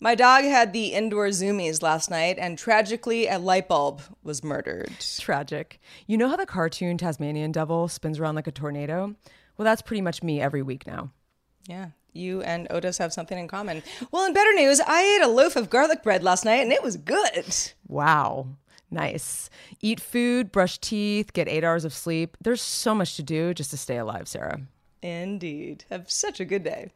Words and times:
My 0.00 0.14
dog 0.14 0.44
had 0.44 0.72
the 0.72 0.92
indoor 0.94 1.26
zoomies 1.28 1.82
last 1.82 2.08
night, 2.08 2.36
and 2.38 2.56
tragically, 2.56 3.26
a 3.26 3.38
light 3.38 3.66
bulb 3.66 4.00
was 4.22 4.44
murdered. 4.44 4.92
Tragic. 5.18 5.80
You 6.06 6.16
know 6.16 6.28
how 6.28 6.36
the 6.36 6.46
cartoon 6.46 6.98
Tasmanian 6.98 7.50
Devil 7.50 7.88
spins 7.88 8.20
around 8.20 8.36
like 8.36 8.46
a 8.46 8.52
tornado? 8.52 9.16
Well, 9.56 9.64
that's 9.64 9.82
pretty 9.82 10.02
much 10.02 10.22
me 10.22 10.40
every 10.40 10.62
week 10.62 10.86
now. 10.86 11.10
Yeah, 11.66 11.88
you 12.12 12.42
and 12.42 12.68
Otis 12.70 12.98
have 12.98 13.12
something 13.12 13.36
in 13.36 13.48
common. 13.48 13.82
Well, 14.12 14.24
in 14.24 14.32
better 14.32 14.54
news, 14.54 14.80
I 14.80 15.02
ate 15.02 15.26
a 15.26 15.28
loaf 15.28 15.56
of 15.56 15.68
garlic 15.68 16.04
bread 16.04 16.22
last 16.22 16.44
night, 16.44 16.62
and 16.62 16.72
it 16.72 16.82
was 16.82 16.96
good. 16.96 17.56
Wow. 17.88 18.46
Nice. 18.90 19.50
Eat 19.82 19.98
food, 20.00 20.52
brush 20.52 20.78
teeth, 20.78 21.32
get 21.32 21.48
eight 21.48 21.64
hours 21.64 21.84
of 21.84 21.92
sleep. 21.92 22.36
There's 22.40 22.62
so 22.62 22.94
much 22.94 23.16
to 23.16 23.22
do 23.22 23.52
just 23.52 23.70
to 23.72 23.76
stay 23.76 23.98
alive, 23.98 24.28
Sarah. 24.28 24.60
Indeed. 25.02 25.84
Have 25.90 26.10
such 26.10 26.40
a 26.40 26.44
good 26.44 26.62
day. 26.62 26.92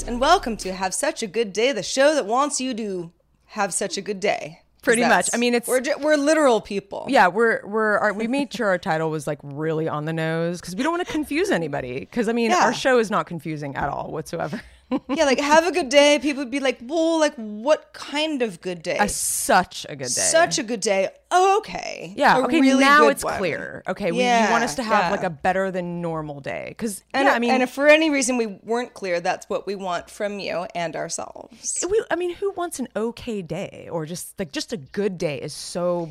And 0.00 0.18
welcome 0.20 0.56
to 0.56 0.72
Have 0.72 0.94
Such 0.94 1.22
a 1.22 1.26
Good 1.26 1.52
Day, 1.52 1.70
the 1.72 1.82
show 1.82 2.14
that 2.14 2.24
wants 2.24 2.62
you 2.62 2.72
to 2.72 3.12
have 3.48 3.74
such 3.74 3.98
a 3.98 4.00
good 4.00 4.20
day. 4.20 4.60
Pretty 4.82 5.02
much. 5.02 5.28
I 5.34 5.36
mean, 5.36 5.52
it's- 5.54 5.68
we're 5.68 5.80
ju- 5.82 5.94
we're 6.00 6.16
literal 6.16 6.62
people. 6.62 7.04
Yeah, 7.08 7.28
we're 7.28 7.60
we're 7.66 7.98
our, 7.98 8.12
we 8.14 8.26
made 8.26 8.52
sure 8.52 8.68
our 8.68 8.78
title 8.78 9.10
was 9.10 9.26
like 9.26 9.38
really 9.42 9.88
on 9.88 10.06
the 10.06 10.12
nose 10.14 10.60
because 10.60 10.74
we 10.74 10.82
don't 10.82 10.92
want 10.92 11.06
to 11.06 11.12
confuse 11.12 11.50
anybody. 11.50 12.00
Because 12.00 12.26
I 12.28 12.32
mean, 12.32 12.50
Yeah. 12.50 12.64
our 12.64 12.72
show 12.74 12.98
is 12.98 13.10
not 13.10 13.26
confusing 13.26 13.76
at 13.76 13.88
all 13.90 14.10
whatsoever. 14.10 14.60
Yeah, 15.08 15.24
like 15.24 15.40
have 15.40 15.66
a 15.66 15.72
good 15.72 15.88
day. 15.88 16.18
People 16.20 16.42
would 16.42 16.50
be 16.50 16.60
like, 16.60 16.78
well, 16.82 17.18
like 17.18 17.34
what 17.34 17.92
kind 17.92 18.42
of 18.42 18.60
good 18.60 18.82
day? 18.82 18.96
A, 18.98 19.08
such 19.08 19.86
a 19.88 19.96
good 19.96 20.04
day. 20.04 20.28
Such 20.30 20.58
a 20.58 20.62
good 20.62 20.80
day. 20.80 21.08
Oh, 21.30 21.58
okay. 21.58 22.12
yeah. 22.16 22.38
A 22.38 22.44
okay. 22.44 22.60
really 22.60 22.84
now 22.84 23.08
it's 23.08 23.24
one. 23.24 23.38
clear. 23.38 23.82
Okay. 23.88 24.12
we, 24.12 24.18
you 24.18 24.50
want 24.50 24.64
us 24.64 24.74
to 24.76 24.82
have 24.82 25.04
yeah. 25.04 25.10
like 25.10 25.22
a 25.22 25.30
better 25.30 25.70
than 25.70 26.02
normal 26.02 26.40
day 26.40 26.66
because 26.68 27.02
And, 27.14 27.26
yeah, 27.26 27.34
I 27.34 27.38
mean, 27.38 27.50
and 27.50 27.62
if 27.62 27.70
for 27.70 27.88
any 27.88 28.10
reason 28.10 28.36
we 28.36 28.46
weren't 28.46 28.94
clear, 28.94 29.20
that's 29.20 29.48
what 29.48 29.66
we 29.66 29.74
want 29.74 30.10
from 30.10 30.38
you 30.38 30.66
and 30.74 30.94
ourselves. 30.94 31.84
we, 31.88 32.04
I 32.10 32.16
mean, 32.16 32.34
who 32.34 32.52
wants 32.52 32.78
an 32.78 32.88
okay 32.94 33.42
day 33.42 33.88
or 33.90 34.06
just 34.06 34.38
like 34.38 34.52
just 34.52 34.72
a 34.72 34.76
good 34.76 35.18
day 35.18 35.40
is 35.40 35.52
so 35.52 36.10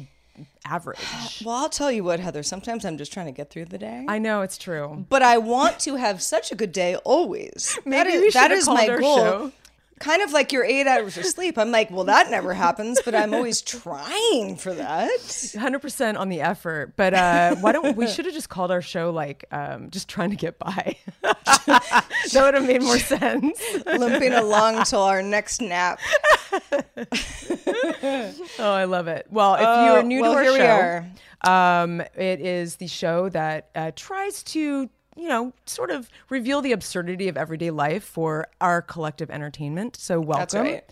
average. 0.66 1.00
Well, 1.46 1.56
I'll 1.56 1.70
tell 1.70 1.92
you 1.92 2.04
what, 2.04 2.20
Heather. 2.20 2.44
Sometimes 2.44 2.86
I'm 2.86 2.98
just 2.98 3.12
trying 3.14 3.26
to 3.28 3.32
get 3.32 3.50
through 3.50 3.66
the 3.66 3.78
day. 3.78 4.06
I 4.08 4.20
know 4.20 4.42
it's 4.42 4.58
true. 4.58 5.06
but 5.10 5.22
I 5.22 5.38
want 5.38 5.80
to 5.82 5.96
have 5.96 6.22
such 6.22 6.52
a 6.52 6.56
good 6.56 6.72
day 6.72 6.96
always. 6.98 7.78
that 7.86 7.86
Maybe 7.86 8.12
is, 8.14 8.22
we 8.22 8.30
that 8.32 8.44
should've 8.44 8.58
is 8.58 8.66
called 8.66 8.78
my 8.78 8.88
our 8.88 9.00
goal. 9.00 9.16
show. 9.18 9.52
Kind 10.02 10.22
of 10.24 10.32
like 10.34 10.52
your 10.52 10.66
eight 10.66 10.88
hours 10.88 11.16
of 11.18 11.26
sleep. 11.26 11.58
I'm 11.58 11.72
like, 11.72 11.90
well, 11.92 12.04
that 12.06 12.30
never 12.30 12.54
happens, 12.54 13.00
but 13.06 13.16
I'm 13.16 13.34
always 13.34 13.62
trying 13.64 14.56
for 14.58 14.74
that. 14.74 15.56
Hundred 15.58 15.80
percent 15.80 16.18
on 16.18 16.30
the 16.30 16.42
effort, 16.42 16.94
but 16.96 17.14
uh, 17.14 17.56
why 17.58 17.72
don't 17.72 17.96
we 17.96 18.08
should 18.08 18.26
have 18.26 18.34
just 18.34 18.50
called 18.50 18.72
our 18.72 18.82
show 18.82 19.12
like 19.12 19.46
um, 19.52 19.90
just 19.92 20.08
trying 20.10 20.32
to 20.32 20.36
get 20.36 20.58
by? 20.60 20.98
that 21.22 22.06
would 22.36 22.54
have 22.56 22.66
made 22.66 22.82
more 22.82 23.00
sense. 23.16 23.62
Limping 23.86 24.34
along 24.34 24.84
till 24.86 25.02
our 25.04 25.22
next 25.22 25.62
nap. 25.62 26.00
Oh, 28.60 28.72
I 28.74 28.86
love 28.86 29.08
it. 29.08 29.28
Well, 29.30 29.56
if 29.56 29.62
you 29.62 29.66
Oh, 29.68 29.96
are 29.98 30.04
new 30.04 30.22
well, 30.22 30.34
to 30.34 30.40
our 30.40 31.06
show, 31.46 31.50
um, 31.52 32.02
it 32.16 32.40
is 32.42 32.76
the 32.78 32.88
show 32.88 33.30
that 33.30 33.70
uh, 33.76 33.92
tries 33.96 34.44
to, 34.44 34.90
you 35.16 35.28
know, 35.28 35.54
sort 35.66 35.92
of 35.92 36.10
reveal 36.30 36.62
the 36.62 36.72
absurdity 36.72 37.28
of 37.28 37.38
everyday 37.38 37.72
life 37.72 38.04
for 38.04 38.48
our 38.60 38.82
collective 38.82 39.30
entertainment. 39.30 39.96
So 39.98 40.20
welcome. 40.20 40.64
Right. 40.64 40.84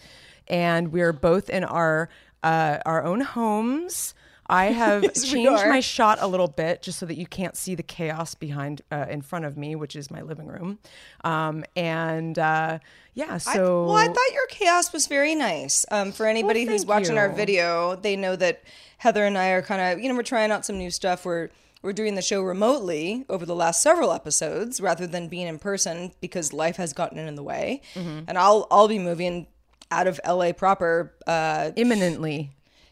And 0.47 0.91
we're 0.91 1.13
both 1.13 1.49
in 1.49 1.63
our 1.63 2.09
uh, 2.43 2.79
our 2.85 3.03
own 3.03 3.21
homes. 3.21 4.13
I 4.51 4.65
have 4.71 5.03
Yes, 5.03 5.23
changed 5.29 5.63
my 5.67 5.79
shot 5.79 6.17
a 6.21 6.27
little 6.27 6.47
bit 6.47 6.81
just 6.81 6.97
so 6.97 7.05
that 7.05 7.17
you 7.17 7.27
can't 7.27 7.55
see 7.55 7.75
the 7.75 7.83
chaos 7.83 8.33
behind 8.33 8.81
uh, 8.91 9.05
in 9.09 9.21
front 9.21 9.45
of 9.45 9.57
me, 9.57 9.75
which 9.75 9.95
is 9.95 10.09
my 10.09 10.21
living 10.21 10.47
room. 10.47 10.79
Um, 11.23 11.63
and 11.75 12.37
uh, 12.39 12.79
yeah, 13.13 13.35
I- 13.35 13.37
so 13.37 13.85
well, 13.85 13.95
I 13.95 14.07
thought 14.07 14.33
your 14.33 14.47
chaos 14.47 14.91
was 14.91 15.05
very 15.07 15.35
nice. 15.35 15.85
Um, 15.91 16.11
for 16.11 16.25
anybody 16.25 16.65
who's 16.65 16.81
thank 16.81 16.89
watching 16.89 17.17
our 17.19 17.29
video, 17.29 17.95
they 17.95 18.15
know 18.15 18.35
that 18.37 18.63
Heather 18.97 19.23
and 19.25 19.37
I 19.37 19.49
are 19.49 19.61
kind 19.61 19.81
of, 19.81 20.03
you 20.03 20.09
know, 20.09 20.15
we're 20.15 20.23
trying 20.23 20.49
out 20.51 20.65
some 20.65 20.77
new 20.79 20.89
stuff. 20.91 21.25
We're 21.25 21.49
we're 21.81 21.93
doing 21.93 22.15
the 22.15 22.21
show 22.21 22.41
remotely 22.41 23.25
over 23.29 23.45
the 23.45 23.55
last 23.55 23.81
several 23.81 24.11
episodes 24.11 24.81
rather 24.81 25.07
than 25.07 25.27
being 25.29 25.47
in 25.47 25.59
person 25.59 26.11
because 26.21 26.51
life 26.53 26.75
has 26.77 26.93
gotten 26.93 27.17
in 27.19 27.35
the 27.35 27.43
way. 27.43 27.81
Mm-hmm. 27.95 28.21
And 28.27 28.37
I'll 28.37 28.67
I'll 28.69 28.87
be 28.87 28.99
moving 28.99 29.47
out 29.91 30.07
of 30.07 30.19
LA 30.27 30.51
proper 30.51 31.13
uh, 31.25 31.71
imminently. 31.75 32.51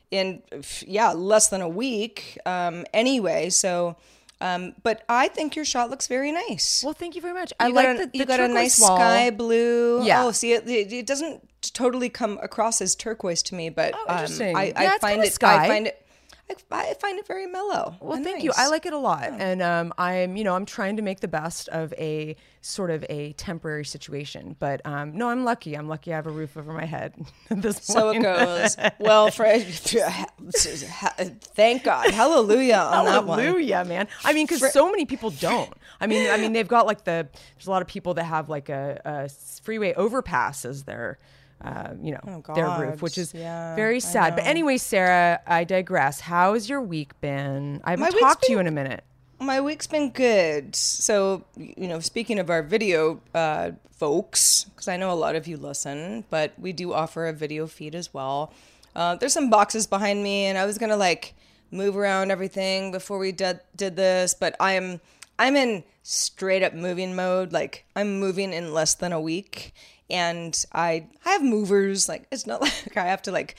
in 0.10 0.42
yeah 0.86 1.12
less 1.12 1.50
than 1.50 1.62
a 1.62 1.70
week 1.70 2.38
um, 2.46 2.86
anyway. 2.94 3.50
So. 3.50 3.96
Um, 4.40 4.76
but 4.84 5.02
I 5.10 5.30
think 5.30 5.56
your 5.56 5.66
shot 5.66 5.90
looks 5.90 6.06
very 6.06 6.32
nice. 6.32 6.84
Well, 6.86 6.94
thank 6.94 7.16
you 7.16 7.22
very 7.24 7.34
much. 7.34 7.52
I 7.60 7.70
like 7.70 7.86
got 7.86 7.96
a, 7.96 7.98
the, 8.02 8.06
the 8.06 8.18
you 8.20 8.26
got 8.26 8.40
a 8.40 8.48
nice 8.48 8.80
wall. 8.80 8.96
sky 8.96 9.32
blue. 9.32 10.06
Yeah. 10.06 10.26
Oh, 10.26 10.32
see, 10.32 10.54
it, 10.54 10.70
it, 10.70 10.94
it 10.94 11.08
doesn't 11.08 11.42
totally 11.74 12.08
come 12.08 12.38
across 12.44 12.80
as 12.80 12.96
turquoise 12.96 13.42
to 13.42 13.56
me, 13.56 13.70
but 13.72 13.96
Oh, 13.96 14.06
um. 14.08 14.56
I, 14.56 14.66
Yeah, 14.80 14.92
I 14.94 15.00
find 15.00 15.24
it. 15.24 15.34
sky. 15.34 15.66
I 15.66 15.68
find 15.68 15.88
it. 15.88 16.06
I, 16.50 16.56
I 16.72 16.94
find 16.96 17.20
it 17.20 17.28
very 17.28 17.48
mellow. 17.48 17.96
Well, 18.00 18.22
thank 18.24 18.44
you. 18.44 18.52
I 18.56 18.68
like 18.70 18.86
it 18.86 18.94
a 18.94 18.98
lot, 18.98 19.30
and 19.32 19.62
um, 19.62 19.94
I'm, 19.98 20.38
you 20.38 20.44
know, 20.44 20.56
I'm 20.56 20.66
trying 20.66 20.96
to 20.98 21.02
make 21.02 21.20
the 21.20 21.28
best 21.28 21.68
of 21.70 21.94
a 21.94 22.36
sort 22.62 22.92
of 22.92 23.06
a 23.10 23.34
temporary 23.34 23.86
situation. 23.86 24.56
But 24.60 24.82
um, 24.86 25.18
no, 25.18 25.30
I'm 25.30 25.44
lucky. 25.44 25.76
I'm 25.76 25.88
lucky. 25.88 26.14
I 26.14 26.16
have 26.16 26.28
a 26.28 26.32
roof 26.32 26.58
over 26.58 26.74
my 26.74 26.86
head 26.86 27.14
at 27.50 27.62
this 27.62 27.78
So 27.78 28.10
it 28.12 28.22
goes. 28.22 28.78
Well, 29.00 29.32
Fred, 29.32 29.64
thank 30.54 31.84
God, 31.84 32.12
hallelujah 32.12 32.76
on 32.76 33.06
that 33.06 33.26
one. 33.26 33.40
Hallelujah, 33.40 33.86
man. 33.86 34.08
I 34.24 34.34
mean, 34.34 34.46
because 34.48 34.74
so 34.74 34.90
many 34.92 35.06
people 35.06 35.30
don't. 35.30 35.72
I 36.00 36.08
mean, 36.08 36.30
I 36.30 36.38
mean, 36.38 36.54
they've 36.54 36.68
got 36.68 36.86
like 36.86 37.04
the. 37.04 37.28
There's 37.56 37.68
a 37.68 37.70
lot 37.70 37.82
of 37.82 37.88
people 37.88 38.14
that 38.16 38.24
have 38.24 38.50
like 38.50 38.70
a, 38.70 39.02
a 39.06 39.30
freeway 39.62 39.94
overpass 39.94 40.66
as 40.66 40.84
their, 40.84 41.20
uh, 41.64 41.94
you 42.02 42.12
know, 42.14 42.44
their 42.56 42.70
roof, 42.80 43.02
which 43.02 43.18
is 43.18 43.34
Yeah, 43.34 43.76
very 43.76 44.00
sad. 44.00 44.36
But 44.36 44.46
anyway, 44.46 44.78
Sarah, 44.78 45.40
I 45.48 45.64
digress. 45.64 46.20
How 46.22 46.54
has 46.54 46.70
your 46.70 46.82
week 46.82 47.20
been? 47.22 47.82
I 47.84 47.96
My 47.96 48.06
haven't 48.06 48.16
week's 48.16 48.20
talked 48.26 48.42
to 48.44 48.48
been- 48.48 48.54
you 48.54 48.60
in 48.60 48.68
a 48.68 48.72
minute. 48.72 49.04
My 49.40 49.62
week's 49.62 49.86
been 49.86 50.10
good. 50.10 50.76
So, 50.76 51.44
you 51.56 51.88
know, 51.88 52.00
speaking 52.00 52.40
of 52.40 52.50
our 52.50 52.64
video 52.64 53.22
uh, 53.36 53.72
folks, 53.92 54.64
because 54.66 54.88
I 54.88 54.98
know 54.98 55.12
a 55.12 55.14
lot 55.14 55.36
of 55.36 55.48
you 55.48 55.58
listen, 55.58 56.24
but 56.32 56.54
we 56.58 56.74
do 56.74 56.92
offer 56.94 57.28
a 57.28 57.34
video 57.34 57.68
feed 57.68 57.94
as 57.94 58.14
well. 58.14 58.52
Uh, 58.96 59.16
there's 59.16 59.34
some 59.34 59.52
boxes 59.52 59.86
behind 59.86 60.24
me, 60.24 60.46
and 60.46 60.58
I 60.58 60.66
was 60.66 60.80
gonna 60.80 60.98
like 60.98 61.36
move 61.70 61.96
around 61.96 62.32
everything 62.32 62.92
before 62.92 63.20
we 63.20 63.32
did 63.32 63.60
did 63.76 63.96
this, 63.96 64.34
but 64.34 64.56
I'm 64.60 65.02
I'm 65.38 65.56
in 65.56 65.84
straight 66.02 66.64
up 66.64 66.74
moving 66.74 67.16
mode. 67.16 67.54
Like 67.54 67.86
I'm 67.96 68.20
moving 68.20 68.54
in 68.54 68.74
less 68.74 68.96
than 68.96 69.12
a 69.14 69.22
week, 69.22 69.72
and 70.10 70.66
I 70.74 71.08
I 71.26 71.32
have 71.32 71.44
movers. 71.44 72.08
Like 72.10 72.28
it's 72.32 72.46
not 72.48 72.62
like 72.62 72.98
I 72.98 73.06
have 73.06 73.22
to 73.24 73.32
like 73.32 73.56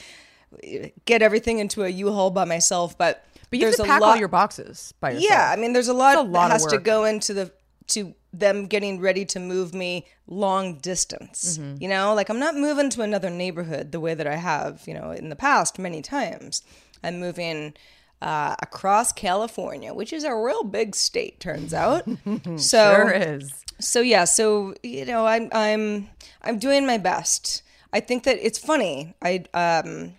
get 1.05 1.23
everything 1.23 1.59
into 1.59 1.85
a 1.85 1.89
U-Haul 1.89 2.31
by 2.31 2.45
myself, 2.45 2.97
but 2.97 3.25
But 3.51 3.59
you 3.59 3.67
have 3.67 3.77
there's 3.77 3.77
to 3.77 3.83
a 3.85 3.87
pack 3.87 4.01
lot. 4.01 4.11
all 4.11 4.17
your 4.17 4.29
boxes 4.29 4.95
by 5.01 5.11
yourself. 5.11 5.31
yeah, 5.31 5.51
I 5.53 5.57
mean, 5.57 5.73
there's 5.75 5.89
a 5.89 5.95
lot, 5.95 6.15
It's 6.15 6.21
a 6.21 6.31
lot 6.31 6.49
that 6.49 6.57
of 6.57 6.63
has 6.63 6.67
to 6.73 6.79
go 6.79 7.05
into 7.05 7.35
the 7.35 7.53
to 7.89 8.15
them 8.33 8.67
getting 8.67 9.01
ready 9.01 9.25
to 9.25 9.41
move 9.41 9.75
me 9.75 10.07
long 10.27 10.79
distance. 10.79 11.59
Mm-hmm. 11.59 11.83
You 11.83 11.89
know, 11.89 12.15
like 12.15 12.29
I'm 12.29 12.39
not 12.39 12.55
moving 12.55 12.91
to 12.91 13.03
another 13.03 13.31
neighborhood 13.31 13.93
the 13.93 14.01
way 14.01 14.15
that 14.15 14.27
I 14.27 14.37
have, 14.37 14.83
you 14.87 14.95
know, 14.95 15.11
in 15.11 15.29
the 15.31 15.37
past 15.37 15.79
many 15.79 16.03
times. 16.03 16.63
I'm 17.03 17.19
moving 17.21 17.75
uh, 18.21 18.57
across 18.63 19.13
California, 19.13 19.95
which 19.95 20.13
is 20.13 20.25
a 20.25 20.35
real 20.35 20.65
big 20.65 20.95
state, 20.95 21.41
turns 21.41 21.73
out. 21.73 22.05
so 22.57 22.95
Sure 22.95 23.11
is. 23.11 23.65
so 23.81 24.01
yeah, 24.01 24.25
so 24.25 24.75
you 24.83 25.05
know, 25.05 25.27
I'm 25.27 25.49
I'm 25.53 26.09
I'm 26.43 26.59
doing 26.59 26.87
my 26.87 26.99
best. 26.99 27.63
I 27.93 28.01
think 28.01 28.25
that 28.25 28.39
it's 28.45 28.59
funny. 28.59 29.15
I 29.23 29.45
um 29.55 30.15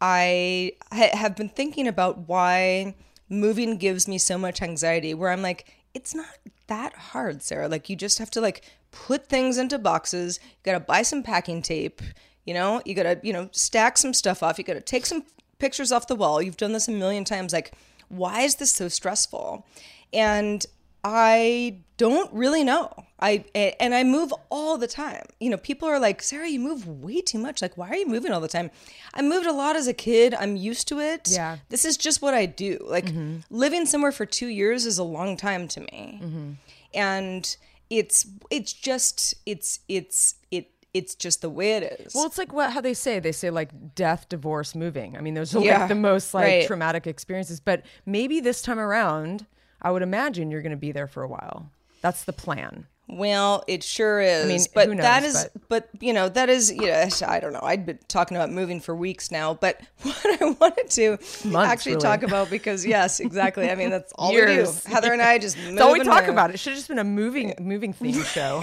I 0.00 0.72
ha- 0.92 1.16
have 1.16 1.36
been 1.36 1.48
thinking 1.48 1.86
about 1.86 2.28
why 2.28 2.94
moving 3.28 3.76
gives 3.76 4.06
me 4.06 4.18
so 4.18 4.36
much 4.36 4.60
anxiety 4.62 5.14
where 5.14 5.30
I'm 5.30 5.42
like 5.42 5.66
it's 5.94 6.14
not 6.14 6.26
that 6.66 6.94
hard, 6.94 7.42
Sarah. 7.42 7.68
Like 7.68 7.88
you 7.88 7.96
just 7.96 8.18
have 8.18 8.30
to 8.32 8.40
like 8.40 8.62
put 8.90 9.28
things 9.28 9.58
into 9.58 9.78
boxes. 9.78 10.40
You 10.42 10.72
got 10.72 10.78
to 10.78 10.80
buy 10.80 11.02
some 11.02 11.22
packing 11.22 11.62
tape, 11.62 12.02
you 12.44 12.52
know? 12.52 12.82
You 12.84 12.94
got 12.94 13.02
to, 13.04 13.20
you 13.22 13.32
know, 13.32 13.48
stack 13.52 13.96
some 13.96 14.12
stuff 14.12 14.42
off. 14.42 14.58
You 14.58 14.64
got 14.64 14.74
to 14.74 14.80
take 14.80 15.06
some 15.06 15.24
pictures 15.64 15.90
off 15.92 16.06
the 16.06 16.14
wall. 16.22 16.42
You've 16.42 16.58
done 16.64 16.72
this 16.72 16.88
a 16.88 16.92
million 16.92 17.24
times 17.24 17.52
like 17.52 17.72
why 18.08 18.42
is 18.42 18.56
this 18.56 18.72
so 18.72 18.88
stressful? 18.88 19.66
And 20.12 20.64
I 21.02 21.78
don't 21.96 22.32
really 22.32 22.64
know. 22.64 22.92
I 23.20 23.44
and 23.54 23.94
I 23.94 24.04
move 24.04 24.32
all 24.50 24.78
the 24.78 24.86
time. 24.86 25.24
You 25.40 25.50
know, 25.50 25.56
people 25.56 25.88
are 25.88 25.98
like, 25.98 26.22
"Sarah, 26.22 26.48
you 26.48 26.60
move 26.60 26.86
way 26.86 27.20
too 27.20 27.38
much. 27.38 27.62
Like, 27.62 27.76
why 27.76 27.88
are 27.88 27.96
you 27.96 28.08
moving 28.08 28.32
all 28.32 28.40
the 28.40 28.48
time?" 28.48 28.70
I 29.12 29.22
moved 29.22 29.46
a 29.46 29.52
lot 29.52 29.76
as 29.76 29.86
a 29.86 29.94
kid. 29.94 30.34
I'm 30.34 30.56
used 30.56 30.88
to 30.88 31.00
it. 31.00 31.28
Yeah. 31.30 31.58
This 31.68 31.84
is 31.84 31.96
just 31.96 32.22
what 32.22 32.34
I 32.34 32.46
do. 32.46 32.78
Like 32.86 33.06
mm-hmm. 33.06 33.38
living 33.50 33.86
somewhere 33.86 34.12
for 34.12 34.26
2 34.26 34.46
years 34.46 34.86
is 34.86 34.98
a 34.98 35.04
long 35.04 35.36
time 35.36 35.68
to 35.68 35.80
me. 35.80 36.20
Mm-hmm. 36.22 36.50
And 36.94 37.56
it's 37.90 38.26
it's 38.50 38.72
just 38.72 39.34
it's 39.46 39.80
it's 39.88 40.36
it 40.50 40.70
it's 40.94 41.14
just 41.16 41.42
the 41.42 41.50
way 41.50 41.72
it 41.72 42.00
is. 42.00 42.14
Well, 42.14 42.24
it's 42.24 42.38
like 42.38 42.52
what 42.52 42.72
how 42.72 42.80
they 42.80 42.94
say. 42.94 43.18
They 43.18 43.32
say 43.32 43.50
like 43.50 43.94
death, 43.94 44.28
divorce, 44.28 44.74
moving. 44.74 45.16
I 45.16 45.20
mean, 45.20 45.34
those 45.34 45.54
are 45.54 45.60
Yeah, 45.62 45.80
like 45.80 45.88
the 45.88 45.94
most 45.96 46.32
like 46.32 46.44
right. 46.44 46.66
traumatic 46.66 47.06
experiences. 47.06 47.60
But 47.60 47.82
maybe 48.06 48.40
this 48.40 48.62
time 48.62 48.78
around, 48.78 49.46
I 49.82 49.90
would 49.90 50.02
imagine 50.02 50.50
you're 50.50 50.62
going 50.62 50.70
to 50.70 50.76
be 50.76 50.92
there 50.92 51.08
for 51.08 51.22
a 51.22 51.28
while. 51.28 51.70
That's 52.00 52.24
the 52.24 52.32
plan. 52.32 52.86
Well, 53.06 53.64
it 53.68 53.84
sure 53.84 54.20
is. 54.20 54.44
I 54.44 54.48
mean, 54.48 54.60
but 54.74 54.88
who 54.88 54.94
knows, 54.94 55.24
is, 55.24 55.48
but. 55.68 55.88
you 56.00 56.12
know, 56.14 56.28
that 56.30 56.48
is, 56.48 56.72
you 56.72 56.86
know, 56.86 57.08
I 57.26 57.38
don't 57.38 57.52
know. 57.52 57.60
I'd 57.62 57.84
been 57.84 57.98
talking 58.08 58.36
about 58.36 58.50
moving 58.50 58.80
for 58.80 58.94
weeks 58.96 59.30
now, 59.30 59.54
but 59.54 59.80
what 60.02 60.42
I 60.42 60.44
wanted 60.58 60.88
to 60.90 61.10
Months, 61.46 61.70
actually 61.70 61.92
really. 61.92 62.02
talk 62.02 62.22
about 62.22 62.48
because 62.48 62.84
yes, 62.86 63.20
exactly. 63.20 63.70
I 63.70 63.74
mean, 63.74 63.90
that's 63.90 64.12
all 64.14 64.32
we 64.32 64.40
do. 64.46 64.66
Heather 64.86 65.12
and 65.12 65.20
I 65.20 65.38
just 65.38 65.58
move 65.68 65.78
all 65.80 65.92
we 65.92 66.00
talk 66.00 66.22
move. 66.22 66.30
about. 66.30 66.50
It 66.50 66.58
should 66.58 66.70
have 66.70 66.78
just 66.78 66.88
been 66.88 66.98
a 66.98 67.04
moving 67.04 67.54
moving 67.60 67.92
theme 67.92 68.22
show. 68.24 68.62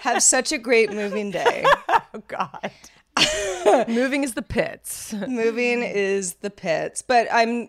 Have 0.00 0.22
such 0.22 0.52
a 0.52 0.58
great 0.58 0.90
moving 0.92 1.30
day. 1.30 1.64
oh 1.88 2.22
God. 2.28 2.70
moving 3.88 4.24
is 4.24 4.32
the 4.32 4.42
pits. 4.42 5.12
moving 5.28 5.82
is 5.82 6.34
the 6.34 6.50
pits, 6.50 7.02
but 7.02 7.28
I'm. 7.30 7.68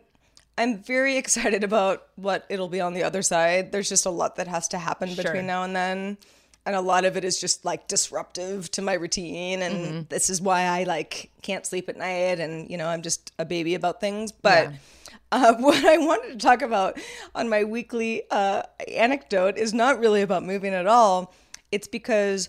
I'm 0.58 0.84
very 0.84 1.18
excited 1.24 1.64
about 1.64 2.04
what 2.16 2.46
it'll 2.50 2.70
be 2.70 2.82
on 2.82 2.94
the 2.94 3.04
other 3.04 3.22
side. 3.22 3.72
There's 3.72 3.90
just 3.90 4.06
a 4.06 4.10
lot 4.12 4.36
that 4.38 4.48
has 4.48 4.68
to 4.70 4.78
happen 4.78 5.10
Sure. 5.10 5.24
between 5.24 5.48
now 5.48 5.64
and 5.64 5.76
then. 5.76 6.18
And 6.66 6.76
a 6.78 6.82
lot 6.82 7.04
of 7.04 7.18
it 7.18 7.26
is 7.26 7.42
just 7.42 7.66
like 7.66 7.90
disruptive 7.90 8.72
to 8.72 8.82
my 8.82 8.94
routine 8.94 9.62
and 9.62 9.76
Mm-hmm. 9.76 10.02
this 10.10 10.30
is 10.30 10.40
why 10.42 10.62
I 10.64 10.84
like 10.84 11.30
can't 11.42 11.66
sleep 11.66 11.90
at 11.90 11.98
night 11.98 12.40
and 12.40 12.70
you 12.70 12.78
know, 12.78 12.88
I'm 12.88 13.02
just 13.02 13.34
a 13.38 13.44
baby 13.44 13.76
about 13.76 14.00
things. 14.00 14.32
But 14.32 14.72
uh, 15.34 15.56
what 15.56 15.84
I 15.84 15.98
wanted 15.98 16.40
to 16.40 16.46
talk 16.48 16.62
about 16.62 16.98
on 17.36 17.50
my 17.50 17.66
weekly 17.66 18.24
uh, 18.32 18.64
anecdote 18.88 19.58
is 19.58 19.74
not 19.74 20.00
really 20.00 20.22
about 20.22 20.44
moving 20.44 20.74
at 20.74 20.88
all. 20.88 21.34
It's 21.72 21.88
because 21.88 22.48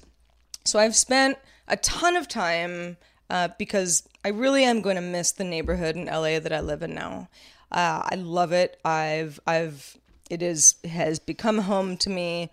so 0.64 0.78
I've 0.78 0.94
spent 0.94 1.36
a 1.66 1.76
ton 1.78 2.14
of 2.14 2.28
time 2.28 2.96
uh, 3.30 3.48
because 3.58 4.06
I 4.24 4.28
really 4.28 4.62
am 4.64 4.80
going 4.80 4.96
to 4.96 5.02
miss 5.02 5.32
the 5.32 5.44
neighborhood 5.44 5.96
in 5.96 6.06
LA 6.06 6.38
that 6.38 6.52
I 6.52 6.60
live 6.60 6.82
in 6.82 6.94
now. 6.94 7.28
Uh, 7.74 8.02
I 8.08 8.14
love 8.14 8.52
it. 8.52 8.78
I've 8.84 9.40
I've 9.46 9.98
it 10.30 10.40
is 10.42 10.76
has 10.84 11.18
become 11.18 11.58
home 11.58 11.96
to 11.98 12.10
me. 12.10 12.50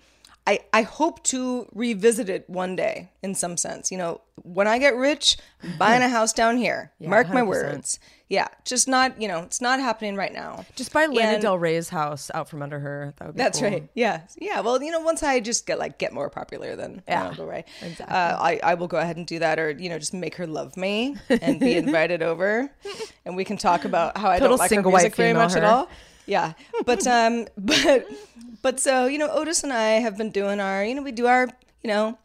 I, 0.48 0.62
I 0.74 0.82
hope 0.82 1.24
to 1.26 1.68
revisit 1.72 2.28
it 2.28 2.50
one 2.50 2.76
day 2.76 3.12
in 3.22 3.36
some 3.36 3.58
sense. 3.58 3.92
You 3.92 4.00
know, 4.00 4.22
when 4.42 4.68
I 4.68 4.80
get 4.80 4.96
rich, 4.96 5.38
buying 5.78 6.02
a 6.02 6.10
house 6.10 6.34
down 6.34 6.58
here. 6.58 6.92
Mark 7.00 7.30
my 7.30 7.42
100%. 7.42 7.48
words. 7.48 8.00
Yeah, 8.31 8.48
just 8.63 8.88
not, 8.88 9.22
you 9.22 9.28
know, 9.28 9.39
it's 9.39 9.60
not 9.60 9.81
happening 9.81 10.16
right 10.16 10.31
now. 10.31 10.66
Just 10.78 10.94
buy 10.94 11.06
Lana 11.06 11.33
And- 11.33 11.42
Del 11.42 11.60
Rey's 11.60 11.89
house 11.89 12.31
out 12.33 12.48
from 12.48 12.62
under 12.62 12.80
her. 12.80 13.13
That 13.18 13.25
would 13.28 13.36
be 13.36 13.38
that's 13.44 13.60
cool. 13.60 13.69
right. 13.69 13.89
Yeah. 13.94 14.22
Yeah. 14.38 14.62
Well, 14.62 14.81
you 14.81 14.89
know, 14.89 15.01
once 15.01 15.22
I 15.22 15.42
just 15.42 15.68
get 15.68 15.78
like 15.80 15.98
get 15.98 16.13
more 16.13 16.30
popular, 16.30 16.78
then 16.78 17.01
Yeah, 17.10 17.24
Lana 17.24 17.36
Del 17.36 17.45
Rey, 17.45 17.66
exactly. 17.81 18.16
uh, 18.16 18.38
I 18.42 18.60
I 18.63 18.74
will 18.75 18.88
go 18.88 18.95
ahead 19.00 19.18
and 19.18 19.28
do 19.28 19.39
that, 19.39 19.60
or 19.60 19.72
you 19.72 19.89
know, 19.89 20.00
just 20.00 20.13
make 20.13 20.36
her 20.36 20.48
love 20.48 20.78
me 20.78 21.18
and 21.30 21.60
be 21.60 21.75
invited 21.86 22.24
over, 22.24 22.72
and 23.25 23.36
we 23.36 23.44
can 23.44 23.57
talk 23.57 23.83
about 23.83 24.18
how 24.18 24.30
I 24.30 24.39
Total 24.39 24.56
don't 24.56 24.60
like 24.60 24.72
her 24.72 24.81
music 24.81 25.16
very 25.16 25.34
much 25.34 25.56
at 25.57 25.66
all. 25.66 25.89
Yeah. 26.25 26.54
But 26.86 27.06
um, 27.07 27.48
but 27.57 28.07
but 28.62 28.80
so 28.80 29.07
you 29.07 29.18
know, 29.18 29.27
Otis 29.30 29.62
and 29.66 29.74
I 29.74 30.00
have 30.00 30.16
been 30.18 30.31
doing 30.31 30.62
our, 30.62 30.86
you 30.86 30.95
know, 30.95 31.01
we 31.04 31.12
do 31.12 31.27
our, 31.27 31.50
you 31.84 31.89
know, 31.89 32.18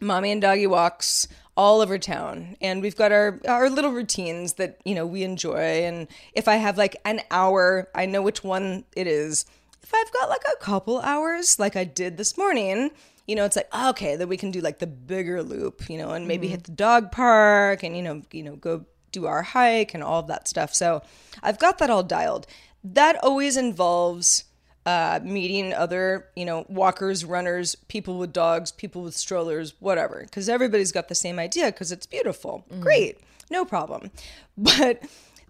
mommy 0.00 0.32
and 0.32 0.42
doggy 0.42 0.66
walks 0.66 1.28
all 1.56 1.80
over 1.80 1.98
town. 1.98 2.56
And 2.60 2.82
we've 2.82 2.96
got 2.96 3.12
our 3.12 3.40
our 3.46 3.70
little 3.70 3.92
routines 3.92 4.54
that 4.54 4.80
you 4.84 4.94
know 4.94 5.06
we 5.06 5.22
enjoy. 5.22 5.84
And 5.84 6.08
if 6.32 6.48
i 6.48 6.56
have 6.56 6.78
like 6.78 6.96
an 7.04 7.20
hour 7.30 7.88
i 7.94 8.06
know 8.06 8.22
which 8.22 8.42
one 8.44 8.84
it 8.96 9.06
is. 9.06 9.44
If 9.82 9.92
i've 9.94 10.12
got 10.12 10.28
like 10.28 10.44
a 10.52 10.64
couple 10.64 11.00
hours 11.00 11.58
like 11.58 11.76
i 11.76 11.84
did 11.84 12.16
this 12.16 12.38
morning 12.38 12.90
you 13.26 13.36
know 13.36 13.44
it's 13.44 13.56
like 13.56 13.68
oh, 13.72 13.90
okay 13.90 14.16
then 14.16 14.28
we 14.28 14.38
can 14.38 14.50
do 14.50 14.62
like 14.62 14.78
the 14.78 14.86
bigger 14.86 15.42
loop 15.42 15.90
you 15.90 15.98
know 15.98 16.10
and 16.10 16.26
maybe 16.26 16.46
mm-hmm. 16.46 16.52
hit 16.52 16.64
the 16.64 16.72
dog 16.72 17.12
park 17.12 17.82
and 17.82 17.94
you 17.94 18.02
know 18.02 18.22
you 18.32 18.42
know 18.42 18.56
go 18.56 18.86
do 19.12 19.26
our 19.26 19.42
hike 19.42 19.94
and 19.94 20.02
all 20.02 20.20
of 20.20 20.26
that 20.26 20.48
stuff. 20.48 20.74
So 20.74 21.02
i've 21.42 21.58
got 21.58 21.78
that 21.78 21.90
all 21.90 22.02
dialed. 22.02 22.46
That 22.82 23.22
always 23.22 23.56
involves 23.56 24.44
uh, 24.86 25.20
meeting 25.22 25.72
other, 25.72 26.26
you 26.36 26.44
know, 26.44 26.66
walkers, 26.68 27.24
runners, 27.24 27.74
people 27.88 28.18
with 28.18 28.32
dogs, 28.32 28.70
people 28.70 29.02
with 29.02 29.14
strollers, 29.14 29.74
whatever. 29.80 30.20
Because 30.22 30.48
everybody's 30.48 30.92
got 30.92 31.08
the 31.08 31.14
same 31.14 31.38
idea. 31.38 31.66
Because 31.66 31.90
it's 31.92 32.06
beautiful, 32.06 32.64
great, 32.80 33.18
no 33.50 33.64
problem. 33.64 34.10
But 34.56 35.02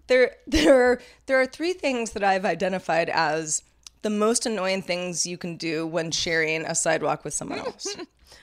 there, 0.07 0.37
there, 0.47 0.93
are, 0.93 1.01
there 1.27 1.39
are 1.39 1.45
three 1.45 1.73
things 1.73 2.11
that 2.13 2.23
I've 2.23 2.43
identified 2.43 3.07
as 3.07 3.61
the 4.01 4.09
most 4.09 4.47
annoying 4.47 4.81
things 4.81 5.27
you 5.27 5.37
can 5.37 5.57
do 5.57 5.85
when 5.85 6.09
sharing 6.09 6.65
a 6.65 6.73
sidewalk 6.73 7.23
with 7.23 7.35
someone 7.35 7.59
else. 7.65 7.95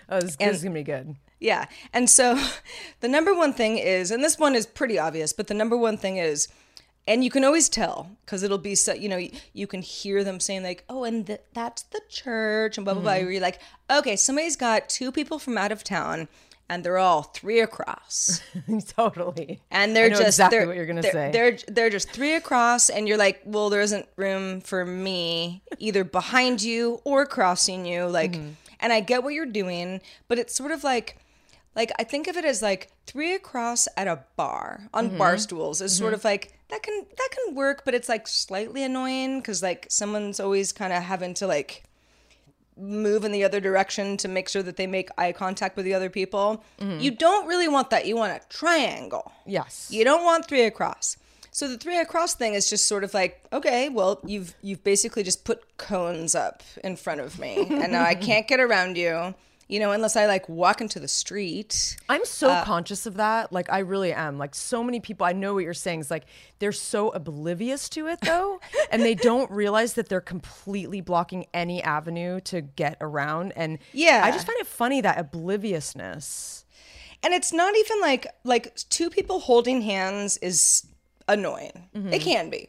Oh, 0.08 0.20
this, 0.20 0.36
this 0.36 0.56
is 0.56 0.62
gonna 0.62 0.74
be 0.74 0.82
good. 0.82 1.16
Yeah. 1.40 1.66
And 1.92 2.08
so 2.08 2.40
the 3.00 3.08
number 3.08 3.34
one 3.34 3.52
thing 3.52 3.78
is, 3.78 4.10
and 4.10 4.22
this 4.22 4.38
one 4.38 4.54
is 4.54 4.66
pretty 4.66 4.98
obvious, 4.98 5.32
but 5.32 5.48
the 5.48 5.54
number 5.54 5.76
one 5.76 5.96
thing 5.96 6.16
is, 6.16 6.48
and 7.06 7.24
you 7.24 7.30
can 7.30 7.44
always 7.44 7.68
tell 7.68 8.10
because 8.24 8.42
it'll 8.42 8.58
be 8.58 8.74
so, 8.74 8.92
you 8.94 9.08
know, 9.08 9.20
you, 9.52 9.66
can 9.66 9.82
hear 9.82 10.22
them 10.24 10.38
saying, 10.40 10.62
like, 10.62 10.84
oh, 10.88 11.04
and 11.04 11.26
th- 11.26 11.40
that's 11.52 11.82
the 11.82 12.00
church 12.08 12.78
and 12.78 12.84
blah, 12.84 12.94
blah, 12.94 13.02
blah. 13.02 13.12
Where 13.14 13.30
you're 13.30 13.40
like, 13.42 13.60
okay, 13.90 14.16
somebody's 14.16 14.56
got 14.56 14.88
two 14.88 15.10
people 15.10 15.38
from 15.38 15.58
out 15.58 15.72
of 15.72 15.82
town 15.82 16.28
and 16.68 16.84
they're 16.84 16.98
all 16.98 17.22
three 17.22 17.60
across. 17.60 18.40
totally. 18.96 19.60
And 19.70 19.94
they're 19.96 20.08
just 20.08 20.22
exactly 20.22 20.58
they're- 20.58 20.66
what 20.66 20.76
you're 20.76 20.86
gonna 20.86 21.02
they're- 21.02 21.12
say. 21.12 21.30
They're 21.32 21.58
they're 21.68 21.90
just 21.90 22.10
three 22.10 22.34
across, 22.34 22.88
and 22.88 23.06
you're 23.08 23.18
like, 23.18 23.42
well, 23.44 23.68
there 23.68 23.80
isn't 23.82 24.06
room 24.16 24.60
for 24.60 24.84
me 24.86 25.62
either 25.78 26.04
behind 26.04 26.62
you 26.62 27.00
or 27.04 27.26
crossing 27.26 27.84
you. 27.84 28.06
Like, 28.06 28.32
Mm-hmm. 28.32 28.48
and 28.80 28.92
I 28.92 29.00
get 29.00 29.22
what 29.22 29.34
you're 29.34 29.44
doing, 29.46 30.00
but 30.28 30.38
it's 30.38 30.54
sort 30.54 30.70
of 30.70 30.82
like, 30.84 31.18
like 31.74 31.90
I 31.98 32.04
think 32.04 32.28
of 32.28 32.36
it 32.36 32.44
as 32.44 32.62
like 32.62 32.90
three 33.06 33.34
across 33.34 33.88
at 33.96 34.06
a 34.08 34.24
bar 34.36 34.88
on 34.92 35.08
Mm-hmm. 35.08 35.18
bar 35.18 35.38
stools 35.38 35.80
is 35.80 35.96
sort 35.96 36.14
of 36.14 36.24
like 36.24 36.58
that 36.68 36.82
can 36.82 37.04
that 37.16 37.28
can 37.30 37.54
work, 37.54 37.84
but 37.84 37.94
it's 37.94 38.08
like 38.08 38.26
slightly 38.28 38.82
annoying 38.82 39.40
because 39.40 39.62
like 39.62 39.86
someone's 39.90 40.40
always 40.40 40.72
kind 40.72 40.92
of 40.92 41.02
having 41.02 41.34
to 41.34 41.46
like 41.46 41.82
move 42.76 43.24
in 43.24 43.32
the 43.32 43.44
other 43.44 43.60
direction 43.60 44.16
to 44.16 44.28
make 44.28 44.48
sure 44.48 44.62
that 44.62 44.76
they 44.76 44.86
make 44.86 45.10
eye 45.18 45.32
contact 45.32 45.76
with 45.76 45.84
the 45.84 45.94
other 45.94 46.08
people. 46.10 46.64
Mm-hmm. 46.80 47.00
You 47.00 47.10
don't 47.10 47.46
really 47.46 47.68
want 47.68 47.90
that. 47.90 48.06
You 48.06 48.16
want 48.16 48.32
a 48.32 48.46
triangle. 48.48 49.30
Yes. 49.46 49.88
You 49.90 50.04
don't 50.04 50.24
want 50.24 50.48
three 50.48 50.62
across. 50.64 51.16
So 51.50 51.68
the 51.68 51.76
three 51.76 51.98
across 51.98 52.34
thing 52.34 52.54
is 52.54 52.70
just 52.70 52.88
sort 52.88 53.04
of 53.04 53.12
like, 53.12 53.42
okay, 53.52 53.90
well, 53.90 54.20
you've 54.24 54.54
you've 54.62 54.82
basically 54.82 55.22
just 55.22 55.44
put 55.44 55.76
cones 55.76 56.34
up 56.34 56.62
in 56.82 56.96
front 56.96 57.20
of 57.20 57.38
me, 57.38 57.56
and 57.68 57.92
now 57.92 58.04
I 58.04 58.14
can't 58.28 58.48
get 58.48 58.58
around 58.58 58.96
you. 58.96 59.34
You 59.72 59.80
know, 59.80 59.92
unless 59.92 60.16
I 60.16 60.26
like 60.26 60.50
walk 60.50 60.82
into 60.82 61.00
the 61.00 61.08
street. 61.08 61.96
I'm 62.06 62.26
so 62.26 62.50
uh, 62.50 62.62
conscious 62.62 63.06
of 63.06 63.14
that. 63.14 63.54
Like 63.54 63.72
I 63.72 63.78
really 63.78 64.12
am. 64.12 64.36
Like 64.36 64.54
so 64.54 64.84
many 64.84 65.00
people 65.00 65.24
I 65.24 65.32
know 65.32 65.54
what 65.54 65.64
you're 65.64 65.72
saying 65.72 66.00
is 66.00 66.10
like 66.10 66.26
they're 66.58 66.72
so 66.72 67.08
oblivious 67.08 67.88
to 67.90 68.06
it 68.08 68.20
though 68.20 68.60
and 68.90 69.00
they 69.00 69.14
don't 69.14 69.50
realize 69.50 69.94
that 69.94 70.10
they're 70.10 70.20
completely 70.20 71.00
blocking 71.00 71.46
any 71.54 71.82
avenue 71.82 72.38
to 72.40 72.60
get 72.60 72.98
around 73.00 73.52
and 73.56 73.78
Yeah. 73.94 74.20
I 74.22 74.30
just 74.30 74.46
find 74.46 74.60
it 74.60 74.66
funny 74.66 75.00
that 75.00 75.18
obliviousness. 75.18 76.66
And 77.22 77.32
it's 77.32 77.50
not 77.50 77.74
even 77.74 77.98
like 78.02 78.26
like 78.44 78.74
two 78.90 79.08
people 79.08 79.40
holding 79.40 79.80
hands 79.80 80.36
is 80.36 80.86
annoying. 81.26 81.88
It 81.94 81.98
mm-hmm. 81.98 82.18
can 82.18 82.50
be. 82.50 82.68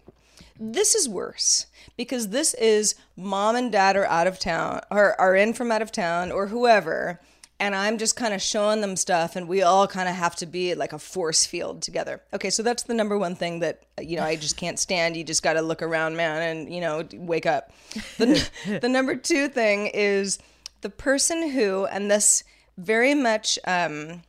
This 0.72 0.96
is 0.96 1.10
worse 1.10 1.66
because 1.98 2.30
this 2.30 2.54
is 2.54 2.96
mom 3.18 3.58
and 3.58 3.72
dad 3.72 3.98
are 3.98 4.06
out 4.06 4.28
of 4.28 4.40
town 4.40 4.80
or 4.90 5.20
are 5.20 5.36
in 5.36 5.54
from 5.54 5.72
out 5.72 5.82
of 5.82 5.92
town 5.92 6.32
or 6.32 6.48
whoever 6.48 7.20
and 7.60 7.76
I'm 7.76 7.98
just 7.98 8.16
kind 8.16 8.34
of 8.34 8.42
showing 8.42 8.82
them 8.82 8.96
stuff 8.96 9.36
and 9.36 9.48
we 9.48 9.62
all 9.62 9.88
kind 9.88 10.08
of 10.08 10.16
have 10.16 10.36
to 10.38 10.46
be 10.46 10.74
like 10.74 10.94
a 10.94 11.00
force 11.00 11.46
field 11.46 11.82
together. 11.82 12.22
Okay, 12.34 12.50
so 12.50 12.64
that's 12.64 12.84
the 12.84 12.94
number 12.94 13.18
one 13.18 13.36
thing 13.36 13.60
that 13.60 13.84
you 14.02 14.18
know 14.18 14.24
I 14.24 14.36
just 14.36 14.58
can't 14.58 14.80
stand. 14.80 15.18
You 15.18 15.24
just 15.24 15.44
got 15.44 15.54
to 15.54 15.62
look 15.62 15.82
around, 15.82 16.16
man, 16.16 16.42
and 16.42 16.74
you 16.74 16.82
know, 16.82 17.08
wake 17.14 17.46
up. 17.46 17.72
The 18.18 18.50
the 18.82 18.90
number 18.90 19.16
2 19.16 19.50
thing 19.50 19.88
is 19.88 20.40
the 20.82 20.90
person 20.90 21.52
who 21.52 21.86
and 21.86 22.10
this 22.10 22.44
very 22.78 23.14
much 23.16 23.60
um 23.66 24.24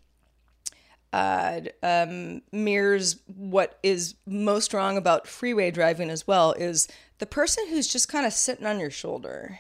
uh, 1.15 1.61
um, 1.83 2.43
mirrors 2.51 3.17
what 3.37 3.79
is 3.83 4.15
most 4.27 4.75
wrong 4.75 4.97
about 4.97 5.29
freeway 5.29 5.71
driving 5.71 6.11
as 6.11 6.27
well 6.27 6.53
is 6.53 6.89
the 7.19 7.27
person 7.27 7.69
who's 7.69 7.87
just 7.87 8.09
kind 8.09 8.27
of 8.27 8.33
sitting 8.33 8.67
on 8.67 8.81
your 8.81 8.91
shoulder. 8.91 9.59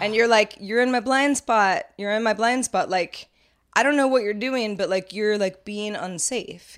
And 0.00 0.14
you're 0.14 0.28
like 0.28 0.56
you're 0.60 0.82
in 0.82 0.92
my 0.92 1.00
blind 1.00 1.38
spot. 1.38 1.84
You're 1.96 2.10
in 2.12 2.22
my 2.22 2.34
blind 2.34 2.64
spot. 2.66 2.90
Like 2.90 3.28
i 3.76 3.82
don't 3.82 3.96
know 3.96 4.06
what 4.06 4.22
you're 4.22 4.34
doing 4.34 4.76
but 4.76 4.88
like 4.88 5.12
you're 5.12 5.38
like 5.38 5.64
being 5.64 5.96
unsafe. 5.96 6.76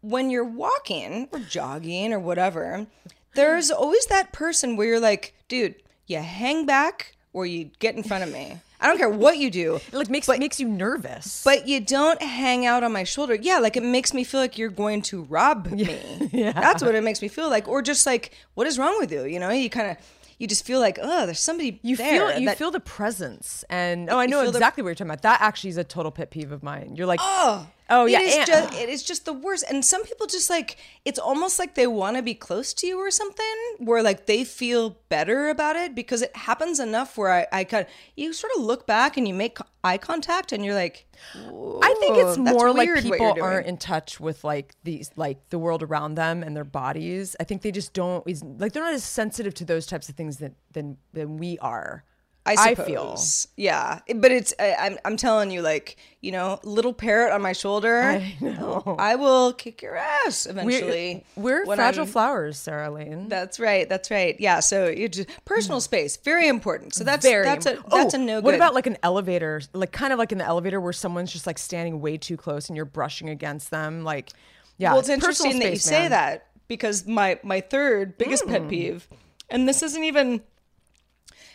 When 0.00 0.30
you're 0.30 0.44
walking 0.44 1.28
or 1.32 1.40
jogging 1.40 2.12
or 2.12 2.20
whatever 2.20 2.86
there's 3.34 3.70
always 3.70 4.06
that 4.06 4.32
person 4.32 4.76
where 4.76 4.86
you're 4.86 5.00
like 5.00 5.34
dude 5.48 5.74
you 6.06 6.18
hang 6.18 6.66
back 6.66 7.16
or 7.32 7.46
you 7.46 7.70
get 7.80 7.96
in 7.96 8.02
front 8.04 8.22
of 8.22 8.30
me 8.32 8.58
i 8.84 8.86
don't 8.88 8.98
care 8.98 9.08
what 9.08 9.38
you 9.38 9.50
do 9.50 9.76
It 9.76 9.94
like 9.94 10.10
makes 10.10 10.28
makes 10.28 10.60
you 10.60 10.68
nervous. 10.68 11.42
but 11.42 11.66
you 11.66 11.80
don't 11.80 12.20
hang 12.22 12.66
out 12.66 12.82
on 12.84 12.92
my 12.92 13.04
shoulder. 13.04 13.34
Yeah, 13.34 13.58
like 13.58 13.76
it 13.76 13.82
makes 13.82 14.12
me 14.14 14.22
feel 14.24 14.40
like 14.40 14.58
you're 14.58 14.68
going 14.68 15.02
to 15.02 15.22
rob 15.24 15.66
me. 15.72 16.28
yeah. 16.32 16.52
That's 16.52 16.82
what 16.82 16.94
it 16.94 17.02
makes 17.02 17.20
me 17.22 17.28
feel 17.28 17.48
like. 17.50 17.66
Or 17.66 17.82
just 17.82 18.06
like, 18.06 18.32
what 18.54 18.66
is 18.66 18.78
wrong 18.78 18.96
with 19.00 19.10
you? 19.10 19.24
You 19.24 19.40
know, 19.40 19.50
you 19.50 19.70
kind 19.70 19.90
of, 19.90 19.96
you 20.38 20.46
just 20.46 20.64
feel 20.66 20.80
like, 20.80 20.98
oh, 21.00 21.24
there's 21.26 21.40
somebody 21.40 21.78
you 21.82 21.96
there. 21.96 22.28
feel 22.30 22.40
you 22.40 22.46
that- 22.46 22.58
feel 22.58 22.70
the 22.70 22.80
presence 22.80 23.64
and 23.70 24.10
oh 24.10 24.18
I 24.18 24.26
know 24.26 24.42
feel 24.42 24.52
the- 24.52 24.58
exactly 24.58 24.82
what 24.82 24.88
you're 24.90 24.94
talking 24.96 25.10
about. 25.10 25.22
That 25.22 25.40
actually 25.40 25.70
is 25.70 25.76
a 25.78 25.84
total 25.84 26.12
pet 26.12 26.30
peeve 26.30 26.52
of 26.52 26.62
mine. 26.62 26.94
You're 26.96 27.06
like 27.06 27.20
Oh, 27.22 27.66
Oh, 27.90 28.06
yeah, 28.06 28.20
It 28.20 28.22
is, 28.24 28.36
and- 28.36 28.46
just, 28.46 28.74
it 28.74 28.88
is 28.88 29.02
just 29.02 29.24
the 29.26 29.32
worst. 29.34 29.64
And 29.68 29.84
some 29.84 30.04
people 30.04 30.26
just 30.26 30.48
like 30.48 30.78
it's 31.04 31.18
almost 31.18 31.58
like 31.58 31.74
they 31.74 31.86
want 31.86 32.16
to 32.16 32.22
be 32.22 32.34
close 32.34 32.72
to 32.74 32.86
you 32.86 32.98
or 32.98 33.10
something, 33.10 33.44
where 33.78 34.02
like 34.02 34.24
they 34.26 34.42
feel 34.44 34.96
better 35.10 35.48
about 35.50 35.76
it 35.76 35.94
because 35.94 36.22
it 36.22 36.34
happens 36.34 36.80
enough 36.80 37.18
where 37.18 37.30
I, 37.30 37.46
I 37.52 37.64
kind 37.64 37.84
of 37.86 37.92
you 38.16 38.32
sort 38.32 38.52
of 38.56 38.62
look 38.62 38.86
back 38.86 39.16
and 39.18 39.28
you 39.28 39.34
make 39.34 39.58
eye 39.82 39.98
contact 39.98 40.52
and 40.52 40.64
you're 40.64 40.74
like, 40.74 41.06
I 41.34 41.94
think 42.00 42.16
it's 42.16 42.38
more 42.38 42.72
like 42.72 42.88
people 43.02 43.34
aren't 43.42 43.66
in 43.66 43.76
touch 43.76 44.18
with 44.18 44.44
like 44.44 44.74
these 44.82 45.10
like 45.16 45.50
the 45.50 45.58
world 45.58 45.82
around 45.82 46.14
them 46.14 46.42
and 46.42 46.56
their 46.56 46.64
bodies. 46.64 47.36
I 47.38 47.44
think 47.44 47.60
they 47.60 47.70
just 47.72 47.92
don't 47.92 48.26
like 48.58 48.72
they're 48.72 48.82
not 48.82 48.94
as 48.94 49.04
sensitive 49.04 49.52
to 49.54 49.64
those 49.66 49.84
types 49.86 50.08
of 50.08 50.14
things 50.14 50.38
that 50.38 50.52
than 50.72 50.96
than 51.12 51.36
we 51.36 51.58
are. 51.58 52.04
I 52.46 52.74
feel. 52.74 53.16
suppose. 53.16 53.48
Yeah, 53.56 54.00
but 54.16 54.30
it's 54.30 54.52
I, 54.58 54.74
I'm 54.78 54.98
I'm 55.04 55.16
telling 55.16 55.50
you, 55.50 55.62
like 55.62 55.96
you 56.20 56.32
know, 56.32 56.58
little 56.62 56.92
parrot 56.92 57.32
on 57.32 57.42
my 57.42 57.52
shoulder. 57.52 58.00
I 58.00 58.36
know. 58.40 58.96
I 58.98 59.14
will 59.16 59.52
kick 59.52 59.82
your 59.82 59.96
ass 59.96 60.46
eventually. 60.46 61.24
We're, 61.36 61.66
we're 61.66 61.76
fragile 61.76 62.04
I'm- 62.04 62.12
flowers, 62.12 62.58
Sarah 62.58 62.90
Lane. 62.90 63.28
That's 63.28 63.58
right. 63.60 63.88
That's 63.88 64.10
right. 64.10 64.36
Yeah. 64.38 64.60
So 64.60 64.88
you 64.88 65.08
just 65.08 65.28
personal 65.44 65.78
mm. 65.78 65.82
space, 65.82 66.16
very 66.18 66.48
important. 66.48 66.94
So 66.94 67.04
that's 67.04 67.24
Very 67.24 67.44
that's 67.44 67.66
a 67.66 67.82
that's 67.90 68.14
Oh, 68.14 68.20
a 68.20 68.24
no. 68.24 68.40
What 68.40 68.54
about 68.54 68.74
like 68.74 68.86
an 68.86 68.98
elevator? 69.02 69.60
Like 69.72 69.92
kind 69.92 70.12
of 70.12 70.18
like 70.18 70.32
in 70.32 70.38
the 70.38 70.44
elevator 70.44 70.80
where 70.80 70.92
someone's 70.92 71.32
just 71.32 71.46
like 71.46 71.58
standing 71.58 72.00
way 72.00 72.16
too 72.16 72.36
close 72.36 72.68
and 72.68 72.76
you're 72.76 72.84
brushing 72.84 73.28
against 73.28 73.70
them. 73.70 74.04
Like, 74.04 74.30
yeah. 74.78 74.92
well, 74.92 75.00
it's 75.00 75.08
interesting 75.08 75.58
that 75.60 75.70
you 75.70 75.76
space, 75.76 75.84
say 75.84 76.08
that 76.08 76.48
because 76.68 77.06
my 77.06 77.38
my 77.42 77.60
third 77.60 78.18
biggest 78.18 78.46
pet 78.46 78.62
mm. 78.62 78.68
peeve, 78.68 79.08
and 79.48 79.68
this 79.68 79.82
isn't 79.82 80.04
even. 80.04 80.42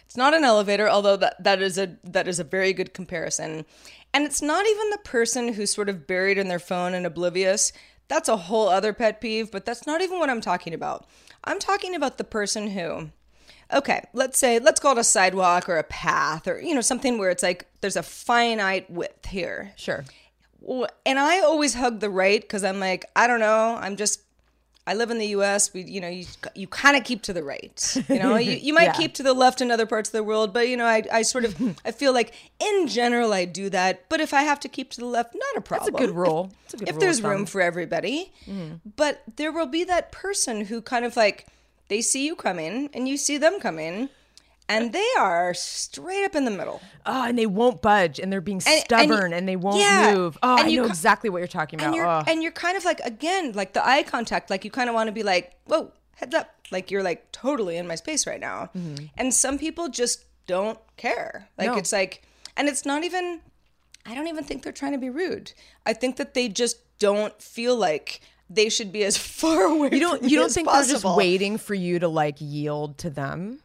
It's 0.10 0.18
not 0.18 0.34
an 0.34 0.44
elevator, 0.44 0.89
although 0.89 1.18
that, 1.18 1.44
that 1.44 1.62
is 1.62 1.78
a 1.78 1.96
that 2.04 2.28
is 2.28 2.39
a 2.39 2.44
very 2.44 2.74
good 2.74 2.96
comparison. 2.96 3.63
And 4.12 4.25
it's 4.25 4.42
not 4.42 4.66
even 4.66 4.89
the 4.89 4.98
person 5.04 5.54
who's 5.54 5.72
sort 5.72 5.88
of 5.88 6.08
buried 6.08 6.39
in 6.39 6.48
their 6.48 6.58
phone 6.58 6.96
and 6.96 7.06
oblivious. 7.06 7.72
That's 8.08 8.28
a 8.28 8.36
whole 8.36 8.70
other 8.70 8.92
pet 8.92 9.22
peeve, 9.22 9.51
but 9.51 9.66
that's 9.66 9.86
not 9.86 10.01
even 10.01 10.18
what 10.18 10.32
I'm 10.32 10.42
talking 10.42 10.74
about. 10.74 11.06
I'm 11.44 11.60
talking 11.60 11.94
about 11.94 12.18
the 12.18 12.24
person 12.24 12.72
who 12.72 13.12
okay, 13.72 14.04
let's 14.13 14.39
say 14.39 14.58
let's 14.58 14.80
call 14.80 14.94
it 14.94 14.98
a 14.98 15.04
sidewalk 15.04 15.70
or 15.70 15.78
a 15.78 15.84
path 15.84 16.48
or 16.48 16.60
you 16.60 16.74
know 16.74 16.82
something 16.82 17.20
where 17.20 17.30
it's 17.30 17.44
like 17.44 17.68
there's 17.82 17.96
a 17.96 18.01
finite 18.01 18.89
width 18.89 19.28
here. 19.28 19.74
Sure. 19.75 20.06
And 21.06 21.20
I 21.20 21.42
always 21.42 21.75
hug 21.75 22.00
the 22.00 22.10
right 22.10 22.42
because 22.42 22.63
I'm 22.63 22.80
like, 22.80 23.06
I 23.16 23.28
don't 23.28 23.39
know, 23.39 23.78
I'm 23.80 23.96
just, 23.96 24.22
I 24.89 24.96
live 24.96 25.12
in 25.12 25.19
the 25.19 25.27
U.S. 25.27 25.72
We, 25.72 25.84
you 25.84 26.01
know, 26.01 26.08
you 26.08 26.25
you 26.55 26.65
kind 26.65 26.98
of 26.98 27.03
keep 27.03 27.22
to 27.24 27.34
the 27.34 27.43
right. 27.43 27.98
You 28.10 28.17
know, 28.17 28.38
you, 28.38 28.53
you 28.67 28.74
might 28.74 28.86
Yeah. 28.86 28.93
keep 28.93 29.13
to 29.15 29.24
the 29.24 29.34
left 29.34 29.62
in 29.62 29.69
other 29.69 29.86
parts 29.86 30.10
of 30.10 30.13
the 30.13 30.24
world, 30.24 30.51
but 30.51 30.67
you 30.67 30.75
know, 30.75 30.86
I, 30.86 31.03
I 31.13 31.22
sort 31.22 31.46
of, 31.46 31.55
I 31.86 31.91
feel 31.91 32.12
like 32.12 32.34
in 32.60 32.88
general 32.88 33.31
I 33.31 33.46
do 33.46 33.69
that. 33.69 34.10
But 34.10 34.19
if 34.19 34.34
I 34.34 34.41
have 34.41 34.60
to 34.62 34.67
keep 34.67 34.89
to 34.91 35.00
the 35.01 35.05
left, 35.05 35.36
not 35.36 35.58
a 35.58 35.62
problem. 35.62 35.93
That's 35.93 36.03
a 36.03 36.08
good 36.08 36.15
rule. 36.15 36.51
It's 36.65 36.74
a 36.74 36.77
good 36.77 36.88
rule. 36.88 36.89
if 36.89 36.96
rule 36.96 37.01
there's 37.01 37.22
room 37.22 37.46
for 37.46 37.62
everybody, 37.62 38.31
mm. 38.48 38.79
but 38.96 39.22
there 39.36 39.51
will 39.51 39.67
be 39.67 39.84
that 39.84 40.12
person 40.12 40.65
who 40.65 40.81
kind 40.81 41.05
of 41.05 41.15
like 41.15 41.46
they 41.88 42.01
see 42.01 42.25
you 42.25 42.36
come 42.36 42.58
in 42.58 42.89
and 42.91 43.08
you 43.08 43.15
see 43.15 43.38
them 43.38 43.60
coming. 43.60 44.10
And 44.70 44.94
they 44.94 45.08
are 45.20 45.54
straight 45.54 46.24
up 46.24 46.36
in 46.36 46.46
the 46.46 46.52
middle. 46.52 46.80
Oh, 47.06 47.24
and 47.28 47.38
they 47.38 47.46
won't 47.48 47.82
budge, 47.82 48.20
and 48.20 48.32
they're 48.32 48.40
being 48.40 48.62
and 48.68 48.84
stubborn, 48.84 49.34
and, 49.34 49.48
they 49.48 49.56
won't 49.56 49.80
yeah, 49.80 50.14
move. 50.14 50.38
Oh, 50.44 50.58
and 50.58 50.68
I 50.68 50.70
you 50.70 50.78
know 50.78 50.84
ca- 50.88 50.90
exactly 50.92 51.30
what 51.30 51.40
you're 51.40 51.48
talking 51.48 51.80
about. 51.80 51.88
and 51.88 51.96
you're 51.96 52.08
oh. 52.08 52.24
and 52.28 52.44
you're 52.44 52.52
kind 52.52 52.78
of 52.78 52.86
like 52.86 53.00
again 53.02 53.54
like 53.54 53.74
the 53.74 53.86
eye 53.86 54.04
contact 54.04 54.50
like 54.50 54.64
you 54.64 54.72
kind 54.72 54.88
of 54.88 54.94
want 54.96 55.08
to 55.08 55.12
be 55.12 55.24
like 55.24 55.54
whoa 55.66 55.92
heads 56.16 56.36
up 56.36 56.52
like 56.72 56.92
you're 56.92 57.02
like 57.04 57.32
totally 57.32 57.78
in 57.78 57.88
my 57.88 57.96
space 57.96 58.28
right 58.28 58.40
now 58.40 58.70
and 59.18 59.34
some 59.34 59.58
people 59.58 59.90
just 59.90 60.26
don't 60.46 60.78
care 60.98 61.50
like 61.58 61.68
Mm-hmm. 61.68 61.76
No. 61.76 61.80
it's 61.80 61.92
like 61.92 62.22
and 62.58 62.68
it's 62.68 62.86
not 62.86 63.04
even 63.04 63.40
i 64.06 64.14
don't 64.14 64.28
even 64.28 64.44
think 64.44 64.64
they're 64.64 64.74
trying 64.74 64.92
to 64.92 64.98
be 64.98 65.10
rude 65.10 65.54
i 65.86 65.94
think 65.94 66.18
that 66.18 66.34
they 66.34 66.48
just 66.50 66.78
don't 67.00 67.42
feel 67.42 67.76
like 67.76 68.20
they 68.50 68.68
should 68.70 68.92
be 68.92 69.04
as 69.04 69.18
far 69.42 69.62
away 69.64 69.90
you 69.94 70.00
don't 70.00 70.22
you 70.24 70.38
don't 70.38 70.52
think 70.52 70.70
they're 70.70 70.84
just 70.86 71.06
waiting 71.06 71.58
for 71.58 71.74
you 71.74 71.98
to 72.00 72.08
like 72.08 72.36
yield 72.40 72.98
to 73.00 73.10
them? 73.10 73.62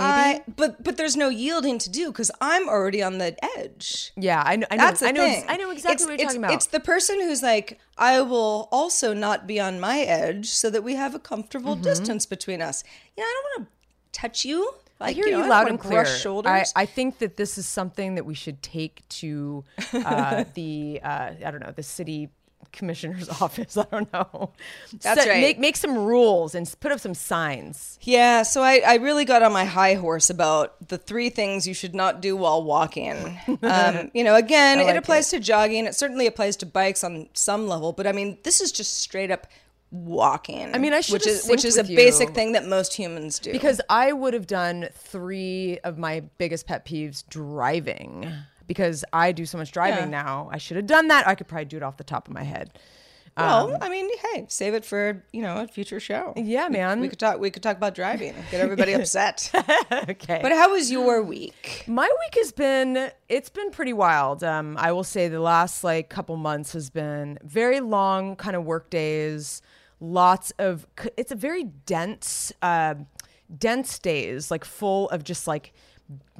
I, 0.00 0.42
but 0.56 0.82
but 0.82 0.96
there's 0.96 1.16
no 1.16 1.28
yielding 1.28 1.78
to 1.78 1.90
do 1.90 2.10
because 2.12 2.30
I'm 2.40 2.68
already 2.68 3.02
on 3.02 3.18
the 3.18 3.36
edge. 3.58 4.12
Yeah, 4.16 4.42
I 4.44 4.56
know. 4.56 4.66
I 4.70 4.76
know. 4.76 4.84
That's 4.84 5.00
the 5.00 5.08
I 5.08 5.10
know. 5.12 5.26
thing. 5.26 5.44
I 5.48 5.56
know 5.56 5.70
exactly 5.70 5.94
It's- 5.94 6.06
what 6.06 6.10
you're 6.10 6.14
it's, 6.14 6.34
talking 6.34 6.44
about. 6.44 6.54
It's 6.54 6.66
the 6.66 6.80
person 6.80 7.20
who's 7.20 7.42
like, 7.42 7.78
I 7.96 8.20
will 8.20 8.68
also 8.70 9.12
not 9.12 9.46
be 9.46 9.60
on 9.60 9.80
my 9.80 10.00
edge 10.00 10.48
so 10.48 10.70
that 10.70 10.82
we 10.82 10.94
have 10.94 11.14
a 11.14 11.18
comfortable 11.18 11.76
distance 11.76 12.26
between 12.26 12.62
us. 12.62 12.84
You 13.16 13.22
know, 13.22 13.26
I 13.28 13.42
don't 13.42 13.62
want 13.62 13.68
to 13.68 14.20
touch 14.20 14.44
you. 14.44 14.64
Mm-hmm. 14.64 15.02
I 15.04 15.12
hear 15.12 15.26
you, 15.26 15.30
you, 15.30 15.36
know, 15.36 15.42
don't 15.42 15.50
loud 15.50 15.68
and 15.68 15.78
clear. 15.78 16.04
I. 16.44 16.64
I 16.74 16.86
think 16.86 17.18
that 17.18 17.36
this 17.36 17.56
is 17.56 17.66
something 17.66 18.16
that 18.16 18.26
we 18.26 18.34
should 18.34 18.62
take 18.62 19.08
to 19.10 19.64
uh, 19.92 20.44
the 20.54 21.00
uh, 21.02 21.30
I 21.44 21.50
don't 21.50 21.60
know 21.60 21.72
the 21.74 21.84
city 21.84 22.30
commissioner's 22.72 23.28
office. 23.40 23.76
I 23.76 23.84
don't 23.90 24.12
know. 24.12 24.50
That's 25.00 25.26
right. 25.26 25.40
Make 25.40 25.58
make 25.58 25.76
some 25.76 25.96
rules 25.98 26.54
and 26.54 26.72
put 26.80 26.92
up 26.92 27.00
some 27.00 27.14
signs. 27.14 27.98
yeah, 28.02 28.42
so 28.42 28.62
I, 28.62 28.82
I 28.86 28.94
really 28.96 29.24
got 29.24 29.42
on 29.42 29.52
my 29.52 29.64
high 29.64 29.94
horse 29.94 30.30
about 30.30 30.88
the 30.88 30.98
three 30.98 31.30
things 31.30 31.66
you 31.66 31.74
should 31.74 31.94
not 31.94 32.20
do 32.20 32.36
while 32.36 32.62
walking. 32.62 33.38
Um, 33.60 34.10
you 34.14 34.24
know, 34.24 34.34
again, 34.36 34.78
like 34.78 34.88
it 34.88 34.96
applies 34.96 35.30
to 35.30 35.40
jogging. 35.40 35.86
It 35.86 35.94
certainly 35.94 36.26
applies 36.26 36.56
to 36.58 36.66
bikes 36.66 37.02
on 37.02 37.28
some 37.34 37.66
level, 37.66 37.92
but 37.92 38.06
I 38.06 38.12
mean, 38.12 38.38
this 38.44 38.60
is 38.60 38.72
just 38.72 38.98
straight 38.98 39.30
up 39.30 39.46
walking. 39.90 40.74
I 40.74 40.78
mean, 40.78 40.92
I 40.92 41.00
should've 41.00 41.26
is 41.26 41.46
which 41.48 41.64
is 41.64 41.76
a 41.76 41.84
basic 41.84 42.30
thing 42.30 42.52
that 42.52 42.66
most 42.66 42.94
humans 42.94 43.38
do. 43.38 43.52
Because 43.52 43.80
I 43.88 44.12
would 44.12 44.34
have 44.34 44.46
done 44.46 44.88
three 44.94 45.78
of 45.84 45.98
my 45.98 46.20
biggest 46.38 46.66
pet 46.66 46.86
peeves 46.86 47.24
driving 47.28 48.32
because 48.68 49.04
I 49.12 49.32
do 49.32 49.44
so 49.44 49.58
much 49.58 49.72
driving 49.72 50.12
Yeah. 50.12 50.22
now. 50.22 50.48
I 50.52 50.58
should 50.58 50.76
have 50.76 50.86
done 50.86 51.08
that. 51.08 51.26
I 51.26 51.34
could 51.34 51.48
probably 51.48 51.64
do 51.64 51.78
it 51.78 51.82
off 51.82 51.96
the 51.96 52.04
top 52.04 52.28
of 52.28 52.34
my 52.34 52.44
head. 52.44 52.78
Well, 53.36 53.78
I 53.80 53.88
mean, 53.88 54.10
hey, 54.32 54.46
save 54.48 54.74
it 54.74 54.84
for 54.84 55.22
you 55.32 55.42
know 55.42 55.58
a 55.58 55.68
future 55.68 56.00
show. 56.00 56.32
Yeah, 56.36 56.68
man. 56.68 56.98
We 57.00 57.08
could 57.08 57.20
talk. 57.20 57.38
We 57.38 57.50
could 57.52 57.62
talk 57.62 57.76
about 57.76 57.94
driving. 57.94 58.34
Get 58.50 58.60
everybody 58.60 58.92
upset. 59.00 59.48
okay. 60.08 60.40
But 60.42 60.50
how 60.50 60.72
was 60.72 60.90
your 60.90 61.22
week? 61.22 61.84
My 61.86 62.08
week 62.20 62.34
has 62.34 62.50
been 62.50 63.12
it's 63.28 63.48
been 63.48 63.70
pretty 63.70 63.92
wild. 63.92 64.42
Um, 64.42 64.76
I 64.76 64.90
will 64.90 65.04
say 65.04 65.28
the 65.28 65.38
last 65.38 65.84
like 65.84 66.08
couple 66.08 66.36
months 66.36 66.72
has 66.72 66.90
been 66.90 67.38
very 67.44 67.78
long 67.78 68.34
kind 68.34 68.56
of 68.56 68.64
work 68.64 68.90
days. 68.90 69.62
Lots 70.00 70.50
of. 70.58 70.88
It's 71.16 71.30
a 71.30 71.36
very 71.36 71.62
dense, 71.62 72.52
uh, 72.60 72.96
dense 73.56 74.00
days, 74.00 74.50
like 74.50 74.64
full 74.64 75.08
of 75.10 75.22
just 75.22 75.46
like 75.46 75.72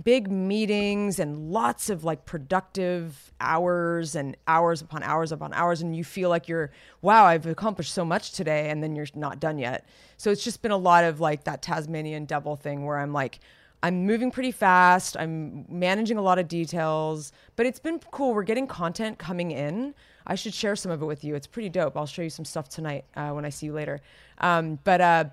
big 0.03 0.31
meetings 0.31 1.19
and 1.19 1.51
lots 1.53 1.91
of 1.91 2.03
like 2.03 2.25
productive 2.25 3.33
hours 3.41 4.15
and 4.15 4.37
hours 4.47 4.81
upon 4.81 5.03
hours 5.03 5.31
upon 5.31 5.53
hours 5.53 5.83
and 5.83 5.95
you 5.95 6.03
feel 6.03 6.31
like 6.31 6.49
you're 6.49 6.71
wow 7.03 7.27
i've 7.27 7.45
accomplished 7.45 7.93
so 7.93 8.03
much 8.05 8.33
today 8.33 8.71
and 8.71 8.83
then 8.83 8.97
you're 8.97 9.07
not 9.15 9.39
done 9.41 9.59
yet. 9.59 9.87
So 10.17 10.31
it's 10.31 10.43
just 10.43 10.63
been 10.63 10.73
a 10.73 10.77
lot 10.79 11.05
of 11.05 11.21
like 11.21 11.45
that 11.45 11.61
tasmanian 11.61 12.25
devil 12.25 12.57
thing 12.57 12.87
where 12.87 12.99
i'm 12.99 13.13
like 13.13 13.41
i'm 13.83 14.07
moving 14.07 14.31
pretty 14.31 14.53
fast 14.53 15.17
i'm 15.19 15.67
managing 15.69 16.17
a 16.17 16.23
lot 16.23 16.39
of 16.39 16.49
details 16.49 17.33
but 17.59 17.67
it's 17.67 17.81
been 17.81 17.99
cool. 18.13 18.35
We're 18.35 18.45
getting 18.45 18.69
content 18.69 19.19
coming 19.19 19.51
in. 19.51 19.93
I 20.25 20.37
should 20.37 20.55
share 20.55 20.77
some 20.77 20.93
of 20.93 21.03
it 21.03 21.07
with 21.07 21.25
you. 21.25 21.35
It's 21.35 21.49
pretty 21.49 21.69
dope. 21.69 21.97
I'll 21.97 22.07
show 22.07 22.23
you 22.23 22.31
some 22.31 22.45
stuff 22.45 22.69
tonight 22.69 23.05
uh, 23.17 23.31
when 23.31 23.45
i 23.45 23.49
see 23.49 23.67
you 23.67 23.73
later. 23.73 24.01
Um, 24.39 24.79
but 24.85 25.01
uh, 25.01 25.25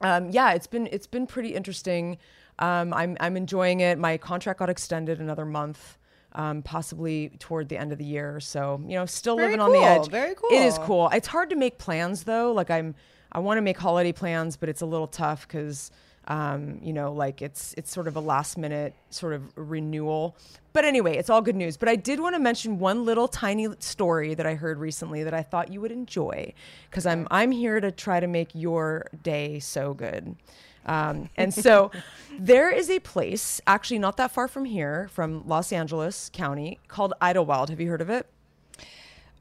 um, 0.00 0.30
yeah, 0.30 0.54
it's 0.54 0.66
been 0.66 0.88
it's 0.90 1.06
been 1.06 1.28
pretty 1.28 1.54
interesting. 1.54 2.18
Um, 2.58 2.94
I'm 2.94 3.16
I'm 3.20 3.36
enjoying 3.36 3.80
it. 3.80 3.98
My 3.98 4.16
contract 4.16 4.58
got 4.58 4.70
extended 4.70 5.20
another 5.20 5.44
month, 5.44 5.98
um, 6.32 6.62
possibly 6.62 7.30
toward 7.38 7.68
the 7.68 7.76
end 7.76 7.92
of 7.92 7.98
the 7.98 8.04
year. 8.04 8.40
So 8.40 8.80
you 8.86 8.94
know, 8.94 9.06
still 9.06 9.36
Very 9.36 9.48
living 9.56 9.60
on 9.60 9.72
the 9.72 9.78
edge. 9.80 10.08
very 10.08 10.34
cool. 10.34 10.50
It 10.50 10.62
is 10.64 10.76
cool. 10.78 10.86
cool. 10.86 11.08
It's 11.12 11.28
hard 11.28 11.50
to 11.50 11.56
make 11.56 11.78
plans 11.78 12.24
though. 12.24 12.52
Like 12.52 12.70
I'm 12.70 12.94
I 13.32 13.40
want 13.40 13.58
to 13.58 13.62
make 13.62 13.78
holiday 13.78 14.12
plans, 14.12 14.56
but 14.56 14.68
it's 14.68 14.80
a 14.82 14.86
little 14.86 15.08
tough 15.08 15.46
because. 15.46 15.90
Um, 16.28 16.80
you 16.82 16.92
know, 16.92 17.12
like 17.12 17.42
it's 17.42 17.74
it's 17.78 17.92
sort 17.92 18.08
of 18.08 18.16
a 18.16 18.20
last 18.20 18.58
minute 18.58 18.94
sort 19.10 19.32
of 19.32 19.42
renewal. 19.56 20.36
But 20.72 20.84
anyway, 20.84 21.16
it's 21.16 21.30
all 21.30 21.40
good 21.40 21.56
news. 21.56 21.76
But 21.76 21.88
I 21.88 21.96
did 21.96 22.20
want 22.20 22.34
to 22.34 22.38
mention 22.38 22.78
one 22.78 23.04
little 23.04 23.28
tiny 23.28 23.68
story 23.78 24.34
that 24.34 24.46
I 24.46 24.54
heard 24.54 24.78
recently 24.78 25.24
that 25.24 25.34
I 25.34 25.42
thought 25.42 25.72
you 25.72 25.80
would 25.80 25.92
enjoy 25.92 26.52
because 26.90 27.06
I'm 27.06 27.26
I'm 27.30 27.50
here 27.50 27.80
to 27.80 27.90
try 27.90 28.20
to 28.20 28.26
make 28.26 28.50
your 28.54 29.06
day 29.22 29.58
so 29.58 29.94
good. 29.94 30.36
Um, 30.84 31.30
and 31.36 31.52
so 31.52 31.90
there 32.38 32.70
is 32.70 32.90
a 32.90 33.00
place 33.00 33.60
actually 33.66 33.98
not 33.98 34.16
that 34.18 34.30
far 34.30 34.48
from 34.48 34.64
here, 34.64 35.08
from 35.12 35.46
Los 35.46 35.72
Angeles 35.72 36.30
County, 36.32 36.78
called 36.88 37.12
Idlewild. 37.20 37.70
Have 37.70 37.80
you 37.80 37.88
heard 37.88 38.00
of 38.00 38.10
it? 38.10 38.26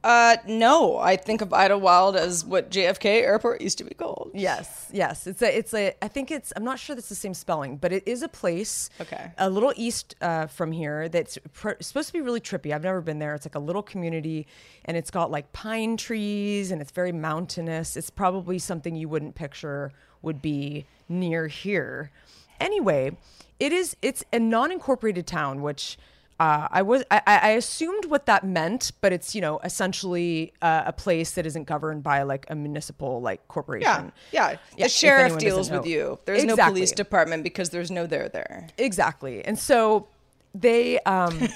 Uh, 0.06 0.38
no, 0.46 1.00
I 1.00 1.16
think 1.16 1.42
of 1.42 1.52
Idlewild 1.52 2.16
as 2.16 2.46
what 2.46 2.70
JFK 2.70 3.24
Airport 3.24 3.60
used 3.60 3.80
to 3.80 3.84
be 3.84 3.96
called. 3.96 4.30
Yes, 4.36 4.88
yes. 4.94 5.26
It's 5.26 5.42
a, 5.42 5.58
it's 5.58 5.74
a. 5.74 5.96
I 6.00 6.08
think 6.08 6.30
it's. 6.30 6.54
I'm 6.56 6.64
not 6.64 6.78
sure 6.78 6.96
that's 6.96 7.10
the 7.10 7.16
same 7.16 7.34
spelling, 7.34 7.78
but 7.78 7.92
it 7.92 8.04
is 8.06 8.22
a 8.22 8.28
place. 8.28 8.92
Okay. 9.02 9.32
A 9.40 9.50
little 9.50 9.74
east 9.76 10.14
uh, 10.22 10.46
from 10.46 10.72
here 10.72 11.10
that's 11.10 11.40
pr- 11.54 11.72
supposed 11.80 12.06
to 12.10 12.14
be 12.14 12.22
really 12.22 12.40
trippy. 12.40 12.72
I've 12.72 12.84
never 12.84 13.02
been 13.02 13.18
there. 13.18 13.34
It's 13.34 13.48
like 13.48 13.56
a 13.56 13.60
little 13.60 13.82
community, 13.82 14.46
and 14.86 14.96
it's 14.96 15.10
got 15.10 15.32
like 15.32 15.52
pine 15.54 15.98
trees, 15.98 16.70
and 16.70 16.84
it's 16.84 16.92
very 16.92 17.12
mountainous. 17.12 17.98
It's 17.98 18.12
probably 18.12 18.60
something 18.60 18.96
you 18.96 19.10
wouldn't 19.10 19.34
picture 19.34 19.92
would 20.22 20.40
be 20.40 20.86
near 21.10 21.48
here. 21.48 22.12
Anyway, 22.60 23.18
it 23.60 23.74
is. 23.74 23.98
It's 24.04 24.24
a 24.32 24.38
non-incorporated 24.38 25.26
town, 25.26 25.64
which. 25.64 25.98
Uh, 26.38 26.68
I 26.70 26.82
was 26.82 27.04
I, 27.10 27.22
I 27.26 27.50
assumed 27.52 28.06
what 28.06 28.26
that 28.26 28.44
meant, 28.44 28.92
but 29.00 29.14
it's 29.14 29.34
you 29.34 29.42
know 29.42 29.60
essentially 29.64 30.52
uh, 30.62 30.84
a 30.86 30.92
place 30.94 31.32
that 31.32 31.46
isn't 31.46 31.64
governed 31.64 32.04
by 32.04 32.24
like 32.24 32.46
a 32.50 32.56
municipal 32.56 33.22
like 33.22 33.48
corporation. 33.48 34.12
Yeah, 34.32 34.52
yeah. 34.52 34.58
Yeah, 34.78 34.86
The 34.86 34.90
sheriff 34.90 35.38
deals 35.38 35.72
with 35.72 35.86
you. 35.86 36.20
There's 36.26 36.44
no 36.44 36.58
police 36.58 36.92
department 36.92 37.44
because 37.44 37.70
there's 37.70 37.90
no 37.90 38.06
there 38.06 38.28
there. 38.28 38.68
Exactly. 38.78 39.46
And 39.46 39.58
so 39.58 40.08
they 40.54 41.00
um 41.02 41.38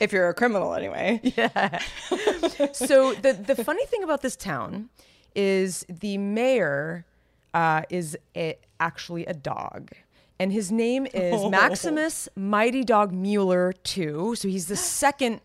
If 0.00 0.12
you're 0.12 0.28
a 0.28 0.34
criminal, 0.34 0.74
anyway. 0.74 1.20
Yeah. 1.36 1.78
so 2.72 3.14
the 3.14 3.32
the 3.32 3.64
funny 3.64 3.86
thing 3.86 4.02
about 4.02 4.20
this 4.20 4.36
town 4.36 4.90
is 5.34 5.86
the 5.88 6.18
mayor 6.18 7.06
uh, 7.54 7.82
is 7.90 8.16
a, 8.36 8.58
actually 8.80 9.24
a 9.26 9.34
dog. 9.34 9.92
And 10.40 10.52
his 10.52 10.70
name 10.70 11.06
is 11.12 11.44
Maximus 11.50 12.28
Mighty 12.36 12.84
Dog 12.84 13.12
Mueller 13.12 13.74
II. 13.96 14.36
So 14.36 14.48
he's 14.48 14.66
the 14.66 14.76
second 14.76 15.40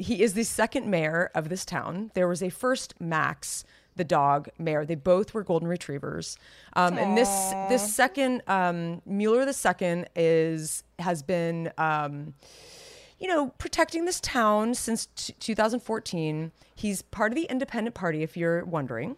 he 0.00 0.22
is 0.22 0.32
the 0.32 0.44
second 0.44 0.86
mayor 0.86 1.30
of 1.34 1.50
this 1.50 1.64
town. 1.64 2.10
There 2.14 2.26
was 2.26 2.42
a 2.42 2.48
first 2.48 2.94
Max, 3.00 3.64
the 3.96 4.04
dog 4.04 4.48
mayor. 4.58 4.86
They 4.86 4.94
both 4.94 5.34
were 5.34 5.44
golden 5.44 5.68
retrievers. 5.68 6.38
Um, 6.74 6.96
and 6.96 7.16
this 7.16 7.28
this 7.68 7.94
second 7.94 8.42
um, 8.46 9.02
Mueller 9.04 9.44
the 9.44 9.52
second 9.52 10.08
is 10.16 10.84
has 10.98 11.22
been 11.22 11.70
um, 11.76 12.34
you 13.18 13.28
know 13.28 13.48
protecting 13.58 14.06
this 14.06 14.20
town 14.20 14.74
since 14.74 15.06
t- 15.14 15.34
2014. 15.38 16.52
He's 16.74 17.02
part 17.02 17.32
of 17.32 17.36
the 17.36 17.44
Independent 17.44 17.94
Party, 17.94 18.22
if 18.22 18.36
you're 18.36 18.64
wondering. 18.64 19.16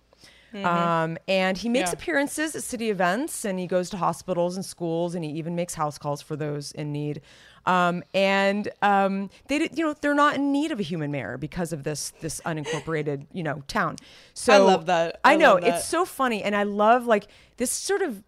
Um, 0.55 1.17
and 1.29 1.57
he 1.57 1.69
makes 1.69 1.91
Yeah. 1.91 1.95
appearances 1.95 2.55
at 2.55 2.63
city 2.63 2.91
events 2.91 3.45
and 3.45 3.59
he 3.59 3.67
goes 3.67 3.89
to 3.91 3.97
hospitals 3.97 4.57
and 4.57 4.65
schools 4.65 5.15
and 5.15 5.25
he 5.25 5.31
even 5.33 5.55
makes 5.55 5.75
house 5.75 5.97
calls 5.99 6.21
for 6.21 6.37
those 6.37 6.73
in 6.73 6.93
need. 6.93 7.21
Um, 7.65 8.03
and 8.13 8.69
um, 8.83 9.31
they, 9.49 9.59
did- 9.61 9.79
you 9.79 9.87
know, 9.87 9.95
they're 10.01 10.15
not 10.15 10.35
in 10.35 10.53
need 10.53 10.73
of 10.73 10.81
a 10.81 10.83
human 10.83 11.11
mayor 11.11 11.39
because 11.39 11.73
of 11.73 11.85
this 11.85 12.11
this 12.21 12.41
unincorporated, 12.45 13.27
you 13.33 13.43
know, 13.43 13.63
town. 13.69 13.97
So 14.35 14.53
I 14.53 14.59
love 14.59 14.87
that. 14.87 15.21
I, 15.25 15.35
I 15.35 15.37
know 15.37 15.59
that. 15.61 15.65
it's 15.77 15.87
so 15.87 16.05
funny, 16.05 16.43
and 16.43 16.57
I 16.57 16.65
love 16.65 17.07
like 17.07 17.29
this 17.59 17.71
sort 17.71 18.03
of. 18.03 18.23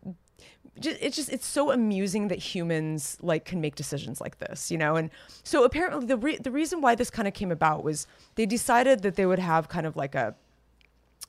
It's 0.77 1.15
just 1.17 1.29
it's 1.31 1.47
so 1.47 1.71
amusing 1.71 2.29
that 2.29 2.39
humans 2.39 3.17
like 3.21 3.45
can 3.45 3.61
make 3.61 3.77
decisions 3.77 4.21
like 4.21 4.39
this, 4.39 4.71
you 4.73 4.79
know. 4.79 4.97
And 4.97 5.11
so 5.45 5.63
apparently 5.65 6.05
the 6.07 6.17
re- 6.17 6.37
the 6.39 6.51
reason 6.51 6.81
why 6.81 6.95
this 6.97 7.11
kind 7.11 7.29
of 7.29 7.35
came 7.35 7.53
about 7.53 7.85
was 7.85 8.07
they 8.35 8.45
decided 8.47 9.03
that 9.03 9.15
they 9.15 9.25
would 9.27 9.39
have 9.39 9.69
kind 9.69 9.87
of 9.87 9.95
like 9.97 10.15
a 10.17 10.35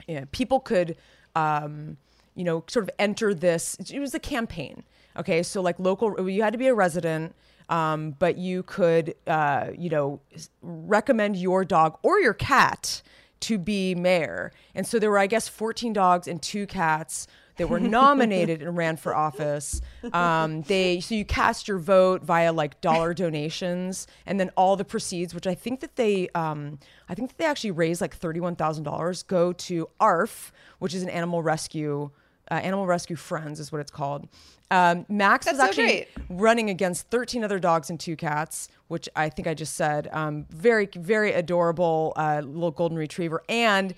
yeah, 0.08 0.26
people 0.32 0.60
could, 0.60 0.98
um, 1.36 1.98
you 2.36 2.44
know, 2.44 2.64
sort 2.68 2.84
of 2.84 2.90
enter 3.00 3.34
this. 3.34 3.76
It 3.92 4.00
was 4.00 4.14
a 4.14 4.20
campaign. 4.20 4.84
Okay, 5.18 5.44
so 5.44 5.62
like 5.62 5.80
local, 5.80 6.30
you 6.30 6.44
had 6.44 6.52
to 6.54 6.60
be 6.60 6.68
a 6.68 6.74
resident, 6.74 7.34
um, 7.70 8.16
but 8.20 8.38
you 8.38 8.64
could, 8.64 9.16
uh, 9.28 9.68
you 9.78 9.90
know, 9.90 10.20
recommend 10.62 11.38
your 11.38 11.64
dog 11.64 11.98
or 12.04 12.20
your 12.20 12.34
cat 12.34 13.02
to 13.42 13.58
be 13.58 13.96
mayor. 13.96 14.52
And 14.74 14.86
so 14.86 15.00
there 15.00 15.10
were, 15.10 15.20
I 15.20 15.28
guess, 15.28 15.48
14 15.48 15.94
dogs 15.94 16.28
and 16.28 16.42
two 16.42 16.68
cats 16.68 17.28
that 17.58 17.70
were 17.70 17.80
nominated 17.80 18.62
and 18.62 18.76
ran 18.78 18.98
for 18.98 19.16
office. 19.16 19.82
Um, 20.14 20.62
they 20.64 21.00
so 21.00 21.16
you 21.16 21.26
cast 21.26 21.68
your 21.68 21.80
vote 21.80 22.24
via 22.24 22.52
like 22.54 22.82
dollar 22.82 23.14
donations, 23.14 24.08
and 24.26 24.40
then 24.40 24.52
all 24.56 24.76
the 24.76 24.86
proceeds, 24.86 25.34
which 25.34 25.48
I 25.48 25.56
think 25.56 25.80
that 25.80 25.96
they, 25.96 26.30
um, 26.36 26.80
I 27.10 27.16
think 27.16 27.30
that 27.30 27.38
they 27.38 27.46
actually 27.46 27.72
raised 27.72 28.02
like 28.02 28.16
thirty-one 28.16 28.56
thousand 28.56 28.84
dollars, 28.84 29.24
go 29.24 29.54
to 29.54 29.90
ARF, 30.00 30.52
which 30.80 30.94
is 30.94 31.04
an 31.04 31.10
animal 31.10 31.42
rescue, 31.44 32.12
uh, 32.52 32.56
animal 32.56 32.86
rescue 32.86 33.16
friends 33.16 33.60
is 33.60 33.72
what 33.72 33.82
it's 33.82 33.92
called. 33.92 34.28
Um, 34.72 35.06
Max 35.10 35.46
That's 35.46 35.58
so 35.60 35.64
actually 35.66 35.86
great. 35.86 36.08
running 36.28 36.70
against 36.70 37.08
13 37.10 37.44
other 37.44 37.60
dogs 37.60 37.90
and 37.92 38.00
two 38.00 38.16
cats, 38.16 38.68
which 38.88 39.08
I 39.16 39.30
think 39.30 39.48
I 39.48 39.54
just 39.54 39.76
said. 39.76 40.10
Um, 40.12 40.46
very, 40.50 40.90
very 40.96 41.34
adorable 41.34 42.14
uh, 42.16 42.42
little 42.44 42.72
golden 42.72 42.98
retriever. 42.98 43.44
And 43.48 43.94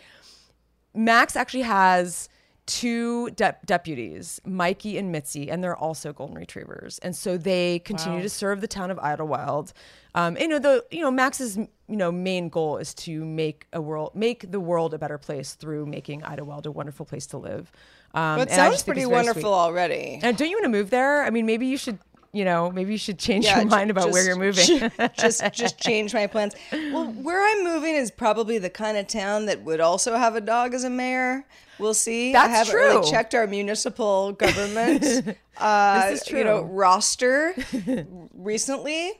Max 0.94 1.36
actually 1.38 1.64
has 1.64 2.28
two 2.68 3.32
de- 3.32 3.56
deputies, 3.66 4.40
Mikey 4.46 4.98
and 4.98 5.12
Mitzi, 5.12 5.50
and 5.50 5.64
they're 5.64 5.76
also 5.76 6.14
golden 6.14 6.36
retrievers. 6.38 7.00
And 7.00 7.16
so 7.16 7.38
they 7.38 7.80
continue 7.80 8.22
to 8.22 8.30
serve 8.30 8.62
the 8.62 8.68
town 8.68 8.92
of 8.92 9.00
Idlewild. 9.00 9.74
Um, 10.14 10.38
you 10.38 10.48
know, 10.48 10.60
the 10.60 10.86
you 10.92 11.02
know 11.02 11.10
Max's 11.10 11.58
you 11.58 11.68
know 11.96 12.12
main 12.12 12.50
goal 12.50 12.78
is 12.78 12.94
to 12.96 13.26
make 13.26 13.66
a 13.74 13.82
world, 13.82 14.12
make 14.14 14.52
the 14.52 14.60
world 14.60 14.94
a 14.94 15.00
better 15.00 15.18
place 15.18 15.54
through 15.56 15.86
making 15.88 16.24
Idlewild 16.24 16.66
a 16.68 16.72
wonderful 16.72 17.06
place 17.06 17.26
to 17.28 17.38
live. 17.38 17.72
Um, 18.14 18.38
Well, 18.38 18.42
it 18.42 18.52
sounds 18.52 18.84
pretty 18.84 19.06
wonderful 19.06 19.42
sweet. 19.42 19.50
already. 19.50 20.20
And 20.22 20.38
don't 20.38 20.50
you 20.50 20.58
want 20.58 20.66
to 20.66 20.70
move 20.70 20.90
there? 20.90 21.24
I 21.24 21.30
mean, 21.30 21.46
maybe 21.46 21.66
you 21.68 21.78
should. 21.78 22.00
You 22.38 22.46
know, 22.46 22.72
maybe 22.72 22.92
you 22.92 22.98
should 23.00 23.18
change 23.18 23.46
Yeah, 23.46 23.58
your 23.62 23.66
mind 23.78 23.90
about 23.90 24.12
where 24.12 24.24
you're 24.24 24.36
moving. 24.36 24.92
just 25.18 25.42
just 25.54 25.80
change 25.80 26.14
my 26.14 26.28
plans. 26.28 26.54
Well, 26.72 27.06
where 27.28 27.42
I'm 27.50 27.64
moving 27.64 27.96
is 27.96 28.12
probably 28.12 28.58
the 28.60 28.70
kind 28.70 28.96
of 28.98 29.08
town 29.08 29.48
that 29.48 29.64
would 29.64 29.80
also 29.80 30.16
have 30.16 30.36
a 30.36 30.42
dog 30.42 30.74
as 30.76 30.84
a 30.84 30.90
mayor. 30.90 31.46
We'll 31.80 31.94
see. 31.96 32.30
I 32.36 32.48
That's 32.48 32.54
haven't 32.70 32.76
really 32.76 33.02
true. 33.02 33.12
checked 33.12 33.34
our 33.36 33.48
municipal 33.48 34.34
government 34.34 35.04
uh, 35.58 36.10
This 36.10 36.22
is 36.24 36.30
you 36.32 36.44
know 36.44 36.62
roster 36.64 37.56
recently. 38.34 39.14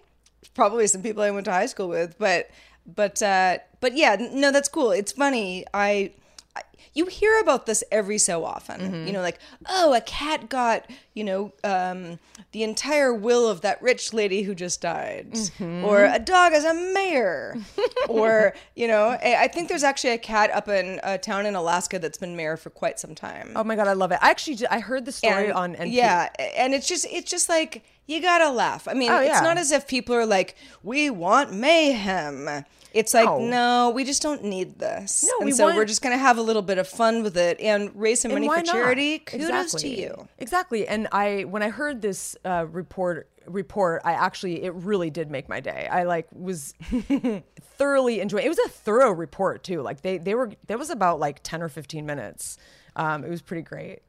Probably 0.54 0.88
some 0.88 1.02
people 1.04 1.24
I 1.24 1.32
went 1.32 1.46
to 1.46 1.52
high 1.52 1.66
school 1.68 1.88
with, 1.90 2.18
but 2.18 2.50
but 2.86 3.22
uh, 3.22 3.58
but 3.80 3.96
yeah, 3.96 4.16
no, 4.32 4.52
that's 4.52 4.70
cool. 4.70 4.92
It's 4.92 5.12
funny. 5.12 5.66
I. 5.74 6.12
I- 6.56 6.64
You 6.94 7.06
hear 7.06 7.40
about 7.42 7.66
this 7.68 7.84
every 7.92 8.18
so 8.18 8.44
often, 8.44 8.80
Mm-hmm. 8.82 9.06
you 9.08 9.14
know, 9.14 9.22
like, 9.22 9.38
oh, 9.70 9.94
a 9.94 10.02
cat 10.02 10.50
got, 10.50 10.90
you 11.18 11.24
know, 11.24 11.52
um, 11.64 12.20
the 12.52 12.62
entire 12.64 13.14
will 13.14 13.48
of 13.50 13.62
that 13.62 13.82
rich 13.82 14.14
lady 14.14 14.44
who 14.44 14.54
just 14.56 14.80
died, 14.82 15.32
Mm-hmm. 15.34 15.84
or 15.86 16.06
a 16.06 16.20
dog 16.20 16.54
as 16.54 16.64
a 16.64 16.74
mayor, 16.74 17.58
or, 18.08 18.54
you 18.76 18.88
know, 18.88 19.04
I 19.28 19.32
I 19.46 19.48
think 19.48 19.68
there's 19.70 19.84
actually 19.92 20.14
a 20.14 20.18
cat 20.34 20.50
up 20.52 20.68
in 20.68 21.00
a 21.04 21.18
town 21.18 21.46
in 21.46 21.56
Alaska 21.56 21.98
that's 22.00 22.18
been 22.18 22.36
mayor 22.36 22.58
for 22.58 22.70
quite 22.70 23.00
some 23.00 23.16
time. 23.16 23.48
oh 23.56 23.64
my 23.64 23.76
god, 23.76 23.88
I 23.88 23.94
love 23.94 24.12
it. 24.12 24.20
I 24.22 24.30
actually 24.30 24.58
I 24.70 24.80
heard 24.80 25.04
the 25.06 25.12
story 25.12 25.46
And- 25.50 25.54
on 25.54 25.76
NPR. 25.76 25.92
Yeah, 26.02 26.30
and 26.64 26.74
it's 26.76 26.88
just 26.88 27.06
it's 27.18 27.30
just 27.30 27.50
like 27.50 27.84
you 28.06 28.22
gotta 28.22 28.50
laugh. 28.50 28.88
I 28.88 28.94
mean, 28.94 29.12
Oh, 29.12 29.20
it's 29.20 29.42
not 29.42 29.58
as 29.58 29.72
if 29.72 29.86
people 29.88 30.16
are 30.16 30.26
like, 30.26 30.56
we 30.82 31.10
want 31.10 31.52
mayhem. 31.54 32.64
It's 32.94 33.14
like, 33.14 33.26
No. 33.26 33.40
no, 33.40 33.90
we 33.94 34.04
just 34.06 34.22
don't 34.22 34.44
need 34.46 34.80
this. 34.80 35.24
No, 35.28 35.34
and 35.40 35.46
we 35.46 35.52
so 35.52 35.66
want- 35.66 35.76
we're 35.78 35.86
just 35.86 36.02
gonna 36.02 36.18
have 36.18 36.38
a 36.38 36.42
little 36.42 36.62
bit 36.62 36.78
of 36.78 36.88
fun 36.88 37.22
with 37.22 37.36
it 37.38 37.60
and 37.60 37.92
raise 37.96 38.22
some 38.22 38.32
And 38.32 38.46
money 38.46 38.48
for 38.62 38.66
not? 38.66 38.74
charity, 38.74 39.20
kudos 39.20 39.50
exactly. 39.50 39.82
to 39.96 40.02
you. 40.02 40.28
Exactly. 40.40 40.88
And 40.88 41.07
I 41.12 41.44
when 41.44 41.64
I 41.64 41.70
heard 41.70 42.02
this 42.02 42.36
uh, 42.46 42.66
report 42.70 43.30
report, 43.46 44.02
I 44.06 44.14
actually 44.14 44.64
it 44.64 44.74
really 44.74 45.10
did 45.10 45.32
make 45.32 45.50
my 45.50 45.60
day. 45.60 45.88
I 45.90 46.04
like 46.04 46.28
was 46.32 46.74
thoroughly 47.78 48.20
enjoying. 48.20 48.46
It 48.46 48.50
was 48.50 48.60
a 48.60 48.70
thorough 48.70 49.12
report 49.12 49.64
too. 49.64 49.82
Like 49.82 50.02
they 50.02 50.18
they 50.18 50.36
were 50.36 50.52
that 50.68 50.78
was 50.78 50.90
about 50.90 51.20
like 51.20 51.42
ten 51.44 51.62
or 51.62 51.70
fifteen 51.70 52.06
minutes. 52.06 52.58
Um, 52.96 53.24
it 53.24 53.30
was 53.30 53.42
pretty 53.42 53.64
great. 53.64 54.00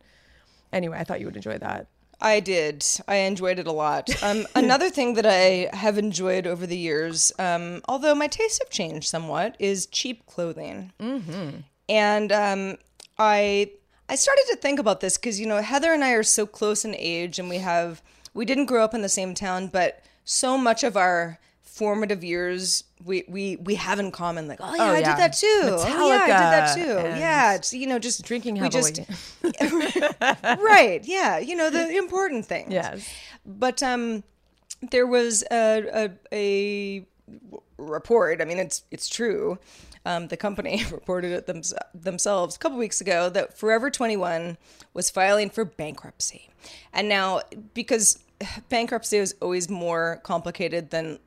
Anyway, 0.73 0.99
I 0.99 1.05
thought 1.05 1.21
you 1.21 1.27
would 1.27 1.37
enjoy 1.37 1.59
that. 1.59 1.89
I 2.21 2.41
did. 2.41 2.85
I 3.07 3.17
enjoyed 3.17 3.59
it 3.59 3.67
a 3.67 3.73
lot. 3.73 4.11
Um, 4.23 4.47
another 4.55 4.91
thing 4.91 5.15
that 5.15 5.27
I 5.27 5.71
have 5.73 5.99
enjoyed 5.99 6.47
over 6.47 6.67
the 6.67 6.77
years, 6.77 7.33
um, 7.39 7.81
although 7.89 8.15
my 8.15 8.27
tastes 8.27 8.59
have 8.59 8.71
changed 8.71 9.09
somewhat, 9.09 9.57
is 9.59 9.87
cheap 9.87 10.27
clothing. 10.27 10.93
Mm-hmm. 10.99 11.61
And 11.89 12.33
um, 12.33 12.77
I 13.19 13.71
I 14.09 14.15
started 14.15 14.45
to 14.51 14.57
think 14.57 14.79
about 14.79 15.01
this 15.01 15.17
because 15.19 15.39
you 15.41 15.47
know 15.47 15.61
Heather 15.63 15.93
and 15.93 16.03
I 16.05 16.13
are 16.13 16.23
so 16.23 16.47
close 16.47 16.85
in 16.85 16.95
age, 16.95 17.39
and 17.39 17.49
we 17.49 17.59
have 17.59 18.03
we 18.35 18.45
didn't 18.45 18.67
grow 18.67 18.83
up 18.85 18.95
in 18.95 19.03
the 19.03 19.09
same 19.09 19.35
town, 19.35 19.69
but 19.69 20.03
so 20.25 20.57
much 20.59 20.83
of 20.85 20.97
our 20.97 21.39
formative 21.63 22.25
years 22.25 22.85
we 23.05 23.25
we 23.29 23.57
we 23.57 23.75
have 23.77 23.99
in 23.99 24.11
common. 24.11 24.49
Like, 24.49 24.59
oh 24.63 24.75
yeah, 24.75 24.83
Oh, 24.83 24.93
I 24.95 24.99
yeah. 24.99 25.11
did 25.15 25.19
that 25.23 25.33
too. 25.35 25.61
oh 25.63 26.09
yeah, 26.09 26.23
I 26.23 26.27
did 26.27 26.29
that 26.29 26.75
too. 26.75 27.19
Yeah, 27.19 27.55
it's 27.55 27.73
you 27.75 27.87
know 27.87 27.99
just 27.99 28.25
Drinking 28.25 28.61
we 28.61 28.69
just 28.69 28.99
right 30.61 31.01
yeah 31.05 31.39
you 31.39 31.55
know 31.57 31.71
the 31.71 31.97
important 31.97 32.47
things 32.47 32.73
Yes. 32.73 33.09
but 33.47 33.83
um 33.83 34.23
there 34.91 35.07
was 35.07 35.43
a, 35.51 36.11
a, 36.33 37.03
a 37.03 37.07
report 37.79 38.41
i 38.41 38.45
mean 38.45 38.59
it's 38.59 38.83
it's 38.91 39.09
true 39.09 39.59
um, 40.09 40.29
the 40.29 40.37
company 40.39 40.83
reported 40.91 41.33
it 41.33 41.47
thems- 41.47 41.75
themselves 41.95 42.57
a 42.57 42.59
couple 42.59 42.79
weeks 42.79 43.01
ago 43.01 43.29
that 43.29 43.59
forever 43.59 43.91
21 43.91 44.57
was 44.95 45.11
filing 45.11 45.51
for 45.51 45.67
bankruptcy. 45.67 46.49
And 46.95 47.09
now 47.09 47.43
because 47.75 48.19
bankruptcy 48.71 49.19
is 49.19 49.35
always 49.43 49.69
more 49.69 50.21
complicated 50.25 50.91
than 50.91 51.19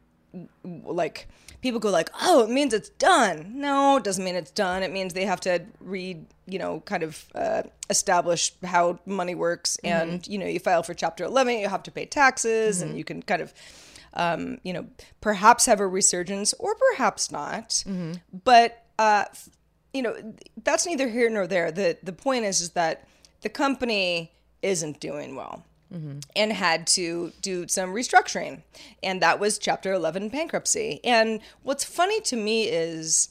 like 0.64 1.28
people 1.62 1.80
go 1.80 1.90
like 1.90 2.10
oh 2.22 2.44
it 2.44 2.50
means 2.50 2.74
it's 2.74 2.90
done. 2.90 3.52
No 3.54 3.98
it 3.98 4.04
doesn't 4.04 4.24
mean 4.24 4.36
it's 4.36 4.52
done. 4.52 4.82
It 4.82 4.92
means 4.92 5.14
they 5.14 5.26
have 5.26 5.42
to 5.42 5.64
read 5.80 6.26
you 6.48 6.58
know 6.58 6.80
kind 6.80 7.04
of 7.04 7.26
uh, 7.36 7.64
establish 7.90 8.52
how 8.64 9.00
money 9.06 9.36
works. 9.36 9.78
And 9.84 10.28
you 10.28 10.40
know 10.40 10.48
you 10.48 10.60
file 10.60 10.82
for 10.82 10.96
chapter 10.96 11.24
11 11.24 11.60
you 11.60 11.70
have 11.70 11.84
to 11.84 11.92
pay 11.92 12.08
taxes 12.08 12.82
and 12.82 12.98
you 12.98 13.04
can 13.04 13.22
kind 13.22 13.44
of 13.44 13.54
um, 14.14 14.58
you 14.64 14.74
know 14.74 14.86
perhaps 15.22 15.66
have 15.66 15.80
a 15.80 15.88
resurgence 15.88 16.54
or 16.60 16.76
perhaps 16.76 17.32
not 17.32 17.84
but 18.44 18.84
uh, 19.00 19.26
you 19.94 20.02
know 20.02 20.16
that's 20.64 20.86
neither 20.86 21.08
here 21.10 21.30
nor 21.30 21.48
there 21.48 21.72
the 21.72 21.98
the 22.04 22.14
point 22.14 22.46
is 22.46 22.62
is 22.62 22.72
that 22.72 23.08
the 23.42 23.50
company 23.50 24.32
isn't 24.62 25.00
doing 25.00 25.36
well 25.36 25.66
and 26.38 26.54
had 26.54 26.88
to 26.88 27.34
do 27.42 27.68
some 27.68 27.90
restructuring. 27.94 28.62
And 29.04 29.22
that 29.22 29.42
was 29.42 29.58
Chapter 29.58 29.92
11 29.92 30.30
bankruptcy. 30.30 31.02
And 31.04 31.42
what's 31.64 31.84
funny 31.84 32.22
to 32.22 32.38
me 32.38 32.70
is 32.70 33.28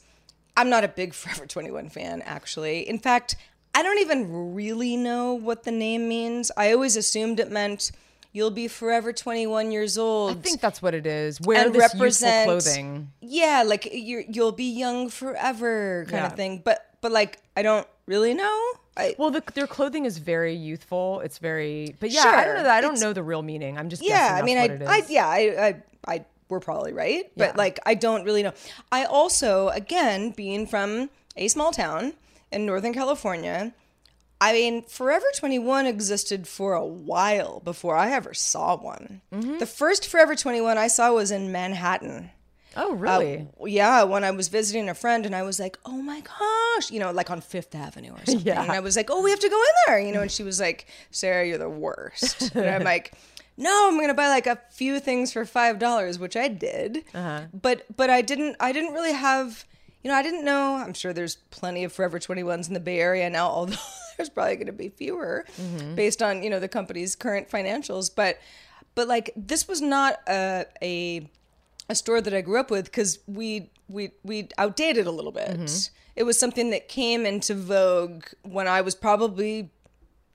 I'm 0.55 0.69
not 0.69 0.83
a 0.83 0.87
big 0.87 1.13
Forever 1.19 1.47
21 1.47 1.89
fan, 1.89 2.21
actually. 2.21 2.87
In 2.87 2.99
fact, 2.99 3.35
I 3.73 3.81
don't 3.81 3.97
even 3.97 4.53
really 4.53 4.95
know 4.95 5.33
what 5.33 5.63
the 5.63 5.71
name 5.71 6.07
means. 6.07 6.51
I 6.55 6.71
always 6.71 6.95
assumed 6.95 7.39
it 7.39 7.49
meant 7.49 7.91
you'll 8.31 8.51
be 8.51 8.67
forever 8.67 9.11
21 9.13 9.71
years 9.71 9.97
old. 9.97 10.31
I 10.37 10.41
think 10.41 10.61
that's 10.61 10.81
what 10.81 10.93
it 10.93 11.05
is. 11.05 11.39
Wear 11.41 11.65
and 11.65 11.75
this 11.75 11.93
represent 11.93 12.49
youthful 12.49 12.71
clothing. 12.73 13.11
Yeah, 13.21 13.63
like 13.65 13.89
you're, 13.91 14.23
you'll 14.27 14.51
be 14.51 14.71
young 14.71 15.09
forever 15.09 16.05
kind 16.07 16.21
Yeah. 16.23 16.27
of 16.27 16.35
thing. 16.35 16.61
But 16.63 16.85
but 17.01 17.11
like 17.11 17.39
I 17.57 17.61
don't 17.63 17.87
really 18.05 18.33
know. 18.33 18.71
I, 18.97 19.15
Well, 19.17 19.31
the, 19.31 19.41
their 19.53 19.67
clothing 19.67 20.05
is 20.05 20.17
very 20.17 20.53
youthful. 20.53 21.21
It's 21.21 21.37
very, 21.37 21.95
but 22.01 22.11
yeah, 22.11 22.23
I 22.25 22.43
don't 22.45 22.55
know 22.57 22.63
that. 22.63 22.77
I 22.77 22.81
don't 22.81 22.99
know 22.99 23.13
the 23.13 23.23
real 23.23 23.41
meaning. 23.41 23.77
I'm 23.77 23.87
just 23.89 24.03
yeah 24.03 24.37
i 24.39 24.41
mean 24.41 24.57
I, 24.57 24.67
I 24.85 25.03
yeah 25.09 25.27
I, 25.27 25.39
I 25.67 25.83
i 26.15 26.25
we're 26.49 26.59
probably 26.59 26.91
right 26.91 27.31
but 27.37 27.51
Yeah. 27.51 27.53
like 27.55 27.79
i 27.85 27.93
don't 27.93 28.25
really 28.25 28.43
know 28.43 28.51
i 28.91 29.05
also 29.05 29.69
again 29.69 30.31
being 30.31 30.67
from 30.67 31.09
a 31.37 31.47
small 31.47 31.71
town 31.71 32.13
in 32.51 32.65
northern 32.65 32.93
california 32.93 33.73
i 34.41 34.51
mean 34.51 34.81
forever 34.83 35.25
21 35.37 35.85
existed 35.85 36.47
for 36.47 36.73
a 36.73 36.85
while 36.85 37.61
before 37.63 37.95
i 37.95 38.11
ever 38.11 38.33
saw 38.33 38.75
one 38.75 39.21
Mm-hmm. 39.33 39.59
the 39.59 39.65
first 39.65 40.07
forever 40.07 40.35
21 40.35 40.77
i 40.77 40.87
saw 40.87 41.13
was 41.13 41.31
in 41.31 41.51
manhattan 41.51 42.31
Oh, 42.77 42.93
Uh, 42.93 42.95
really? 42.95 43.47
yeah, 43.65 44.03
when 44.03 44.23
I 44.23 44.31
was 44.31 44.47
visiting 44.47 44.87
a 44.87 44.93
friend 44.93 45.25
and 45.25 45.35
I 45.35 45.43
was 45.43 45.59
like, 45.59 45.77
oh 45.85 46.01
my 46.01 46.21
gosh, 46.21 46.89
you 46.89 47.01
know, 47.01 47.11
like 47.11 47.29
on 47.29 47.41
Fifth 47.41 47.75
Avenue 47.75 48.13
or 48.13 48.19
something. 48.25 48.47
Yeah. 48.47 48.63
And 48.63 48.71
I 48.71 48.79
was 48.79 48.95
like, 48.95 49.09
oh, 49.11 49.21
we 49.21 49.29
have 49.29 49.41
to 49.41 49.49
go 49.49 49.57
in 49.61 49.73
there, 49.87 49.99
you 49.99 50.13
know, 50.13 50.21
and 50.21 50.31
she 50.31 50.41
was 50.41 50.57
like, 50.61 50.87
Sarah, 51.11 51.45
you're 51.45 51.57
the 51.57 51.69
worst. 51.69 52.51
And 52.55 52.69
I'm 52.69 52.83
like, 52.83 53.11
no, 53.57 53.89
I'm 53.89 53.99
gonna 53.99 54.13
buy 54.13 54.29
like 54.29 54.47
a 54.47 54.57
few 54.69 55.01
things 55.01 55.33
for 55.33 55.43
five 55.43 55.79
dollars, 55.79 56.17
which 56.17 56.37
I 56.37 56.47
did. 56.47 57.03
Uh-huh. 57.13 57.41
But 57.53 57.83
but 57.93 58.09
I 58.09 58.21
didn't 58.21 58.55
I 58.61 58.71
didn't 58.71 58.93
really 58.93 59.11
have 59.11 59.65
you 60.01 60.09
know, 60.09 60.15
I 60.15 60.23
didn't 60.23 60.45
know. 60.45 60.75
I'm 60.77 60.93
sure 60.93 61.11
there's 61.11 61.35
plenty 61.51 61.83
of 61.83 61.91
Forever 61.91 62.19
21s 62.19 62.69
in 62.69 62.73
the 62.73 62.79
Bay 62.79 62.99
Area 63.01 63.29
now, 63.29 63.49
although 63.57 63.75
there's 64.21 64.29
probably 64.29 64.55
going 64.55 64.67
to 64.67 64.73
be 64.73 64.89
fewer 64.89 65.45
Mm-hmm. 65.59 65.95
based 65.95 66.21
on, 66.21 66.43
you 66.43 66.49
know, 66.49 66.59
the 66.59 66.67
company's 66.67 67.15
current 67.15 67.49
financials. 67.49 68.09
But, 68.15 68.39
but 68.95 69.07
like, 69.07 69.31
this 69.35 69.67
was 69.67 69.81
not 69.81 70.19
a, 70.27 70.65
a, 70.81 71.29
a 71.89 71.95
store 71.95 72.21
that 72.21 72.33
I 72.33 72.41
grew 72.41 72.59
up 72.59 72.69
with 72.71 72.85
because 72.85 73.19
we 73.27 73.69
we 73.89 74.11
we 74.23 74.47
outdated 74.57 75.05
a 75.07 75.11
little 75.11 75.31
bit. 75.33 75.49
Mm-hmm. 75.59 75.93
It 76.15 76.23
was 76.23 76.39
something 76.39 76.69
that 76.69 76.87
came 76.87 77.25
into 77.25 77.53
vogue 77.55 78.23
when 78.43 78.67
I 78.67 78.81
was 78.81 78.95
probably 78.95 79.69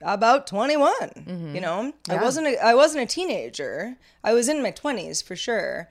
about 0.02 0.46
21 0.46 0.92
Mm-hmm. 0.92 1.54
you 1.54 1.60
know 1.62 1.90
i 2.10 2.22
wasn't 2.22 2.46
a, 2.46 2.62
i 2.62 2.74
wasn't 2.74 3.02
a 3.02 3.06
teenager 3.06 3.96
i 4.22 4.34
was 4.34 4.46
in 4.46 4.62
my 4.62 4.70
20s 4.70 5.24
for 5.24 5.34
sure 5.34 5.88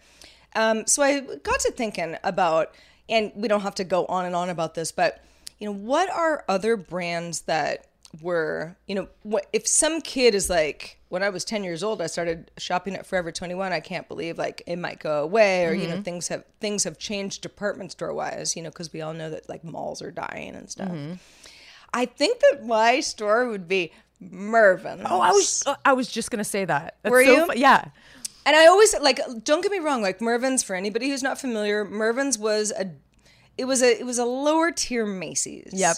um, 0.56 0.86
so 0.86 1.02
i 1.02 1.22
got 1.42 1.60
to 1.62 1.72
thinking 1.72 2.16
about 2.24 2.72
and 3.10 3.32
we 3.36 3.48
don't 3.48 3.62
have 3.62 3.74
to 3.74 3.84
go 3.84 4.06
on 4.06 4.24
and 4.26 4.36
on 4.36 4.48
about 4.52 4.76
this 4.76 4.92
but 4.92 5.25
you 5.60 5.66
know 5.66 5.74
what 5.74 6.10
are 6.10 6.44
other 6.48 6.78
brands 6.78 7.42
that 7.42 7.88
were 8.22 8.78
you 8.88 8.96
know 8.96 9.08
what 9.24 9.46
if 9.52 9.68
some 9.68 10.00
kid 10.00 10.34
is 10.34 10.50
like 10.50 11.00
when 11.10 11.22
i 11.22 11.28
was 11.28 11.44
10 11.44 11.66
years 11.66 11.84
old 11.84 12.02
i 12.02 12.08
started 12.08 12.50
shopping 12.58 12.96
at 12.96 13.06
forever 13.06 13.30
21 13.30 13.74
i 13.74 13.80
can't 13.82 14.08
believe 14.08 14.38
like 14.38 14.62
it 14.68 14.78
might 14.78 15.00
go 15.00 15.22
away 15.22 15.66
or 15.66 15.74
you 15.74 15.86
know 15.86 16.02
things 16.02 16.30
have 16.30 16.46
things 16.62 16.86
have 16.86 16.98
changed 16.98 17.42
department 17.42 17.92
store 17.92 18.14
wise 18.14 18.56
you 18.56 18.62
know 18.62 18.70
because 18.70 18.94
we 18.94 19.02
all 19.02 19.14
know 19.14 19.30
that 19.30 19.50
like 19.50 19.66
malls 19.66 20.02
are 20.02 20.12
dying 20.12 20.56
and 20.56 20.70
stuff 20.70 20.92
I 21.96 22.06
think 22.06 22.42
that 22.52 22.66
my 22.66 23.00
store 23.00 23.48
would 23.48 23.70
be 23.70 23.94
Mervyn's. 24.20 25.08
Oh, 25.10 25.22
I 25.22 25.32
was 25.32 25.64
uh, 25.66 25.76
I 25.86 25.94
was 25.94 26.10
just 26.10 26.30
gonna 26.30 26.44
say 26.44 26.66
that. 26.66 26.98
That's 27.02 27.12
Were 27.12 27.24
so 27.24 27.54
you? 27.54 27.60
yeah. 27.60 27.86
and 28.46 28.56
I 28.56 28.68
always 28.68 28.94
like. 29.00 29.20
Don't 29.44 29.62
get 29.62 29.72
me 29.72 29.80
wrong. 29.80 30.02
Like 30.02 30.20
Mervyn's, 30.20 30.62
for 30.62 30.76
anybody 30.76 31.10
who's 31.10 31.24
not 31.24 31.40
familiar, 31.40 31.86
Mervyn's 31.86 32.38
was 32.38 32.74
a, 32.78 32.92
it 33.58 33.66
was 33.66 33.82
a, 33.82 34.00
it 34.00 34.06
was 34.06 34.18
a 34.18 34.26
lower 34.26 34.72
tier 34.72 35.06
Macy's. 35.06 35.72
Yep. 35.74 35.98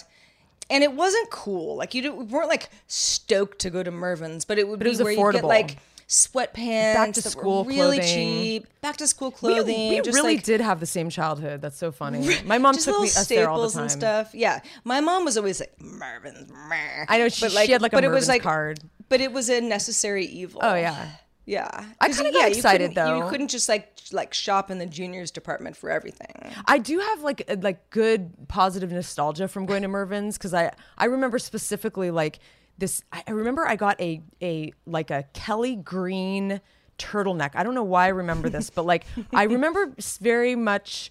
And 0.70 0.84
it 0.84 0.92
wasn't 0.92 1.30
cool. 1.30 1.76
Like 1.76 1.94
you 1.94 2.02
didn't- 2.02 2.28
weren't 2.28 2.48
like 2.48 2.68
stoked 2.86 3.58
to 3.60 3.70
go 3.70 3.82
to 3.82 3.90
Mervyn's, 3.90 4.44
but 4.44 4.58
it 4.58 4.68
would 4.68 4.78
But 4.78 4.84
be 4.84 4.90
it 4.90 4.92
was 4.98 5.02
where 5.02 5.12
you 5.12 5.32
get 5.32 5.44
like 5.44 5.78
sweatpants, 6.08 6.94
Back 6.94 7.12
to 7.14 7.22
school 7.22 7.64
really 7.64 7.98
clothing. 7.98 8.02
cheap, 8.02 8.66
back 8.80 8.96
to 8.98 9.06
school 9.06 9.30
clothing. 9.30 9.90
we 9.90 10.00
just 10.00 10.14
really 10.14 10.36
like, 10.36 10.44
did 10.44 10.60
have 10.60 10.80
the 10.80 10.86
same 10.86 11.10
childhood. 11.10 11.60
That's 11.60 11.76
so 11.76 11.92
funny. 11.92 12.36
My 12.44 12.58
mom 12.58 12.74
took 12.74 12.98
me 13.00 13.08
us 13.08 13.26
there 13.28 13.48
all 13.48 13.60
the 13.62 13.68
staples 13.68 13.74
time. 13.74 13.82
and 13.82 13.90
stuff. 13.92 14.34
Yeah, 14.34 14.60
my 14.84 15.00
mom 15.00 15.24
was 15.24 15.36
always 15.36 15.60
like 15.60 15.72
mervyn's 15.80 16.50
meh." 16.50 17.04
I 17.08 17.18
know 17.18 17.28
she, 17.28 17.44
But, 17.46 17.52
she 17.66 17.72
had 17.72 17.82
like 17.82 17.92
a 17.92 17.96
but 17.96 18.04
it 18.04 18.08
was 18.10 18.28
like 18.28 18.42
card. 18.42 18.80
but 19.08 19.20
it 19.20 19.32
was 19.32 19.48
a 19.50 19.60
necessary 19.60 20.24
evil. 20.26 20.60
Oh 20.62 20.74
yeah. 20.74 21.08
Yeah. 21.48 21.84
I 21.98 22.10
kinda 22.10 22.30
yeah, 22.34 22.46
you 22.46 22.54
excited, 22.56 22.94
couldn't- 22.94 23.16
You 23.16 23.28
couldn't 23.30 23.48
just 23.48 23.68
like 23.68 23.94
like 24.12 24.32
shop 24.34 24.70
in 24.70 24.78
the 24.78 24.86
juniors 24.86 25.30
department 25.30 25.76
for 25.76 25.90
everything. 25.90 26.34
I 26.66 26.78
do 26.78 26.98
have 26.98 27.22
like 27.22 27.48
like 27.62 27.88
good 27.90 28.32
positive 28.48 28.92
nostalgia 28.92 29.48
from 29.48 29.64
going 29.66 29.82
to 29.82 29.88
Mervyn's 29.88 30.36
because 30.36 30.52
I 30.54 30.72
I 30.96 31.06
remember 31.06 31.38
specifically 31.38 32.10
like 32.10 32.38
this. 32.76 33.02
I 33.12 33.22
I 33.26 33.30
remember 33.32 33.66
I 33.66 33.76
got 33.76 34.00
a 34.00 34.22
a 34.42 34.72
like 34.86 35.10
a 35.10 35.24
Kelly 35.32 35.76
green 35.76 36.60
turtleneck. 36.98 37.50
I 37.54 37.62
don't 37.62 37.74
know 37.74 37.84
why 37.84 38.04
I 38.06 38.08
remember 38.08 38.48
this, 38.48 38.70
but 38.70 38.84
like 38.84 39.06
I 39.32 39.44
remember 39.44 39.94
very 40.20 40.54
much 40.54 41.10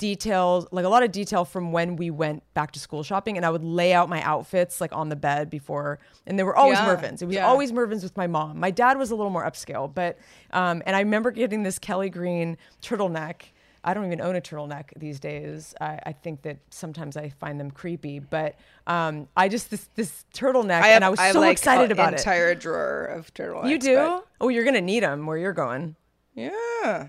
details 0.00 0.66
like 0.72 0.84
a 0.86 0.88
lot 0.88 1.02
of 1.02 1.12
detail 1.12 1.44
from 1.44 1.70
when 1.72 1.94
we 1.96 2.10
went 2.10 2.42
back 2.54 2.72
to 2.72 2.80
school 2.80 3.02
shopping 3.02 3.36
and 3.36 3.44
I 3.44 3.50
would 3.50 3.62
lay 3.62 3.92
out 3.92 4.08
my 4.08 4.22
outfits 4.22 4.80
like 4.80 4.92
on 4.92 5.10
the 5.10 5.14
bed 5.16 5.50
before 5.50 5.98
and 6.26 6.38
they 6.38 6.42
were 6.42 6.56
always 6.56 6.78
Yeah, 6.78 6.86
Mervyn's. 6.86 7.20
It 7.22 7.26
was 7.26 7.34
yeah. 7.36 7.46
always 7.46 7.70
Mervyn's 7.72 8.02
with 8.02 8.16
my 8.16 8.26
mom. 8.26 8.58
My 8.58 8.70
dad 8.70 8.96
was 8.98 9.10
a 9.10 9.14
little 9.14 9.30
more 9.30 9.44
upscale, 9.44 9.92
but 9.94 10.18
um 10.52 10.82
and 10.86 10.96
I 10.96 11.00
remember 11.00 11.30
getting 11.30 11.62
this 11.62 11.78
Kelly 11.78 12.08
green 12.10 12.56
turtleneck. 12.82 13.42
I 13.84 13.94
don't 13.94 14.04
even 14.06 14.20
own 14.20 14.36
a 14.36 14.40
turtleneck 14.42 14.86
these 14.98 15.20
days. 15.20 15.74
I, 15.80 15.98
I 16.06 16.12
think 16.12 16.42
that 16.42 16.58
sometimes 16.70 17.16
I 17.16 17.30
find 17.30 17.60
them 17.60 17.70
creepy, 17.70 18.18
but 18.18 18.56
um 18.86 19.28
I 19.36 19.48
just 19.50 19.70
this 19.70 19.86
this 19.96 20.24
turtleneck 20.34 20.82
and 20.82 21.04
I 21.04 21.10
was 21.10 21.20
so 21.20 21.40
like, 21.40 21.52
excited 21.52 21.92
about 21.92 22.14
it. 22.14 22.20
entire 22.20 22.54
drawer 22.54 23.04
of 23.04 23.32
turtlenecks. 23.34 23.68
You 23.70 23.78
do? 23.78 23.96
but- 23.96 24.26
Oh, 24.40 24.48
you're 24.48 24.64
gonna 24.64 24.80
need 24.80 25.02
them 25.02 25.26
where 25.26 25.36
you're 25.36 25.52
going. 25.52 25.94
yeah, 26.34 27.08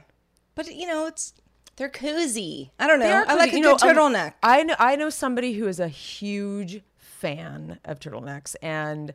but 0.56 0.68
you 0.76 0.86
know 0.88 1.08
it's 1.08 1.34
they're 1.76 1.90
cozy. 1.90 2.72
I 2.80 2.88
don't 2.88 3.00
know. 3.00 3.24
I 3.28 3.36
like 3.36 3.54
a 3.54 3.58
You 3.58 3.64
good 3.64 3.82
know, 3.82 3.90
um, 3.90 4.14
turtleneck. 4.14 4.34
I 4.44 4.64
know 4.64 4.76
I 4.80 4.96
know 4.96 5.10
somebody 5.10 5.54
who 5.54 5.68
is 5.68 5.80
a 5.80 5.88
huge 5.88 6.82
fan 6.98 7.80
of 7.86 8.00
turtlenecks 8.00 8.56
and 8.62 9.14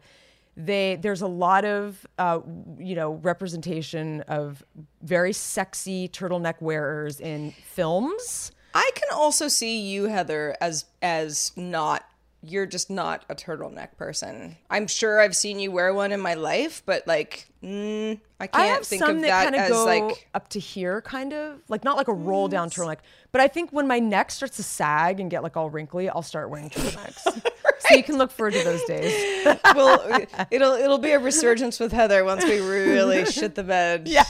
they 0.56 0.96
there's 0.96 1.20
a 1.22 1.26
lot 1.26 1.64
of 1.64 2.06
uh, 2.18 2.40
you 2.78 2.94
know 2.94 3.12
representation 3.22 4.22
of 4.22 4.62
very 5.02 5.32
sexy 5.32 6.08
turtleneck 6.08 6.60
wearers 6.60 7.20
in 7.20 7.52
films 7.52 8.52
I 8.74 8.90
can 8.94 9.08
also 9.10 9.48
see 9.48 9.80
you, 9.80 10.04
Heather, 10.04 10.54
as 10.60 10.84
as 11.00 11.52
not 11.56 12.04
you're 12.42 12.66
just 12.66 12.90
not 12.90 13.24
a 13.28 13.34
turtleneck 13.34 13.96
person. 13.96 14.56
I'm 14.70 14.86
sure 14.86 15.20
I've 15.20 15.36
seen 15.36 15.58
you 15.58 15.72
wear 15.72 15.92
one 15.92 16.12
in 16.12 16.20
my 16.20 16.34
life, 16.34 16.82
but 16.86 17.06
like 17.06 17.48
mm, 17.62 18.20
I 18.40 18.46
can't 18.46 18.62
I 18.62 18.66
have 18.66 18.86
think 18.86 19.02
some 19.02 19.16
of 19.16 19.22
that 19.22 19.28
that 19.28 19.44
kind 19.44 19.54
of 19.56 19.60
as 19.62 19.70
go 19.70 19.84
like 19.84 20.28
up 20.34 20.48
to 20.50 20.60
here, 20.60 21.00
kind 21.02 21.32
of 21.32 21.60
like 21.68 21.84
not 21.84 21.96
like 21.96 22.08
a 22.08 22.14
roll 22.14 22.48
down 22.48 22.70
turtleneck, 22.70 22.98
but 23.32 23.40
I 23.40 23.48
think 23.48 23.72
when 23.72 23.86
my 23.86 23.98
neck 23.98 24.30
starts 24.30 24.56
to 24.56 24.62
sag 24.62 25.20
and 25.20 25.30
get 25.30 25.42
like 25.42 25.56
all 25.56 25.70
wrinkly, 25.70 26.08
I'll 26.08 26.22
start 26.22 26.50
wearing 26.50 26.70
turtlenecks. 26.70 27.42
So 27.78 27.94
you 27.94 28.02
can 28.02 28.18
look 28.18 28.32
forward 28.32 28.54
to 28.54 28.64
those 28.64 28.82
days. 28.84 29.56
well, 29.74 30.26
it'll 30.50 30.72
it'll 30.72 30.98
be 30.98 31.12
a 31.12 31.18
resurgence 31.18 31.78
with 31.78 31.92
Heather 31.92 32.24
once 32.24 32.44
we 32.44 32.58
really 32.58 33.24
shit 33.30 33.54
the 33.54 33.62
bed. 33.62 34.08
Yeah. 34.08 34.24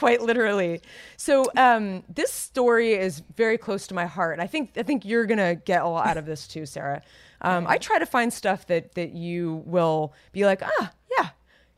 Quite 0.00 0.22
literally. 0.22 0.80
So 1.16 1.44
um, 1.56 2.02
this 2.08 2.32
story 2.32 2.94
is 2.94 3.22
very 3.36 3.58
close 3.58 3.86
to 3.88 3.94
my 3.94 4.06
heart. 4.06 4.32
And 4.32 4.42
I 4.42 4.46
think 4.46 4.70
I 4.76 4.82
think 4.82 5.04
you're 5.04 5.26
gonna 5.26 5.54
get 5.54 5.82
a 5.82 5.88
lot 5.88 6.06
out 6.06 6.16
of 6.16 6.26
this 6.26 6.48
too, 6.48 6.64
Sarah. 6.66 7.02
Um, 7.42 7.66
I 7.68 7.76
try 7.78 7.98
to 7.98 8.06
find 8.06 8.32
stuff 8.32 8.66
that 8.68 8.94
that 8.94 9.12
you 9.12 9.62
will 9.66 10.14
be 10.32 10.44
like, 10.46 10.62
ah, 10.62 10.90
yeah, 11.16 11.28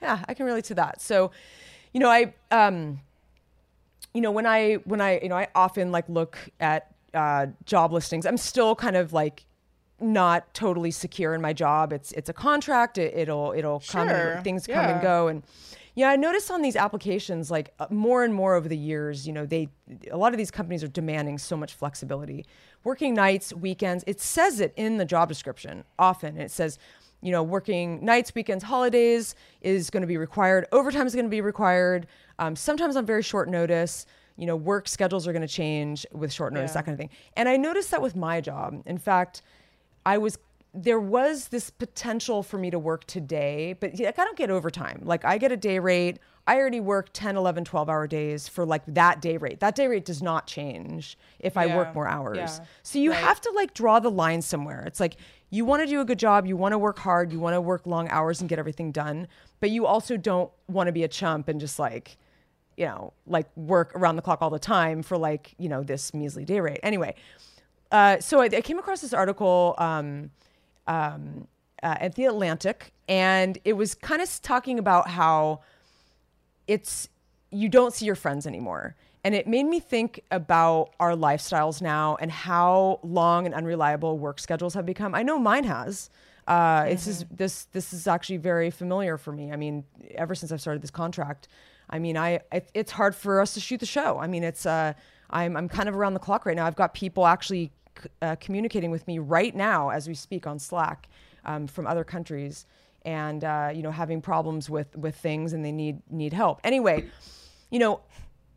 yeah, 0.01 0.25
I 0.29 0.35
can 0.35 0.47
relate 0.47 0.65
to 0.67 0.75
that. 0.77 1.01
So, 1.01 1.33
you 1.93 2.01
know, 2.01 2.09
I 2.09 2.33
um, 2.51 3.01
you 4.15 4.21
know 4.21 4.31
when 4.31 4.47
i 4.47 4.75
when 4.85 5.01
i 5.01 5.19
you 5.21 5.29
know 5.29 5.37
i 5.37 5.49
often 5.55 5.91
like 5.91 6.09
look 6.09 6.39
at 6.61 6.89
uh, 7.15 7.47
job 7.65 7.93
listings 7.93 8.27
i'm 8.27 8.37
still 8.37 8.75
kind 8.75 8.97
of 8.97 9.13
like 9.13 9.45
not 10.01 10.53
totally 10.55 10.91
secure 10.91 11.35
in 11.35 11.41
my 11.41 11.53
job 11.53 11.93
it's 11.93 12.13
it's 12.13 12.29
a 12.29 12.33
contract 12.33 12.99
it, 12.99 13.15
it'll 13.17 13.53
it'll 13.57 13.81
come 13.81 14.09
Sure, 14.09 14.33
and 14.33 14.45
things 14.45 14.67
come 14.67 14.85
and 14.85 15.01
go 15.03 15.29
and 15.29 15.43
yeah 15.95 16.09
i 16.09 16.17
noticed 16.17 16.51
on 16.51 16.63
these 16.63 16.77
applications 16.77 17.51
like 17.51 17.73
uh, 17.79 17.87
more 17.91 18.25
and 18.25 18.35
more 18.35 18.55
over 18.55 18.69
the 18.69 18.77
years 18.77 19.27
you 19.27 19.33
know 19.33 19.45
they 19.47 19.69
a 20.11 20.17
lot 20.17 20.33
of 20.33 20.39
these 20.39 20.51
companies 20.51 20.83
are 20.83 20.89
demanding 20.89 21.39
so 21.39 21.57
much 21.57 21.75
flexibility 21.75 22.45
working 22.85 23.15
nights 23.15 23.53
weekends 23.53 24.03
it 24.07 24.21
says 24.21 24.61
it 24.61 24.73
in 24.77 24.97
the 24.97 25.05
job 25.05 25.29
description 25.29 25.85
often 25.99 26.37
it 26.39 26.51
says 26.51 26.79
you 27.25 27.31
know, 27.31 27.45
working 27.45 28.05
nights, 28.05 28.35
weekends, 28.35 28.65
holidays 28.65 29.37
is 29.61 29.91
going 29.91 30.01
to 30.01 30.09
be 30.09 30.17
required. 30.17 30.67
Overtime 30.73 31.07
is 31.07 31.15
going 31.15 31.25
to 31.27 31.31
be 31.31 31.41
required. 31.41 32.09
Um, 32.41 32.57
sometimes 32.57 32.97
on 32.97 33.07
very 33.07 33.23
short 33.23 33.49
notice. 33.49 34.07
You 34.37 34.47
know, 34.47 34.57
work 34.57 34.89
schedules 34.89 35.29
are 35.29 35.33
going 35.33 35.47
to 35.47 35.47
change 35.47 36.05
with 36.11 36.33
short 36.33 36.53
notice, 36.53 36.71
Yeah. 36.71 36.75
that 36.81 36.85
kind 36.87 36.95
of 36.95 36.99
thing. 36.99 37.11
And 37.37 37.49
I 37.49 37.57
noticed 37.57 37.93
that 37.93 38.03
with 38.03 38.17
my 38.17 38.41
job. 38.41 38.83
In 38.87 38.99
fact, 38.99 39.43
I 40.05 40.19
was 40.19 40.37
there 40.75 41.01
was 41.01 41.49
this 41.49 41.69
potential 41.69 42.43
for 42.43 42.57
me 42.57 42.71
to 42.71 42.79
work 42.79 43.05
today, 43.07 43.75
but 43.79 43.99
like 43.99 44.19
I 44.19 44.25
don't 44.25 44.39
get 44.39 44.51
overtime. 44.51 45.03
Like 45.05 45.25
I 45.25 45.37
get 45.37 45.53
a 45.53 45.57
day 45.57 45.79
rate. 45.79 46.19
I 46.47 46.57
already 46.57 46.81
work 46.81 47.11
10, 47.13 47.37
11, 47.37 47.65
12 47.67 47.89
hour 47.89 48.07
days 48.07 48.49
for 48.49 48.65
like 48.65 48.83
that 48.89 49.21
day 49.21 49.37
rate. 49.37 49.61
That 49.61 49.75
day 49.75 49.87
rate 49.87 50.05
does 50.05 50.23
not 50.23 50.47
change 50.47 51.17
if 51.39 51.57
I 51.57 51.67
work 51.67 51.95
more 51.95 52.09
hours. 52.09 52.59
Yeah. 52.59 52.67
So 52.83 52.99
you 52.99 53.11
Right. 53.11 53.21
have 53.21 53.41
to 53.43 53.51
like 53.55 53.75
draw 53.75 54.01
the 54.01 54.11
line 54.11 54.41
somewhere. 54.43 54.83
It's 54.87 54.99
like 54.99 55.17
you 55.51 55.65
want 55.67 55.83
to 55.83 55.87
do 55.87 56.01
a 56.01 56.05
good 56.07 56.19
job, 56.19 56.47
you 56.47 56.57
want 56.57 56.73
to 56.73 56.79
work 56.79 56.99
hard, 56.99 57.33
you 57.33 57.39
want 57.39 57.55
to 57.55 57.61
work 57.61 57.87
long 57.87 58.09
hours 58.09 58.41
and 58.41 58.49
get 58.49 58.59
everything 58.59 58.91
done, 58.93 59.29
but 59.61 59.71
you 59.71 59.85
also 59.87 60.17
don't 60.17 60.51
want 60.69 60.89
to 60.89 60.93
be 60.93 61.05
a 61.05 61.09
chump 61.09 61.49
and 61.49 61.61
just 61.61 61.79
like, 61.79 62.17
you 62.79 62.87
know, 62.87 63.13
like 63.27 63.55
work 63.55 63.93
around 63.95 64.17
the 64.17 64.23
clock 64.23 64.41
all 64.41 64.51
the 64.51 64.59
time 64.59 65.03
for 65.03 65.19
like, 65.19 65.55
you 65.59 65.69
know, 65.69 65.83
this 65.83 66.15
measly 66.15 66.47
day 66.47 66.59
rate. 66.61 66.81
Anyway, 66.83 67.15
uh, 67.93 68.19
so 68.21 68.41
I, 68.41 68.47
I 68.47 68.63
came 68.63 68.79
across 68.79 69.03
this 69.03 69.13
article 69.13 69.75
um, 69.77 70.31
um, 70.87 71.47
uh, 71.83 71.97
at 72.01 72.15
the 72.15 72.25
Atlantic, 72.25 72.93
and 73.09 73.59
it 73.65 73.75
was 73.75 73.95
kind 73.95 74.23
of 74.23 74.43
talking 74.43 74.79
about 74.79 75.09
how 75.09 75.61
it's 76.67 77.09
you 77.51 77.69
don't 77.69 77.93
see 77.93 78.07
your 78.07 78.15
friends 78.17 78.47
anymore. 78.47 78.95
And 79.25 79.35
it 79.35 79.47
made 79.47 79.65
me 79.65 79.79
think 79.79 80.21
about 80.31 80.91
our 80.99 81.13
lifestyles 81.13 81.81
now 81.81 82.17
and 82.21 82.33
how 82.33 82.99
long 83.05 83.47
and 83.47 83.55
unreliable 83.55 84.19
work 84.19 84.41
schedules 84.41 84.75
have 84.75 84.85
become. 84.85 85.15
I 85.15 85.23
know 85.23 85.39
mine 85.39 85.65
has. 85.65 86.11
Uh, 86.49 86.87
It's 86.89 87.05
just, 87.05 87.37
this 87.37 87.67
this 87.67 87.93
is 87.93 88.09
actually 88.09 88.39
very 88.39 88.71
familiar 88.71 89.17
for 89.17 89.33
me. 89.33 89.53
I 89.53 89.57
mean, 89.57 89.85
ever 90.17 90.35
since 90.35 90.51
I've 90.51 90.61
started 90.61 90.83
this 90.83 90.91
contract, 90.91 91.47
I 91.89 92.01
mean, 92.01 92.17
I 92.17 92.41
it, 92.51 92.69
it's 92.75 92.93
hard 92.93 93.15
for 93.15 93.41
us 93.41 93.55
to 93.55 93.61
shoot 93.61 93.79
the 93.79 93.87
show. 93.87 94.19
I 94.19 94.27
mean, 94.27 94.43
it's 94.43 94.67
uh, 94.67 94.95
I'm 95.31 95.57
I'm 95.57 95.69
kind 95.69 95.89
of 95.89 95.95
around 95.97 96.15
the 96.15 96.21
clock 96.21 96.45
right 96.45 96.57
now. 96.57 96.67
I've 96.67 96.75
got 96.75 96.93
people 96.95 97.27
actually 97.27 97.71
uh, 98.21 98.37
communicating 98.41 98.91
with 98.91 99.07
me 99.07 99.19
right 99.19 99.55
now 99.55 99.91
as 99.91 100.09
we 100.09 100.15
speak 100.15 100.47
on 100.47 100.59
Slack 100.59 101.09
um, 101.45 101.67
from 101.67 101.87
other 101.87 102.05
countries, 102.05 102.67
and 103.05 103.43
uh, 103.45 103.71
you 103.75 103.83
know, 103.83 103.91
having 103.91 104.21
problems 104.21 104.71
with 104.71 104.97
with 104.97 105.17
things, 105.17 105.53
and 105.53 105.65
they 105.65 105.73
need 105.73 106.01
need 106.11 106.33
help. 106.33 106.61
Anyway, 106.65 107.07
you 107.71 107.79
know, 107.79 108.01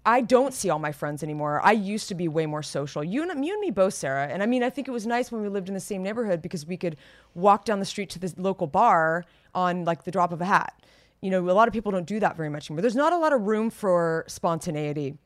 I 0.05 0.21
don't 0.21 0.53
see 0.53 0.69
all 0.69 0.77
my 0.77 0.91
friends 0.91 1.23
anymore. 1.23 1.62
I 1.63 1.71
used 1.71 2.08
to 2.10 2.15
be 2.15 2.27
way 2.27 2.45
more 2.45 2.62
social. 2.62 3.03
You 3.03 3.27
and 3.27 3.43
you 3.43 3.53
and 3.53 3.62
me 3.62 3.71
both, 3.71 3.95
Sarah. 3.95 4.27
And 4.27 4.43
I 4.43 4.45
mean, 4.45 4.62
I 4.62 4.69
think 4.69 4.88
it 4.88 4.91
was 4.91 5.08
nice 5.08 5.31
when 5.31 5.41
we 5.41 5.49
lived 5.49 5.67
in 5.67 5.73
the 5.73 5.79
same 5.79 6.03
neighborhood 6.03 6.41
because 6.43 6.65
we 6.65 6.77
could 6.77 6.95
walk 7.34 7.65
down 7.65 7.79
the 7.79 7.86
street 7.86 8.10
to 8.12 8.19
the 8.19 8.31
local 8.38 8.67
bar 8.67 9.25
on 9.55 9.84
like 9.84 10.03
the 10.03 10.12
drop 10.12 10.31
of 10.31 10.41
a 10.41 10.45
hat. 10.45 10.79
You 11.21 11.31
know, 11.31 11.49
a 11.49 11.53
lot 11.53 11.67
of 11.67 11.73
people 11.73 11.91
don't 11.91 12.05
do 12.05 12.19
that 12.19 12.38
very 12.38 12.49
much 12.49 12.69
anymore. 12.69 12.81
There's 12.81 12.95
not 12.95 13.13
a 13.13 13.17
lot 13.17 13.34
of 13.34 13.41
room 13.41 13.71
for 13.71 14.25
spontaneity. 14.27 15.17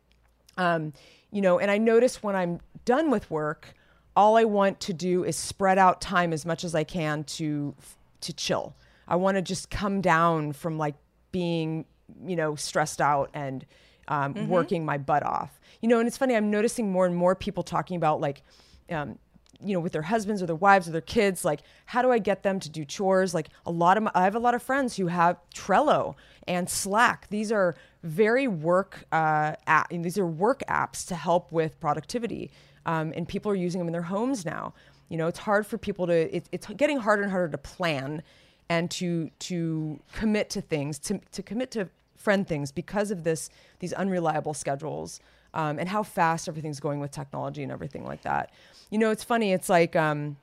Um, 0.58 0.94
you 1.32 1.42
know, 1.42 1.60
and 1.60 1.70
I 1.70 1.78
notice 1.78 2.24
when 2.24 2.36
I'm 2.36 2.62
done 2.86 3.12
with 3.12 3.30
work, 3.30 3.74
all 4.20 4.36
I 4.36 4.44
want 4.44 4.82
to 4.82 4.94
do 4.94 5.24
is 5.24 5.38
spread 5.38 5.78
out 5.78 6.02
time 6.02 6.34
as 6.34 6.46
much 6.46 6.66
as 6.66 6.76
I 6.76 6.84
can 6.84 7.24
to 7.24 7.74
to 8.20 8.34
chill. 8.34 8.76
I 9.08 9.16
want 9.16 9.38
to 9.38 9.42
just 9.42 9.70
come 9.70 10.02
down 10.02 10.52
from 10.52 10.78
like 10.78 10.96
being, 11.32 11.86
you 12.26 12.36
know, 12.36 12.56
stressed 12.56 13.00
out 13.00 13.30
and 13.34 13.66
um, 14.10 14.50
working 14.50 14.84
my 14.84 14.98
butt 14.98 15.24
off. 15.24 15.58
You 15.80 15.88
know, 15.88 16.00
and 16.00 16.08
it's 16.08 16.18
funny. 16.18 16.36
I'm 16.36 16.52
noticing 16.52 16.92
more 16.92 17.06
and 17.06 17.16
more 17.16 17.34
people 17.34 17.64
talking 17.64 17.96
about 17.96 18.20
like, 18.20 18.42
um, 18.90 19.18
you 19.64 19.74
know, 19.74 19.80
with 19.80 19.94
their 19.94 20.02
husbands 20.02 20.44
or 20.44 20.48
their 20.48 20.56
wives 20.56 20.90
or 20.90 20.92
their 20.92 21.00
kids, 21.00 21.46
like, 21.46 21.62
how 21.86 22.02
do 22.02 22.12
I 22.12 22.20
get 22.20 22.44
them 22.44 22.60
to 22.60 22.70
do 22.70 22.84
chores? 22.84 23.34
Like, 23.34 23.48
a 23.66 23.72
lot 23.72 23.96
of 23.96 24.04
my, 24.04 24.12
I 24.14 24.24
have 24.26 24.36
a 24.36 24.40
lot 24.40 24.54
of 24.54 24.62
friends 24.62 24.98
who 24.98 25.08
have 25.08 25.38
Trello 25.56 26.16
and 26.46 26.70
Slack. 26.70 27.30
These 27.30 27.54
are 27.54 27.76
very 28.04 28.48
work 28.48 29.06
uh, 29.14 29.56
app, 29.66 29.90
these 29.90 30.18
are 30.18 30.26
work 30.26 30.62
apps 30.70 31.08
to 31.08 31.16
help 31.16 31.52
with 31.52 31.80
productivity, 31.80 32.52
um, 32.86 33.14
and 33.16 33.28
people 33.28 33.52
are 33.52 33.56
using 33.56 33.80
them 33.80 33.88
in 33.88 33.94
their 33.94 34.02
homes 34.02 34.46
now. 34.46 34.74
You 35.10 35.18
know, 35.18 35.28
it's 35.28 35.40
hard 35.40 35.66
for 35.66 35.78
people 35.78 36.08
to. 36.08 36.36
It, 36.36 36.48
it's 36.52 36.68
getting 36.68 36.98
harder 36.98 37.24
and 37.24 37.32
harder 37.32 37.50
to 37.50 37.58
plan 37.58 38.22
and 38.70 38.90
to 38.92 39.32
to 39.40 40.00
commit 40.14 40.50
to 40.52 40.62
things, 40.62 41.00
to 41.00 41.20
to 41.32 41.42
commit 41.44 41.72
to 41.72 41.90
friend 42.16 42.48
things 42.48 42.72
because 42.72 43.12
of 43.12 43.24
this 43.24 43.50
these 43.80 43.94
unreliable 43.94 44.54
schedules 44.54 45.20
um, 45.54 45.80
and 45.80 45.90
how 45.90 46.04
fast 46.04 46.48
everything's 46.48 46.80
going 46.80 47.00
with 47.00 47.12
technology 47.12 47.64
and 47.64 47.72
everything 47.72 48.06
like 48.06 48.22
that. 48.22 48.52
You 48.92 48.98
know, 48.98 49.10
it's 49.10 49.24
funny. 49.24 49.54
It's 49.54 49.70
like, 49.70 49.96
um, 49.96 50.38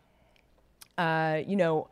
uh, 0.99 1.42
you 1.46 1.57
know, 1.57 1.88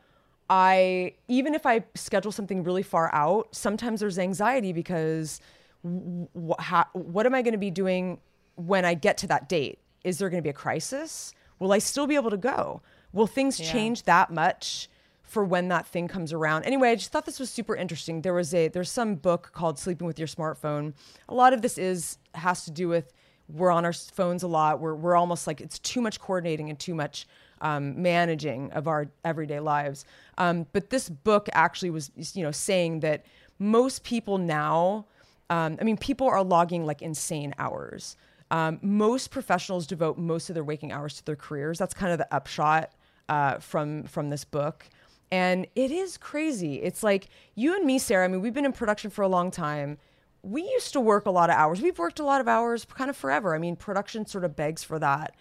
I 0.51 1.15
even 1.29 1.55
if 1.55 1.67
I 1.67 1.85
schedule 1.95 2.33
something 2.33 2.65
really 2.65 2.83
far 2.83 3.15
out, 3.15 3.55
sometimes 3.55 4.01
there's 4.01 4.19
anxiety 4.19 4.73
because 4.73 5.41
wh- 5.85 6.59
how, 6.59 6.87
what 6.93 7.27
am 7.27 7.35
I 7.35 7.43
going 7.43 7.53
to 7.53 7.59
be 7.59 7.71
doing 7.71 8.19
when 8.57 8.85
I 8.85 8.95
get 8.95 9.19
to 9.19 9.27
that 9.29 9.49
date? 9.49 9.79
Is 10.05 10.19
there 10.19 10.29
going 10.29 10.39
to 10.39 10.47
be 10.47 10.51
a 10.51 10.55
crisis? 10.55 11.35
Will 11.59 11.73
I 11.73 11.79
still 11.79 12.07
be 12.07 12.15
able 12.15 12.31
to 12.31 12.37
go? 12.37 12.83
Will 13.13 13.27
things 13.27 13.59
change 13.59 14.03
that 14.05 14.31
much 14.31 14.89
for 15.23 15.45
when 15.45 15.69
that 15.69 15.87
thing 15.87 16.09
comes 16.09 16.33
around? 16.33 16.65
Anyway, 16.65 16.91
I 16.91 16.95
just 16.97 17.11
thought 17.11 17.27
this 17.27 17.41
was 17.41 17.49
super 17.51 17.75
interesting. 17.75 18.23
There 18.23 18.35
was 18.35 18.53
a 18.53 18.69
there's 18.69 18.91
some 18.91 19.15
book 19.15 19.51
called 19.53 19.79
Sleeping 19.79 20.07
with 20.07 20.19
Your 20.19 20.29
Smartphone. 20.29 20.95
A 21.29 21.35
lot 21.35 21.53
of 21.53 21.63
this 21.63 21.79
is 21.79 22.19
has 22.35 22.65
to 22.65 22.71
do 22.71 22.89
with 22.89 23.13
we're 23.49 23.71
on 23.71 23.85
our 23.85 23.93
phones 23.93 24.43
a 24.43 24.49
lot. 24.49 24.81
We're 24.81 24.95
we're 24.95 25.17
almost 25.17 25.47
like 25.47 25.61
it's 25.61 25.79
too 25.79 26.01
much 26.01 26.21
coordinating 26.21 26.71
and 26.71 26.79
too 26.79 26.95
much 26.95 27.27
um, 27.61 28.01
managing 28.01 28.71
of 28.73 28.87
our 28.87 29.09
everyday 29.25 29.61
lives. 29.61 30.05
Um, 30.39 30.67
but 30.73 30.91
this 30.91 31.09
book 31.09 31.49
actually 31.53 31.91
was, 31.91 32.11
you 32.35 32.43
know, 32.43 32.51
saying 32.51 33.01
that 33.01 33.25
most 33.59 34.05
people 34.05 34.39
now, 34.39 35.07
um, 35.51 35.79
I 35.81 35.85
mean, 35.85 35.97
people 35.97 36.29
are 36.29 36.43
logging 36.43 36.85
like 36.85 37.01
insane 37.01 37.55
hours. 37.59 38.17
Um, 38.55 38.79
most 38.83 39.31
professionals 39.33 39.85
devote 39.87 40.17
most 40.17 40.49
of 40.49 40.55
their 40.55 40.63
waking 40.63 40.93
hours 40.93 41.17
to 41.17 41.25
their 41.25 41.35
careers. 41.37 41.77
That's 41.77 41.95
kind 41.95 42.13
of 42.13 42.19
the 42.19 42.33
upshot 42.33 42.93
uh, 43.29 43.59
from 43.59 44.05
from 44.05 44.31
this 44.31 44.45
book. 44.45 44.89
And 45.33 45.67
it 45.75 45.91
is 45.91 46.17
crazy. 46.17 46.75
It's 46.81 47.03
like 47.03 47.27
you 47.57 47.75
and 47.75 47.85
me, 47.85 47.99
Sarah. 47.99 48.25
I 48.25 48.29
mean, 48.29 48.41
we've 48.41 48.55
been 48.55 48.65
in 48.65 48.73
production 48.73 49.11
for 49.11 49.23
a 49.23 49.29
long 49.29 49.51
time. 49.51 49.99
We 50.43 50.63
used 50.63 50.93
to 50.93 51.01
work 51.01 51.27
a 51.27 51.33
lot 51.33 51.51
of 51.51 51.57
hours. 51.57 51.83
We've 51.83 51.99
worked 51.99 52.21
a 52.21 52.25
lot 52.25 52.41
of 52.41 52.47
hours 52.47 52.85
kind 52.85 53.11
of 53.11 53.17
forever. 53.17 53.57
I 53.57 53.59
mean, 53.59 53.75
production 53.75 54.25
sort 54.27 54.45
of 54.45 54.55
begs 54.55 54.85
for 54.85 55.01
that. 55.01 55.35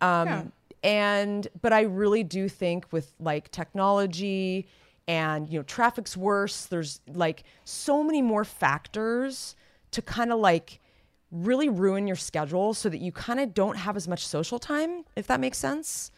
Um, 0.00 0.28
Yeah. 0.28 0.44
And, 0.82 1.48
but 1.62 1.72
I 1.72 1.82
really 1.82 2.24
do 2.24 2.48
think 2.48 2.92
with 2.92 3.12
like 3.18 3.50
technology 3.50 4.66
and, 5.08 5.48
you 5.48 5.58
know, 5.58 5.62
traffic's 5.64 6.16
worse, 6.16 6.66
there's 6.66 7.00
like 7.12 7.44
so 7.64 8.02
many 8.02 8.22
more 8.22 8.44
factors 8.44 9.56
to 9.90 10.02
kind 10.02 10.32
of 10.32 10.38
like 10.38 10.80
really 11.30 11.68
ruin 11.68 12.06
your 12.06 12.16
schedule 12.16 12.74
so 12.74 12.88
that 12.88 12.98
you 12.98 13.12
kind 13.12 13.40
of 13.40 13.54
don't 13.54 13.76
have 13.76 13.96
as 13.96 14.06
much 14.06 14.26
social 14.26 14.58
time, 14.58 15.04
if 15.16 15.26
that 15.26 15.40
makes 15.40 15.58
sense. 15.58 16.10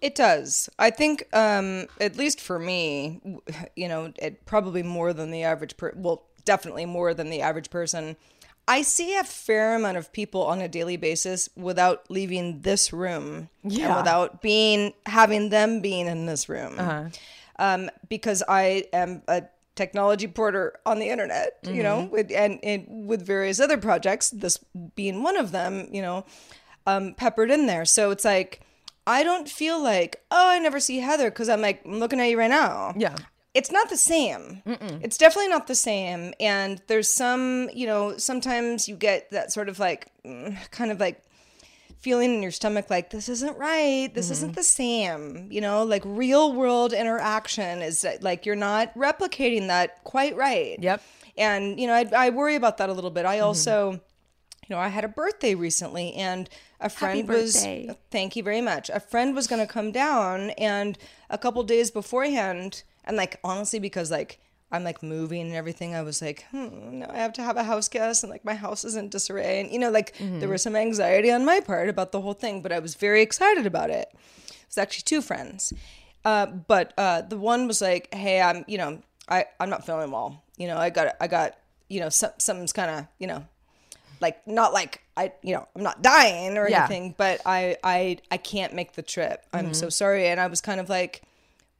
It 0.00 0.14
does. 0.14 0.68
I 0.78 0.90
think, 0.90 1.24
um, 1.32 1.86
at 2.00 2.16
least 2.16 2.40
for 2.40 2.58
me, 2.58 3.20
you 3.76 3.88
know, 3.88 4.12
it 4.18 4.44
probably 4.46 4.82
more 4.82 5.12
than 5.12 5.30
the 5.30 5.44
average 5.44 5.76
per. 5.76 5.92
Well, 5.94 6.24
definitely 6.44 6.86
more 6.86 7.14
than 7.14 7.30
the 7.30 7.40
average 7.40 7.70
person. 7.70 8.16
I 8.66 8.82
see 8.82 9.16
a 9.16 9.24
fair 9.24 9.76
amount 9.76 9.96
of 9.98 10.12
people 10.12 10.42
on 10.44 10.60
a 10.60 10.68
daily 10.68 10.96
basis 10.96 11.48
without 11.56 12.10
leaving 12.10 12.62
this 12.62 12.92
room, 12.92 13.48
and 13.62 13.72
Yeah. 13.72 13.96
without 13.96 14.40
being 14.42 14.92
having 15.06 15.50
them 15.50 15.80
being 15.80 16.06
in 16.06 16.26
this 16.26 16.48
room, 16.48 17.10
um, 17.58 17.90
because 18.08 18.42
I 18.48 18.84
am 18.92 19.22
a 19.28 19.42
technology 19.74 20.26
porter 20.26 20.78
on 20.84 20.98
the 20.98 21.08
internet, 21.08 21.58
you 21.62 21.82
know, 21.82 22.08
with, 22.12 22.30
and, 22.30 22.58
and 22.62 23.08
with 23.08 23.26
various 23.26 23.58
other 23.58 23.78
projects, 23.78 24.30
this 24.30 24.58
being 24.94 25.22
one 25.22 25.36
of 25.36 25.50
them, 25.50 25.88
you 25.90 26.02
know, 26.02 26.24
um, 26.86 27.14
peppered 27.14 27.50
in 27.50 27.66
there. 27.66 27.84
So 27.84 28.10
it's 28.10 28.24
like, 28.24 28.60
I 29.06 29.22
don't 29.22 29.48
feel 29.48 29.82
like, 29.82 30.22
oh, 30.30 30.50
I 30.50 30.58
never 30.58 30.78
see 30.78 30.98
Heather 30.98 31.30
because 31.30 31.48
I'm 31.48 31.60
like, 31.60 31.84
I'm 31.84 31.98
looking 31.98 32.20
at 32.20 32.28
you 32.28 32.38
right 32.38 32.50
now. 32.50 32.92
Yeah. 32.96 33.16
It's 33.54 33.70
not 33.70 33.90
the 33.90 33.96
same. 33.96 34.62
It's 35.02 35.18
definitely 35.18 35.48
not 35.48 35.66
the 35.66 35.74
same. 35.74 36.32
And 36.40 36.80
there's 36.86 37.08
some, 37.08 37.68
you 37.74 37.86
know, 37.86 38.16
sometimes 38.16 38.88
you 38.88 38.96
get 38.96 39.30
that 39.30 39.52
sort 39.52 39.68
of 39.68 39.78
like, 39.78 40.08
mm, 40.24 40.56
kind 40.70 40.90
of 40.90 41.00
like 41.00 41.22
feeling 42.02 42.34
in 42.34 42.42
your 42.42 42.50
stomach 42.50 42.90
like 42.90 43.10
this 43.10 43.28
isn't 43.28 43.56
right. 43.56 44.12
This 44.12 44.30
isn't 44.30 44.50
mm-hmm. 44.50 44.56
the 44.56 44.64
same 44.64 45.48
you 45.50 45.60
know? 45.60 45.84
Like 45.84 46.02
real 46.04 46.52
world 46.52 46.92
interaction 46.92 47.80
is 47.80 48.04
uh, 48.04 48.18
like 48.20 48.44
you're 48.44 48.56
not 48.56 48.92
replicating 48.94 49.68
that 49.68 50.02
quite 50.04 50.36
right. 50.36 50.76
Yep. 50.80 51.00
and 51.38 51.80
you 51.80 51.86
know 51.86 51.94
i, 51.94 52.06
I 52.14 52.30
worry 52.30 52.56
about 52.56 52.78
that 52.78 52.88
a 52.88 52.92
little 52.92 53.10
bit. 53.10 53.24
I 53.24 53.36
mm-hmm. 53.36 53.46
also 53.46 53.92
you 53.92 54.76
know 54.76 54.78
i 54.78 54.88
had 54.88 55.04
a 55.04 55.08
birthday 55.08 55.54
recently 55.54 56.12
and 56.14 56.48
a 56.80 56.88
friend 56.88 57.28
was 57.28 57.54
birthday. 57.54 57.88
Uh, 57.88 57.94
thank 58.10 58.36
you 58.36 58.42
very 58.42 58.60
much. 58.60 58.90
A 58.90 59.00
friend 59.00 59.34
was 59.34 59.46
going 59.46 59.64
to 59.64 59.72
come 59.72 59.92
down 59.92 60.50
and 60.50 60.98
a 61.30 61.38
couple 61.38 61.62
days 61.62 61.90
beforehand 61.90 62.82
and 63.04 63.16
like 63.16 63.38
honestly 63.44 63.78
because 63.78 64.10
like 64.10 64.40
i'm 64.72 64.82
like 64.84 65.02
moving 65.02 65.42
and 65.42 65.54
everything 65.54 65.94
i 65.94 66.02
was 66.02 66.20
like 66.22 66.44
hmm 66.50 66.98
now 67.00 67.06
i 67.10 67.16
have 67.18 67.32
to 67.32 67.42
have 67.42 67.56
a 67.56 67.62
house 67.64 67.88
guest 67.88 68.24
and 68.24 68.30
like 68.30 68.44
my 68.44 68.54
house 68.54 68.84
is 68.84 68.96
in 68.96 69.08
disarray 69.08 69.60
and 69.60 69.70
you 69.70 69.78
know 69.78 69.90
like 69.90 70.14
there 70.40 70.48
was 70.48 70.62
some 70.62 70.74
anxiety 70.74 71.30
on 71.30 71.44
my 71.44 71.60
part 71.60 71.88
about 71.88 72.10
the 72.12 72.20
whole 72.20 72.32
thing 72.34 72.62
but 72.62 72.72
i 72.72 72.78
was 72.78 72.94
very 72.96 73.22
excited 73.22 73.66
about 73.66 73.90
it 73.90 74.08
it 74.12 74.66
was 74.68 74.78
actually 74.78 75.02
two 75.04 75.20
friends 75.22 75.72
uh, 76.24 76.46
but 76.46 76.92
uh, 76.96 77.20
the 77.22 77.36
one 77.36 77.66
was 77.66 77.80
like 77.80 78.12
hey 78.14 78.40
i'm 78.40 78.64
you 78.66 78.78
know 78.78 79.00
I, 79.28 79.44
i'm 79.60 79.70
not 79.70 79.84
feeling 79.86 80.10
well 80.10 80.42
you 80.56 80.66
know 80.66 80.76
i 80.76 80.90
got 80.90 81.16
i 81.20 81.26
got 81.28 81.56
you 81.88 82.00
know 82.00 82.08
some, 82.08 82.30
something's 82.38 82.72
kind 82.72 82.90
of 82.90 83.06
you 83.18 83.26
know 83.26 83.44
like 84.20 84.46
not 84.46 84.72
like 84.72 85.00
I 85.16 85.32
you 85.42 85.52
know 85.52 85.66
I'm 85.74 85.82
not 85.82 86.00
dying 86.00 86.56
or 86.56 86.66
Yeah. 86.68 86.78
anything, 86.86 87.14
but 87.18 87.40
I 87.44 87.76
I 87.84 88.18
I 88.30 88.36
can't 88.38 88.72
make 88.72 88.92
the 88.92 89.02
trip. 89.02 89.44
I'm 89.52 89.64
Mm-hmm. 89.66 89.74
so 89.74 89.88
sorry. 89.90 90.28
And 90.28 90.38
I 90.40 90.46
was 90.46 90.60
kind 90.62 90.80
of 90.80 90.88
like, 90.88 91.22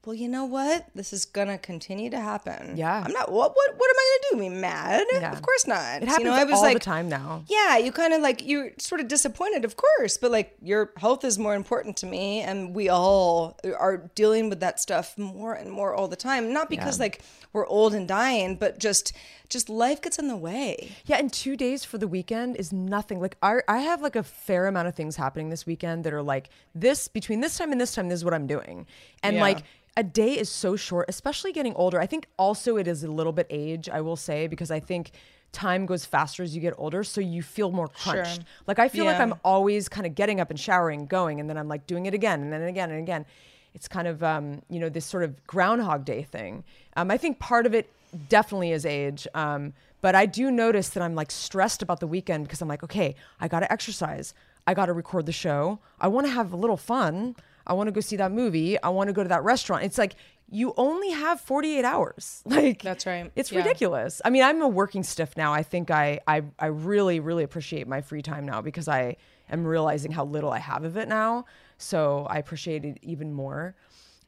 well, 0.04 0.14
you 0.14 0.28
know 0.28 0.44
what? 0.44 0.86
This 0.96 1.12
is 1.12 1.24
gonna 1.24 1.58
continue 1.58 2.10
to 2.10 2.18
happen. 2.18 2.76
Yeah. 2.76 3.02
I'm 3.04 3.12
not. 3.12 3.30
What 3.30 3.54
what 3.54 3.70
what 3.76 3.90
am 3.90 3.96
I 3.96 4.18
gonna 4.32 4.42
do? 4.44 4.50
Be 4.50 4.60
mad? 4.60 5.04
Yeah. 5.12 5.32
Of 5.32 5.42
course 5.42 5.66
not. 5.66 6.02
It 6.02 6.08
happens 6.08 6.18
you 6.18 6.24
know, 6.24 6.32
I 6.32 6.44
was 6.44 6.54
all 6.54 6.62
like, 6.62 6.74
the 6.74 6.80
time 6.80 7.08
now. 7.08 7.44
yeah, 7.48 7.76
you 7.76 7.92
kind 7.92 8.12
of 8.12 8.20
like 8.20 8.44
you're 8.44 8.70
sort 8.78 9.00
of 9.00 9.06
disappointed, 9.08 9.64
of 9.64 9.76
course, 9.76 10.16
but 10.16 10.30
like 10.32 10.56
your 10.60 10.92
health 10.96 11.24
is 11.24 11.38
more 11.38 11.54
important 11.54 11.96
to 11.98 12.06
me, 12.06 12.40
and 12.40 12.74
we 12.74 12.88
all 12.88 13.56
are 13.78 14.10
dealing 14.16 14.48
with 14.48 14.58
that 14.60 14.80
stuff 14.80 15.16
more 15.16 15.54
and 15.54 15.70
more 15.70 15.94
all 15.94 16.08
the 16.08 16.16
time. 16.16 16.52
Not 16.52 16.68
because 16.68 16.98
like 16.98 17.22
we're 17.52 17.66
old 17.66 17.94
and 17.94 18.08
dying, 18.08 18.56
but 18.56 18.78
just 18.80 19.12
just 19.48 19.68
life 19.68 20.00
gets 20.02 20.18
in 20.18 20.26
the 20.26 20.36
way. 20.36 20.90
Yeah, 21.04 21.18
and 21.18 21.32
two 21.32 21.56
days 21.56 21.84
for 21.84 21.98
the 21.98 22.08
weekend 22.08 22.56
is 22.56 22.72
nothing. 22.72 23.20
Like 23.20 23.36
I, 23.42 23.60
I 23.68 23.78
have 23.80 24.02
like 24.02 24.16
a 24.16 24.22
fair 24.24 24.66
amount 24.66 24.88
of 24.88 24.94
things 24.96 25.14
happening 25.14 25.50
this 25.50 25.64
weekend 25.66 26.02
that 26.04 26.12
are 26.12 26.22
like 26.22 26.48
this 26.74 27.06
between 27.06 27.40
this 27.40 27.56
time 27.56 27.70
and 27.70 27.80
this 27.80 27.94
time. 27.94 28.08
This 28.08 28.16
is 28.20 28.24
what 28.24 28.34
I'm 28.34 28.46
doing, 28.48 28.86
and 29.22 29.36
Yeah. 29.36 29.42
like 29.42 29.58
a 29.96 30.02
day 30.02 30.38
is 30.38 30.48
so 30.48 30.76
short, 30.76 31.06
especially 31.08 31.52
getting 31.52 31.74
older. 31.74 32.00
I 32.00 32.06
think 32.06 32.26
also 32.38 32.76
it 32.76 32.88
is 32.88 33.04
a 33.04 33.10
little 33.10 33.32
bit 33.32 33.46
age. 33.50 33.88
I 33.88 34.00
will 34.00 34.16
say 34.16 34.46
because 34.46 34.70
I 34.70 34.80
think 34.80 35.10
time 35.52 35.84
goes 35.84 36.06
faster 36.06 36.42
as 36.42 36.54
you 36.54 36.60
get 36.62 36.74
older, 36.78 37.04
so 37.04 37.20
you 37.20 37.42
feel 37.42 37.70
more 37.70 37.88
crunched. 37.88 38.42
Like 38.66 38.78
I 38.78 38.88
feel 38.88 39.04
like 39.04 39.16
I'm 39.20 39.34
always 39.44 39.88
kind 39.88 40.06
of 40.06 40.14
getting 40.14 40.40
up 40.40 40.50
and 40.50 40.58
showering, 40.58 41.06
going, 41.06 41.40
and 41.40 41.48
then 41.48 41.58
I'm 41.58 41.68
like 41.68 41.86
doing 41.86 42.06
it 42.06 42.14
again 42.14 42.40
and 42.40 42.52
then 42.52 42.62
again 42.62 42.90
and 42.90 43.00
again. 43.00 43.26
It's 43.74 43.88
kind 43.88 44.08
of 44.08 44.22
um, 44.22 44.62
you 44.70 44.80
know 44.80 44.88
this 44.88 45.04
sort 45.04 45.24
of 45.24 45.46
Groundhog 45.46 46.04
Day 46.04 46.22
thing. 46.22 46.64
Um, 46.96 47.10
I 47.10 47.18
think 47.18 47.38
part 47.38 47.66
of 47.66 47.74
it 47.74 47.90
definitely 48.28 48.72
is 48.72 48.86
age. 48.86 49.26
Um, 49.34 49.72
but 50.00 50.14
I 50.14 50.26
do 50.26 50.50
notice 50.50 50.90
that 50.90 51.02
I'm 51.02 51.14
like 51.14 51.30
stressed 51.30 51.82
about 51.82 52.00
the 52.00 52.06
weekend 52.06 52.44
because 52.44 52.60
I'm 52.60 52.68
like, 52.68 52.82
okay, 52.82 53.14
I 53.40 53.48
got 53.48 53.60
to 53.60 53.72
exercise. 53.72 54.34
I 54.66 54.74
got 54.74 54.86
to 54.86 54.92
record 54.92 55.26
the 55.26 55.32
show. 55.32 55.78
I 56.00 56.08
want 56.08 56.26
to 56.26 56.32
have 56.32 56.52
a 56.52 56.56
little 56.56 56.76
fun. 56.76 57.36
I 57.66 57.72
want 57.74 57.88
to 57.88 57.92
go 57.92 58.00
see 58.00 58.16
that 58.16 58.32
movie. 58.32 58.80
I 58.82 58.88
want 58.90 59.08
to 59.08 59.12
go 59.12 59.22
to 59.22 59.28
that 59.28 59.44
restaurant. 59.44 59.84
It's 59.84 59.98
like 59.98 60.14
you 60.50 60.74
only 60.76 61.10
have 61.10 61.40
48 61.40 61.84
hours. 61.84 62.42
Like 62.46 62.82
That's 62.82 63.06
right. 63.06 63.30
It's 63.36 63.50
Yeah. 63.50 63.58
ridiculous. 63.58 64.20
I 64.24 64.30
mean, 64.30 64.42
I'm 64.42 64.60
a 64.62 64.68
working 64.68 65.02
stiff 65.02 65.36
now. 65.36 65.52
I 65.52 65.62
think 65.62 65.90
I, 65.90 66.20
I 66.26 66.42
I 66.58 66.66
really 66.66 67.20
really 67.20 67.44
appreciate 67.44 67.86
my 67.88 68.00
free 68.02 68.22
time 68.22 68.44
now 68.44 68.60
because 68.60 68.88
I 68.88 69.16
am 69.50 69.64
realizing 69.64 70.12
how 70.12 70.24
little 70.24 70.50
I 70.50 70.58
have 70.58 70.84
of 70.84 70.96
it 70.96 71.08
now. 71.08 71.44
So 71.78 72.26
I 72.28 72.38
appreciate 72.38 72.84
it 72.84 72.98
even 73.02 73.32
more. 73.32 73.74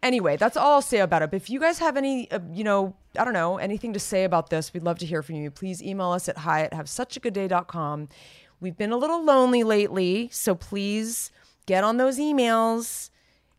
Anyway, 0.02 0.36
that's 0.36 0.56
all 0.56 0.72
I'll 0.74 0.82
say 0.82 0.98
about 0.98 1.22
it. 1.22 1.30
But 1.30 1.36
if 1.36 1.48
you 1.48 1.58
guys 1.58 1.78
have 1.78 1.96
any, 1.96 2.30
uh, 2.30 2.40
you 2.52 2.62
know, 2.62 2.94
I 3.18 3.24
don't 3.24 3.32
know, 3.32 3.56
anything 3.56 3.94
to 3.94 3.98
say 4.00 4.24
about 4.24 4.50
this, 4.50 4.74
we'd 4.74 4.82
love 4.82 4.98
to 4.98 5.06
hear 5.06 5.22
from 5.22 5.36
you. 5.36 5.50
Please 5.50 5.82
email 5.82 6.10
us 6.10 6.28
at 6.28 6.36
hi 6.38 6.62
at 6.62 6.74
have 6.74 6.88
such 6.90 7.16
a 7.16 7.20
good 7.20 7.32
day.com. 7.32 8.08
We've 8.60 8.76
been 8.76 8.92
a 8.92 8.96
little 8.98 9.24
lonely 9.24 9.62
lately, 9.64 10.28
so 10.32 10.54
please 10.54 11.30
get 11.66 11.84
on 11.84 11.96
those 11.96 12.18
emails 12.18 13.08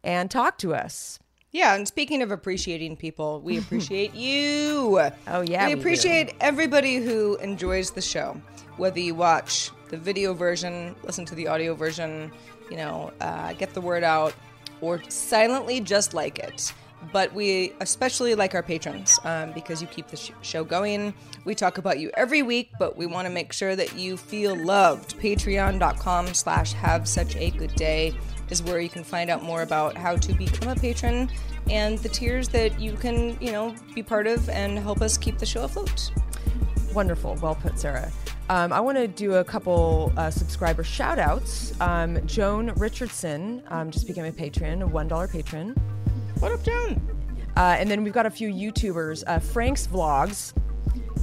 and 0.06 0.32
talk 0.32 0.58
to 0.60 0.74
us. 0.74 1.20
Yeah, 1.52 1.76
and 1.76 1.88
speaking 1.88 2.22
of 2.22 2.32
appreciating 2.32 2.98
people, 2.98 3.41
we 3.41 3.58
appreciate 3.63 4.13
you. 4.13 5.00
Oh, 5.28 5.41
yeah, 5.41 5.68
we 5.68 5.70
we 5.70 5.76
do. 5.76 5.80
appreciate 5.82 6.36
everybody 6.39 6.98
who 6.98 7.36
enjoys 7.38 7.91
the 7.91 8.02
show, 8.02 8.39
whether 8.78 9.00
you 9.00 9.15
watch 9.15 9.72
the 9.89 9.98
video 9.98 10.34
version, 10.34 10.96
listen 11.04 11.26
to 11.26 11.36
the 11.36 11.48
audio 11.48 11.74
version, 11.74 12.32
you 12.70 12.78
know, 12.78 13.12
uh, 13.22 13.54
get 13.54 13.74
the 13.74 13.82
word 13.82 14.04
out, 14.04 14.34
or 14.82 15.02
silently 15.10 15.80
just 15.80 16.13
like 16.13 16.39
it. 16.39 16.74
But 17.13 17.32
we 17.34 17.72
especially 17.82 18.34
like 18.34 18.56
our 18.56 18.63
patrons 18.63 19.20
um, 19.24 19.52
because 19.52 19.80
you 19.80 19.88
keep 19.88 20.08
the 20.08 20.18
sh- 20.18 20.32
show 20.41 20.63
going. 20.63 21.13
We 21.46 21.54
talk 21.54 21.78
about 21.78 22.00
you 22.00 22.10
every 22.18 22.41
week, 22.41 22.72
but 22.80 22.98
we 22.98 23.06
want 23.06 23.28
to 23.28 23.34
make 23.34 23.54
sure 23.54 23.76
that 23.76 23.96
you 23.96 24.18
feel 24.18 24.56
loved. 24.56 25.15
Patreon.com 25.20 26.34
slash 26.34 26.74
have 26.74 27.08
such 27.08 27.36
a 27.36 27.52
good 27.52 27.76
day 27.76 28.15
is 28.50 28.62
where 28.64 28.80
you 28.80 28.90
can 28.90 29.04
find 29.04 29.30
out 29.30 29.44
more 29.44 29.62
about 29.62 29.98
how 29.98 30.16
to 30.16 30.34
become 30.34 30.70
a 30.70 30.76
patron 30.76 31.30
and 31.70 31.98
the 32.00 32.10
tiers 32.10 32.48
that 32.50 32.80
you 32.80 32.94
can, 32.94 33.38
you 33.42 33.52
know, 33.52 33.76
be 33.94 34.04
part 34.04 34.28
of 34.28 34.50
and 34.50 34.78
help 34.78 35.02
us 35.02 35.18
keep 35.18 35.38
the 35.38 35.46
show 35.46 35.64
afloat. 35.64 36.12
Wonderful. 36.94 37.36
Well 37.42 37.56
put, 37.56 37.80
Sarah. 37.80 38.12
Um, 38.50 38.72
I 38.72 38.80
want 38.80 38.98
to 38.98 39.08
do 39.08 39.36
a 39.36 39.44
couple 39.44 40.14
uh, 40.18 40.30
subscriber 40.30 40.84
shout 40.84 41.18
outs. 41.18 41.80
Um, 41.82 42.26
Joan 42.28 42.68
Richardson 42.76 43.64
um, 43.70 43.90
just 43.90 44.06
became 44.06 44.26
a 44.26 44.32
patron, 44.32 44.84
a 44.84 44.88
$1 44.88 45.32
patron. 45.32 45.72
What 46.40 46.52
up, 46.52 46.64
Joan? 46.64 47.02
Uh, 47.58 47.76
and 47.80 47.90
then 47.90 48.04
we've 48.04 48.14
got 48.14 48.26
a 48.26 48.30
few 48.30 48.50
YouTubers 48.50 49.24
uh, 49.26 49.40
Frank's 49.40 49.88
Vlogs, 49.88 50.54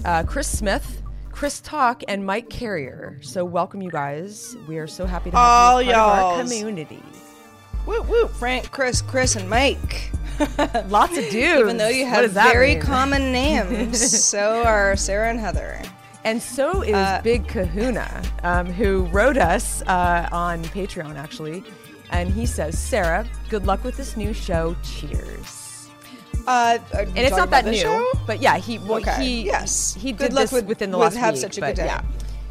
uh, 0.05 0.25
Chris 0.25 0.49
Smith, 0.49 1.03
Chris 1.33 1.61
Talk, 1.61 2.03
and 2.09 2.25
Mike 2.25 2.49
Carrier. 2.51 3.19
So, 3.23 3.45
welcome, 3.45 3.83
you 3.83 3.91
guys. 3.91 4.57
We 4.69 4.79
are 4.79 4.87
so 4.87 5.07
happy 5.07 5.31
to 5.31 5.37
have 5.37 5.45
All 5.47 5.83
you 5.83 5.93
part 5.93 6.19
of 6.19 6.25
our 6.25 6.43
community. 6.43 7.03
Woo 7.87 8.03
woo. 8.03 8.29
Frank, 8.29 8.71
Chris, 8.71 9.03
Chris, 9.03 9.35
and 9.35 9.49
Mike. 9.51 10.11
Lots 10.89 11.17
of 11.19 11.25
dudes. 11.31 11.61
Even 11.61 11.77
though 11.79 11.89
you 11.89 12.07
have 12.07 12.31
very 12.31 12.75
mean? 12.75 12.81
common 12.83 13.33
names, 13.33 14.25
so 14.25 14.63
are 14.63 14.95
Sarah 14.97 15.31
and 15.31 15.41
Heather. 15.41 15.81
And 16.25 16.41
so 16.41 16.83
is 16.83 16.95
Uh, 16.95 17.21
Big 17.25 17.49
Kahuna, 17.49 18.23
um, 18.45 18.67
who 18.67 19.03
wrote 19.07 19.37
us 19.37 19.83
uh, 19.83 20.29
on 20.31 20.63
Patreon, 20.67 21.17
actually. 21.17 21.65
And 22.11 22.31
he 22.31 22.47
says, 22.47 22.79
Sarah, 22.79 23.27
good 23.49 23.67
luck 23.67 23.83
with 23.83 23.97
this 23.97 24.17
new 24.17 24.33
show. 24.33 24.77
Cheers. 24.85 25.72
Uh, 26.47 26.79
And 26.93 27.19
it's 27.19 27.37
not 27.37 27.51
that 27.51 27.65
new, 27.67 28.13
but 28.27 28.41
yeah, 28.41 28.57
he 28.59 28.79
well, 28.79 28.99
Okay, 28.99 29.25
he 29.25 29.43
yes. 29.47 29.95
he 29.99 30.13
Good 30.13 30.19
did 30.29 30.33
luck 30.35 30.43
this 30.45 30.53
with- 30.53 30.67
within 30.67 30.91
the 30.91 30.99
with 30.99 31.15
last 31.15 31.17
Have 31.17 31.35
week. 31.35 31.43
Such 31.43 31.59
a 31.59 31.61
Good 31.61 31.77
Day. 31.77 31.87
Yeah, 31.87 32.03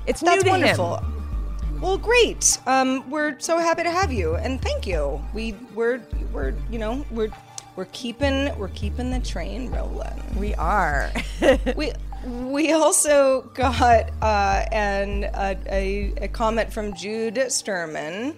it's 0.08 0.22
That's 0.22 0.38
new 0.38 0.44
to 0.44 0.50
wonderful. 0.50 0.98
him. 0.98 1.80
Well, 1.82 1.98
great. 1.98 2.60
Um, 2.68 3.10
we're 3.10 3.40
so 3.40 3.58
happy 3.58 3.84
to 3.84 3.92
have 3.92 4.12
you, 4.12 4.36
and 4.36 4.62
thank 4.62 4.86
you. 4.86 5.22
We 5.34 5.54
we're 5.74 6.00
we're 6.32 6.54
you 6.70 6.78
know 6.80 7.04
we're 7.12 7.32
we're 7.76 7.86
keeping 7.92 8.56
we're 8.58 8.70
keeping 8.70 9.10
the 9.12 9.20
train 9.20 9.72
rolling. 9.72 10.22
We 10.38 10.54
are. 10.56 11.12
we 11.76 11.92
we 12.28 12.72
also 12.72 13.42
got 13.56 14.12
uh, 14.22 14.66
an 14.72 15.24
a, 15.34 15.58
a, 15.72 16.14
a 16.22 16.28
comment 16.28 16.72
from 16.72 16.94
Jude 16.94 17.36
Sturman, 17.50 18.36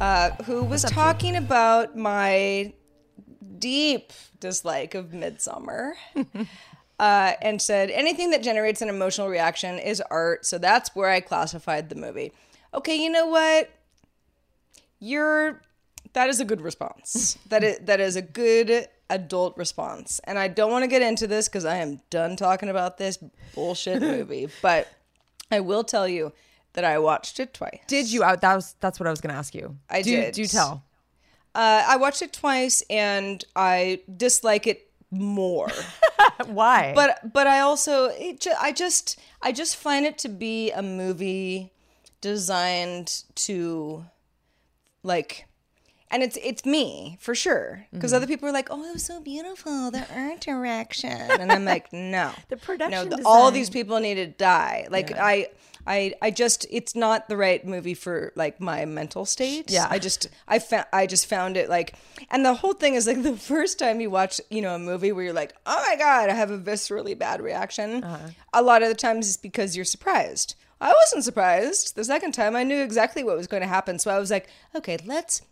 uh, 0.00 0.30
who 0.44 0.64
was 0.64 0.82
talking 0.84 1.36
about 1.36 1.96
my 1.98 2.72
deep 3.60 4.12
dislike 4.40 4.94
of 4.94 5.10
Midsommar. 5.10 5.92
Uh, 6.98 7.32
and 7.40 7.62
said 7.62 7.90
anything 7.92 8.30
that 8.30 8.42
generates 8.42 8.82
an 8.82 8.90
emotional 8.90 9.26
reaction 9.26 9.78
is 9.78 10.02
art, 10.10 10.44
so 10.44 10.58
that's 10.58 10.94
where 10.94 11.08
I 11.08 11.20
classified 11.20 11.88
the 11.88 11.94
movie. 11.94 12.30
Okay, 12.74 12.94
you 12.94 13.08
know 13.08 13.24
what? 13.26 13.70
You're 14.98 15.62
That 16.12 16.28
is 16.28 16.40
a 16.40 16.44
good 16.44 16.60
response. 16.60 17.38
that 17.48 17.64
is 17.64 17.78
that 17.86 18.00
is 18.00 18.16
a 18.16 18.20
good 18.22 18.86
adult 19.08 19.56
response. 19.56 20.20
And 20.24 20.38
I 20.38 20.48
don't 20.48 20.70
want 20.70 20.82
to 20.82 20.88
get 20.88 21.00
into 21.00 21.26
this 21.26 21.48
because 21.48 21.64
I 21.64 21.76
am 21.76 22.02
done 22.10 22.36
talking 22.36 22.68
about 22.68 22.98
this 22.98 23.18
bullshit 23.54 24.02
movie. 24.14 24.48
But 24.60 24.86
I 25.50 25.60
will 25.60 25.84
tell 25.84 26.06
you 26.06 26.34
that 26.74 26.84
I 26.84 26.98
watched 26.98 27.40
it 27.40 27.54
twice. 27.54 27.80
Did 27.86 28.12
you 28.12 28.22
out? 28.22 28.42
That 28.42 28.54
was 28.54 28.74
that's 28.80 29.00
what 29.00 29.06
I 29.06 29.10
was 29.10 29.22
going 29.22 29.32
to 29.32 29.38
ask 29.38 29.54
you. 29.54 29.76
I 29.88 30.02
do, 30.02 30.16
did. 30.16 30.34
Do 30.34 30.44
tell. 30.44 30.84
Uh, 31.54 31.84
I 31.86 31.96
watched 31.96 32.22
it 32.22 32.32
twice 32.32 32.82
and 32.88 33.44
I 33.56 34.00
dislike 34.16 34.66
it 34.66 34.90
more. 35.10 35.68
Why? 36.46 36.92
but 36.94 37.32
but 37.32 37.46
I 37.46 37.60
also 37.60 38.06
it 38.06 38.46
I 38.60 38.72
just 38.72 39.18
I 39.42 39.52
just 39.52 39.76
find 39.76 40.06
it 40.06 40.18
to 40.18 40.28
be 40.28 40.70
a 40.70 40.82
movie 40.82 41.72
designed 42.20 43.24
to 43.34 44.04
like 45.02 45.46
and 46.10 46.22
it's 46.22 46.38
it's 46.42 46.64
me 46.64 47.16
for 47.20 47.34
sure 47.34 47.86
because 47.92 48.10
mm-hmm. 48.10 48.16
other 48.16 48.26
people 48.26 48.48
are 48.48 48.52
like 48.52 48.68
oh 48.70 48.84
it 48.84 48.92
was 48.92 49.04
so 49.04 49.20
beautiful 49.20 49.90
the 49.90 50.04
art 50.14 50.40
direction 50.40 51.10
and 51.10 51.52
i'm 51.52 51.64
like 51.64 51.92
no 51.92 52.32
The 52.48 52.56
production 52.56 53.08
no 53.08 53.16
the, 53.16 53.22
all 53.24 53.50
these 53.50 53.70
people 53.70 53.98
need 54.00 54.16
to 54.16 54.26
die 54.26 54.86
like 54.90 55.12
i 55.12 55.48
I, 55.86 56.14
I 56.20 56.30
just 56.30 56.66
it's 56.70 56.94
not 56.94 57.28
the 57.28 57.36
right 57.36 57.64
movie 57.66 57.94
for 57.94 58.32
like 58.34 58.60
my 58.60 58.84
mental 58.84 59.24
state. 59.24 59.70
Yeah. 59.70 59.86
I 59.88 59.98
just 59.98 60.28
I 60.46 60.58
found 60.58 60.86
I 60.92 61.06
just 61.06 61.26
found 61.26 61.56
it 61.56 61.68
like 61.68 61.94
and 62.30 62.44
the 62.44 62.54
whole 62.54 62.74
thing 62.74 62.94
is 62.94 63.06
like 63.06 63.22
the 63.22 63.36
first 63.36 63.78
time 63.78 64.00
you 64.00 64.10
watch, 64.10 64.40
you 64.50 64.62
know, 64.62 64.74
a 64.74 64.78
movie 64.78 65.12
where 65.12 65.24
you're 65.24 65.32
like, 65.32 65.54
"Oh 65.66 65.84
my 65.88 65.96
god, 65.96 66.28
I 66.28 66.34
have 66.34 66.50
a 66.50 66.58
viscerally 66.58 67.18
bad 67.18 67.40
reaction." 67.40 68.04
Uh-huh. 68.04 68.28
A 68.52 68.62
lot 68.62 68.82
of 68.82 68.88
the 68.88 68.94
times 68.94 69.26
it's 69.28 69.36
because 69.36 69.74
you're 69.74 69.84
surprised. 69.84 70.54
I 70.82 70.92
wasn't 70.92 71.24
surprised. 71.24 71.94
The 71.94 72.04
second 72.04 72.32
time 72.32 72.56
I 72.56 72.62
knew 72.62 72.82
exactly 72.82 73.22
what 73.22 73.36
was 73.36 73.46
going 73.46 73.62
to 73.62 73.68
happen, 73.68 73.98
so 73.98 74.10
I 74.10 74.18
was 74.18 74.30
like, 74.30 74.48
"Okay, 74.74 74.98
let's 75.04 75.42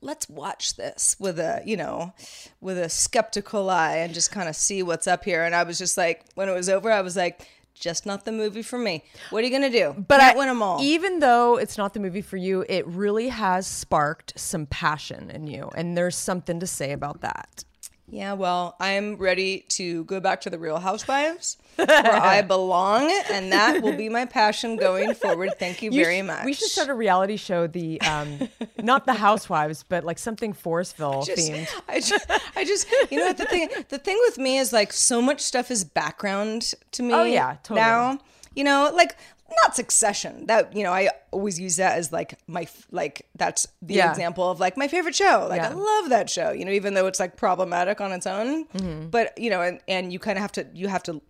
let's 0.00 0.28
watch 0.28 0.76
this 0.76 1.16
with 1.18 1.38
a 1.38 1.60
you 1.64 1.76
know 1.76 2.12
with 2.60 2.78
a 2.78 2.88
skeptical 2.88 3.68
eye 3.68 3.96
and 3.96 4.14
just 4.14 4.30
kind 4.30 4.48
of 4.48 4.56
see 4.56 4.82
what's 4.82 5.06
up 5.06 5.24
here. 5.24 5.44
And 5.44 5.54
i 5.54 5.62
was 5.62 5.78
just 5.78 5.96
like 5.96 6.24
when 6.34 6.48
it 6.48 6.54
was 6.54 6.68
over 6.68 6.90
i 6.90 7.00
was 7.00 7.16
like 7.16 7.46
just 7.74 8.06
not 8.06 8.24
the 8.24 8.32
movie 8.32 8.62
for 8.62 8.76
me. 8.78 9.04
What 9.30 9.44
are 9.44 9.46
you 9.46 9.52
gonna 9.52 9.70
do? 9.70 9.94
But 9.96 10.18
Can't 10.18 10.34
I, 10.34 10.38
win 10.38 10.48
them 10.48 10.62
all. 10.62 10.82
even 10.82 11.20
though 11.20 11.56
it's 11.56 11.78
not 11.78 11.94
the 11.94 12.00
movie 12.00 12.22
for 12.22 12.36
you, 12.36 12.64
it 12.68 12.84
really 12.86 13.28
has 13.28 13.66
sparked 13.68 14.32
some 14.38 14.66
passion 14.66 15.30
in 15.30 15.46
you, 15.46 15.70
and 15.76 15.96
there's 15.96 16.16
something 16.16 16.58
to 16.60 16.66
say 16.66 16.90
about 16.92 17.20
that. 17.20 17.64
Yeah 18.10 18.32
well 18.32 18.74
i'm 18.80 19.16
ready 19.16 19.64
to 19.68 20.04
go 20.04 20.18
back 20.20 20.40
to 20.40 20.50
the 20.50 20.58
real 20.58 20.78
housewives 20.78 21.56
where 21.76 21.88
i 22.22 22.42
belong 22.42 23.10
and 23.30 23.52
that 23.52 23.82
will 23.82 23.96
be 23.96 24.08
my 24.08 24.24
passion 24.24 24.76
going 24.76 25.14
forward 25.14 25.50
thank 25.58 25.82
you, 25.82 25.90
You 25.90 26.04
very 26.04 26.20
sh- 26.20 26.24
much 26.24 26.44
We 26.44 26.52
should 26.52 26.68
start 26.70 26.88
a 26.88 26.94
reality 26.94 27.36
show. 27.36 27.66
The 27.66 28.00
um, 28.02 28.48
not 28.82 29.06
the 29.06 29.14
Housewives, 29.14 29.84
but 29.88 30.04
like 30.04 30.18
something 30.18 30.52
Forestville 30.52 31.26
just, 31.26 31.50
themed. 31.50 31.68
I 31.88 32.00
just, 32.00 32.30
I 32.56 32.64
just, 32.64 32.86
you 33.10 33.18
know 33.18 33.26
what 33.26 33.36
the 33.36 33.44
thing, 33.44 33.68
the 33.88 33.98
thing 33.98 34.18
with 34.26 34.38
me 34.38 34.58
is 34.58 34.72
like 34.72 34.92
so 34.92 35.20
much 35.20 35.40
stuff 35.40 35.70
is 35.70 35.84
background 35.84 36.74
to 36.92 37.02
me. 37.02 37.14
Oh, 37.14 37.24
yeah, 37.24 37.56
totally. 37.62 37.80
Now, 37.80 38.18
you 38.54 38.64
know, 38.64 38.90
like 38.94 39.16
not 39.64 39.74
Succession. 39.76 40.46
That 40.46 40.74
you 40.76 40.82
know, 40.82 40.92
I 40.92 41.10
always 41.30 41.58
use 41.58 41.76
that 41.76 41.96
as 41.98 42.12
like 42.12 42.38
my 42.46 42.66
like 42.90 43.26
that's 43.36 43.66
the 43.82 43.94
Yeah. 43.94 44.10
example 44.10 44.50
of 44.50 44.60
like 44.60 44.76
my 44.76 44.88
favorite 44.88 45.14
show. 45.14 45.46
Like 45.48 45.60
I 45.62 45.72
love 45.72 46.10
that 46.10 46.28
show. 46.30 46.50
You 46.52 46.64
know, 46.64 46.72
even 46.72 46.94
though 46.94 47.06
it's 47.06 47.20
like 47.20 47.36
problematic 47.36 48.00
on 48.00 48.12
its 48.12 48.26
own, 48.26 48.66
Mm-hmm. 48.66 49.08
but 49.08 49.36
you 49.38 49.50
know, 49.50 49.62
and 49.62 49.80
and 49.88 50.12
you 50.12 50.18
kind 50.18 50.36
of 50.38 50.42
have 50.42 50.52
to 50.52 50.66
you 50.74 50.88
have 50.88 51.02
to 51.04 51.20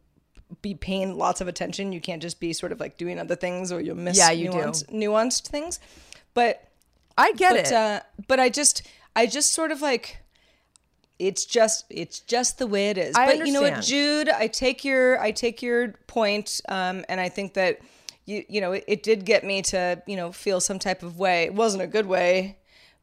be 0.63 0.75
paying 0.75 1.17
lots 1.19 1.41
of 1.41 1.49
attention. 1.49 1.93
You 1.93 2.01
can't 2.01 2.23
just 2.23 2.41
be 2.41 2.53
sort 2.53 2.73
of 2.73 2.81
like 2.81 2.97
doing 2.97 3.19
other 3.19 3.37
things 3.37 3.71
or 3.71 3.81
you'll 3.81 3.97
miss 3.97 4.17
Yeah, 4.17 4.31
you 4.31 4.51
do. 4.51 4.59
nuanced, 4.59 4.87
nuanced 4.93 5.49
things. 5.49 5.79
But 6.35 6.67
I 7.17 7.33
get 7.33 7.53
but 7.53 7.67
it. 7.67 7.73
uh, 7.73 8.01
but 8.29 8.41
I 8.41 8.49
just 8.49 8.83
I 9.15 9.27
just 9.27 9.53
sort 9.53 9.71
of 9.73 9.83
like 9.83 10.19
it's 11.19 11.45
just 11.45 11.85
it's 11.91 12.21
just 12.21 12.59
the 12.59 12.67
way 12.67 12.91
it 12.91 12.99
is. 12.99 13.15
I 13.17 13.27
but 13.27 13.47
you 13.47 13.53
know 13.53 13.63
what. 13.63 13.83
Jude, 13.83 14.29
I 14.29 14.47
take 14.47 14.85
your 14.85 15.21
I 15.21 15.33
take 15.33 15.63
your 15.63 15.89
point, 16.07 16.61
um, 16.69 17.05
and 17.09 17.21
I 17.21 17.29
think 17.29 17.55
that 17.55 17.81
you 18.29 18.45
you 18.49 18.61
know 18.61 18.73
it, 18.73 18.85
it 18.87 19.03
did 19.03 19.25
get 19.25 19.43
me 19.45 19.63
to 19.63 20.03
you 20.07 20.17
know 20.17 20.31
feel 20.33 20.61
some 20.61 20.79
type 20.79 21.03
of 21.03 21.19
way. 21.19 21.45
It 21.45 21.55
wasn't 21.55 21.83
a 21.83 21.87
good 21.87 22.07
way. 22.07 22.59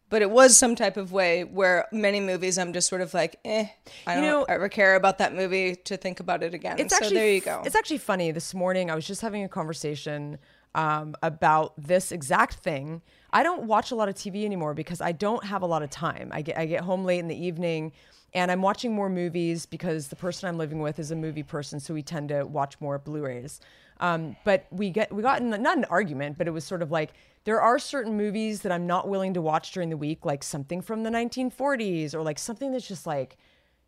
But 0.07 0.21
it 0.21 0.30
was 0.30 0.55
some 0.55 0.76
type 0.76 0.97
of 0.97 1.11
way 1.11 1.43
where 1.43 1.88
many 1.91 2.19
movies 2.19 2.59
I'm 2.59 2.73
just 2.73 2.88
sort 2.88 3.01
of 3.01 3.11
like, 3.15 3.39
eh, 3.43 3.65
I 4.05 4.15
You 4.15 4.21
don't 4.21 4.30
know- 4.30 4.43
ever 4.47 4.69
care 4.69 4.93
about 4.95 5.17
that 5.17 5.34
movie 5.34 5.76
to 5.76 5.97
think 5.97 6.19
about 6.19 6.43
it 6.43 6.53
again. 6.53 6.78
it's 6.78 6.95
so 6.95 6.97
actually 7.03 7.15
there 7.15 7.32
you 7.32 7.41
go. 7.41 7.63
It's 7.65 7.76
actually 7.76 7.97
funny. 7.97 8.30
This 8.32 8.53
morning, 8.53 8.91
I 8.91 8.95
was 8.95 9.07
just 9.07 9.21
having 9.21 9.43
a 9.43 9.49
conversation 9.49 10.38
um, 10.76 11.15
about 11.23 11.73
this 11.78 12.11
exact 12.11 12.53
thing. 12.55 13.01
I 13.34 13.41
don't 13.41 13.63
watch 13.63 13.89
a 13.89 13.95
lot 13.95 14.07
of 14.07 14.13
TV 14.13 14.45
anymore 14.45 14.76
because 14.76 15.01
I 15.01 15.11
don't 15.11 15.43
have 15.43 15.63
a 15.63 15.65
lot 15.65 15.82
of 15.82 15.89
time. 15.89 16.30
I 16.32 16.43
get 16.43 16.55
I 16.57 16.67
get 16.67 16.82
home 16.82 17.03
late 17.03 17.19
in 17.19 17.28
the 17.28 17.45
evening, 17.47 17.91
and 18.34 18.51
I'm 18.51 18.61
watching 18.61 18.93
more 18.93 19.09
movies 19.09 19.65
because 19.65 20.09
the 20.09 20.15
person 20.15 20.47
I'm 20.47 20.57
living 20.59 20.80
with 20.82 20.99
is 20.99 21.09
a 21.09 21.15
movie 21.15 21.43
person, 21.43 21.80
so 21.80 21.95
we 21.95 22.03
tend 22.03 22.30
to 22.30 22.43
watch 22.45 22.80
more 22.80 22.99
Blu-rays. 22.99 23.59
Um, 23.99 24.35
but 24.43 24.67
we 24.71 24.89
get 24.89 25.13
we 25.13 25.21
got 25.21 25.41
in 25.41 25.49
not 25.49 25.77
an 25.77 25.85
argument, 25.85 26.37
but 26.37 26.47
it 26.47 26.51
was 26.51 26.65
sort 26.65 26.81
of 26.81 26.91
like 26.91 27.13
there 27.45 27.61
are 27.61 27.79
certain 27.79 28.17
movies 28.17 28.61
that 28.61 28.71
I'm 28.71 28.87
not 28.87 29.07
willing 29.07 29.33
to 29.35 29.41
watch 29.41 29.71
during 29.71 29.89
the 29.89 29.97
week, 29.97 30.25
like 30.25 30.43
something 30.43 30.81
from 30.81 31.03
the 31.03 31.09
1940s 31.09 32.13
or 32.13 32.21
like 32.21 32.39
something 32.39 32.71
that's 32.71 32.87
just 32.87 33.05
like 33.07 33.37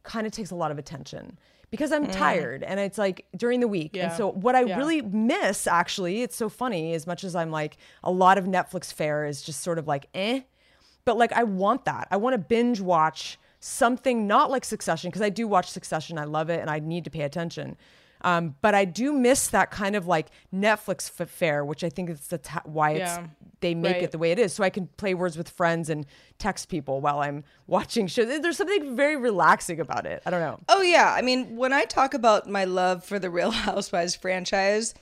kind 0.03 0.25
of 0.25 0.31
takes 0.31 0.51
a 0.51 0.55
lot 0.55 0.71
of 0.71 0.77
attention 0.77 1.37
because 1.69 1.91
I'm 1.91 2.07
tired 2.07 2.63
and 2.63 2.79
it's 2.79 2.97
like 2.97 3.25
during 3.35 3.59
the 3.59 3.67
week. 3.67 3.97
And 3.97 4.13
so 4.13 4.31
what 4.31 4.55
I 4.55 4.61
Yeah. 4.61 4.77
really 4.77 5.01
miss 5.01 5.67
actually, 5.67 6.21
it's 6.21 6.35
so 6.35 6.47
funny 6.47 6.93
as 6.93 7.05
much 7.05 7.25
as 7.25 7.35
I'm 7.35 7.51
like 7.51 7.77
a 8.03 8.11
lot 8.11 8.37
of 8.37 8.45
Netflix 8.45 8.93
fare 8.93 9.25
is 9.25 9.41
just 9.41 9.61
sort 9.61 9.77
of 9.77 9.87
like 9.87 10.07
eh, 10.13 10.41
but 11.03 11.17
like 11.17 11.33
I 11.33 11.43
want 11.43 11.83
that. 11.85 12.07
I 12.11 12.17
want 12.17 12.35
to 12.35 12.37
binge 12.37 12.79
watch 12.79 13.37
something 13.59 14.27
not 14.27 14.49
like 14.51 14.63
Succession 14.63 15.09
because 15.09 15.21
I 15.21 15.29
do 15.29 15.47
watch 15.47 15.69
Succession. 15.69 16.17
I 16.17 16.23
love 16.25 16.49
it 16.49 16.61
and 16.61 16.69
I 16.69 16.79
need 16.79 17.03
to 17.03 17.09
pay 17.09 17.21
attention. 17.23 17.75
Um, 18.21 18.55
but 18.61 18.73
I 18.75 18.85
do 18.85 19.13
miss 19.13 19.47
that 19.49 19.69
kind 19.71 19.95
of 19.95 20.07
like 20.07 20.27
Netflix 20.53 21.11
f- 21.19 21.29
fare, 21.29 21.63
which 21.63 21.83
I 21.83 21.89
think 21.89 22.09
is 22.09 22.19
the 22.27 22.37
ta- 22.39 22.61
why 22.65 22.91
it's 22.91 22.99
Yeah. 23.17 23.27
they 23.61 23.75
make 23.75 23.93
Right. 23.95 24.03
it 24.03 24.11
the 24.11 24.17
way 24.17 24.31
it 24.31 24.39
is. 24.39 24.53
So 24.53 24.63
I 24.63 24.69
can 24.69 24.87
play 24.97 25.13
words 25.13 25.37
with 25.37 25.49
friends 25.49 25.89
and 25.89 26.05
text 26.39 26.67
people 26.69 26.99
while 27.01 27.19
I'm 27.19 27.43
watching 27.67 28.07
shows. 28.07 28.41
There's 28.41 28.57
something 28.57 28.95
very 28.95 29.15
relaxing 29.17 29.79
about 29.79 30.05
it. 30.05 30.21
I 30.25 30.29
don't 30.31 30.41
know. 30.41 30.59
Oh 30.69 30.81
yeah, 30.81 31.13
I 31.15 31.21
mean, 31.21 31.55
when 31.57 31.73
I 31.73 31.85
talk 31.85 32.13
about 32.13 32.47
my 32.49 32.65
love 32.65 33.03
for 33.03 33.19
the 33.19 33.29
Real 33.29 33.51
Housewives 33.67 34.15
franchise, 34.15 34.93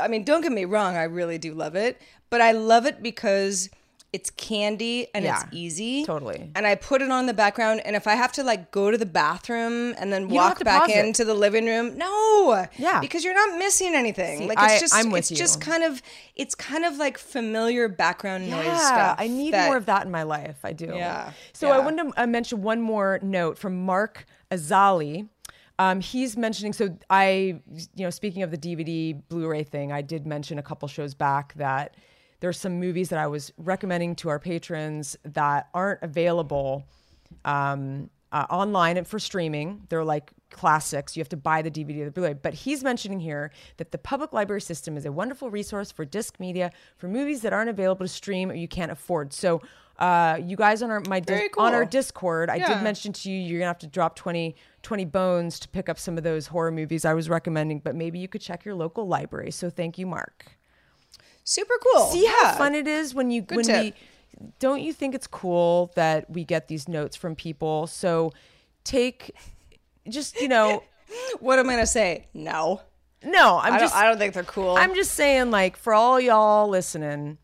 I 0.00 0.08
mean, 0.08 0.24
don't 0.24 0.42
get 0.42 0.52
me 0.52 0.64
wrong, 0.66 0.96
I 0.96 1.04
really 1.04 1.38
do 1.38 1.52
love 1.54 1.74
it, 1.74 2.00
but 2.28 2.40
I 2.40 2.52
love 2.52 2.86
it 2.86 3.02
because 3.02 3.68
it's 4.12 4.28
candy 4.30 5.06
and 5.14 5.24
Yeah, 5.24 5.42
it's 5.44 5.54
easy. 5.54 6.04
totally. 6.04 6.50
And 6.56 6.66
I 6.66 6.74
put 6.74 7.00
it 7.00 7.10
on 7.12 7.26
the 7.26 7.34
background 7.34 7.80
and 7.84 7.94
if 7.94 8.06
I 8.08 8.14
have 8.16 8.32
to 8.32 8.42
like 8.42 8.72
go 8.72 8.90
to 8.90 8.98
the 8.98 9.06
bathroom 9.06 9.94
and 9.98 10.12
then 10.12 10.22
don't 10.22 10.32
walk 10.34 10.64
back 10.64 10.90
into 10.90 11.24
the 11.24 11.34
living 11.34 11.66
room, 11.66 11.96
no. 11.96 12.66
Yeah. 12.76 13.00
Because 13.00 13.24
you're 13.24 13.34
not 13.34 13.56
missing 13.58 13.94
anything. 13.94 14.38
See, 14.40 14.46
like 14.48 14.58
it's 14.58 14.72
I- 14.74 14.78
just 14.80 14.94
I'm 14.94 15.10
with 15.10 15.20
it's 15.20 15.28
just 15.30 15.60
kind 15.60 15.84
of 15.84 16.02
it's 16.34 16.56
kind 16.56 16.84
of 16.84 16.96
like 16.96 17.18
familiar 17.18 17.86
background 17.88 18.50
noise 18.50 18.64
Yeah, 18.64 18.78
stuff. 18.78 19.16
I 19.20 19.28
need 19.28 19.54
that- 19.54 19.66
more 19.68 19.76
of 19.76 19.86
that 19.86 20.04
in 20.06 20.10
my 20.10 20.24
life. 20.24 20.58
I 20.64 20.72
do. 20.72 20.86
Yeah, 20.86 21.30
So 21.52 21.70
I 21.70 21.78
yeah. 21.78 21.84
wanted 21.84 22.02
to 22.12 22.22
uh, 22.22 22.26
mention 22.26 22.62
one 22.62 22.80
more 22.80 23.20
note 23.22 23.58
from 23.58 23.84
Mark 23.84 24.26
Azali. 24.50 25.28
Um, 25.78 26.00
he's 26.00 26.36
mentioning. 26.36 26.72
So 26.72 26.98
I, 27.08 27.60
you 27.94 28.04
know, 28.04 28.10
speaking 28.10 28.42
of 28.42 28.50
the 28.50 28.58
DVD 28.58 29.18
Blu-ray 29.28 29.62
thing, 29.64 29.92
I 29.92 30.02
did 30.02 30.26
mention 30.26 30.58
a 30.58 30.62
couple 30.62 30.88
shows 30.88 31.14
back 31.14 31.54
that 31.54 31.94
there's 32.40 32.58
some 32.58 32.80
movies 32.80 33.08
that 33.10 33.18
I 33.18 33.26
was 33.26 33.52
recommending 33.58 34.14
to 34.16 34.28
our 34.28 34.38
patrons 34.38 35.16
that 35.24 35.68
aren't 35.74 36.02
available 36.02 36.84
um, 37.44 38.10
uh, 38.32 38.46
online 38.50 38.96
and 38.96 39.06
for 39.06 39.18
streaming. 39.18 39.82
They're 39.88 40.04
like 40.04 40.30
classics. 40.50 41.16
You 41.16 41.20
have 41.20 41.28
to 41.30 41.36
buy 41.36 41.62
the 41.62 41.70
DVD 41.70 42.02
or 42.02 42.04
the 42.06 42.10
Blu-ray. 42.10 42.34
But 42.34 42.54
he's 42.54 42.82
mentioning 42.82 43.20
here 43.20 43.50
that 43.76 43.92
the 43.92 43.98
public 43.98 44.32
library 44.32 44.60
system 44.60 44.96
is 44.96 45.04
a 45.06 45.12
wonderful 45.12 45.50
resource 45.50 45.90
for 45.92 46.04
disc 46.04 46.38
media 46.40 46.70
for 46.96 47.08
movies 47.08 47.42
that 47.42 47.52
aren't 47.52 47.70
available 47.70 48.04
to 48.04 48.08
stream 48.12 48.50
or 48.50 48.54
you 48.54 48.68
can't 48.68 48.90
afford. 48.92 49.32
So, 49.32 49.62
uh, 49.98 50.38
you 50.42 50.56
guys 50.56 50.82
on 50.82 50.90
our 50.90 51.00
my 51.08 51.20
dis- 51.20 51.36
Very 51.36 51.50
on 51.58 51.74
our. 51.74 51.84
Discord, 51.84 52.48
I 52.48 52.56
Yeah. 52.56 52.74
did 52.74 52.82
mention 52.82 53.12
to 53.12 53.30
you 53.30 53.38
you're 53.38 53.58
gonna 53.58 53.68
have 53.68 53.78
to 53.80 53.86
drop 53.86 54.16
20, 54.16 54.56
20 54.82 55.04
bones 55.04 55.58
to 55.60 55.68
pick 55.68 55.88
up 55.90 55.98
some 55.98 56.16
of 56.16 56.24
those 56.24 56.46
horror 56.46 56.70
movies 56.72 57.04
I 57.04 57.12
was 57.14 57.28
recommending. 57.28 57.80
But 57.80 57.94
maybe 57.94 58.18
you 58.18 58.26
could 58.26 58.40
check 58.40 58.64
your 58.64 58.74
local 58.74 59.06
library. 59.06 59.50
So 59.50 59.68
thank 59.68 59.98
you, 59.98 60.06
Mark. 60.06 60.56
Super 61.44 61.74
cool. 61.82 62.06
See 62.06 62.26
how 62.26 62.52
fun 62.52 62.74
it 62.74 62.86
is 62.86 63.14
when 63.14 63.30
you 63.30 63.44
when 63.48 63.64
tip. 63.64 63.82
we 63.82 64.50
don't 64.58 64.80
you 64.80 64.92
think 64.92 65.14
it's 65.14 65.26
cool 65.26 65.92
that 65.96 66.30
we 66.30 66.44
get 66.44 66.68
these 66.68 66.88
notes 66.88 67.16
from 67.16 67.34
people? 67.34 67.86
So 67.86 68.32
take 68.84 69.34
just 70.08 70.40
you 70.40 70.48
know 70.48 70.82
What 71.40 71.58
am 71.58 71.68
I 71.68 71.74
gonna 71.74 71.86
say? 71.86 72.26
No. 72.34 72.80
no, 73.24 73.58
I'm 73.62 73.74
I 73.74 73.78
just 73.78 73.94
I 73.94 74.04
don't 74.06 74.18
think 74.18 74.34
they're 74.34 74.42
cool. 74.44 74.76
I'm 74.76 74.94
just 74.94 75.12
saying 75.12 75.50
like 75.50 75.76
for 75.76 75.92
all 75.92 76.20
y'all 76.20 76.68
listening, 76.68 77.38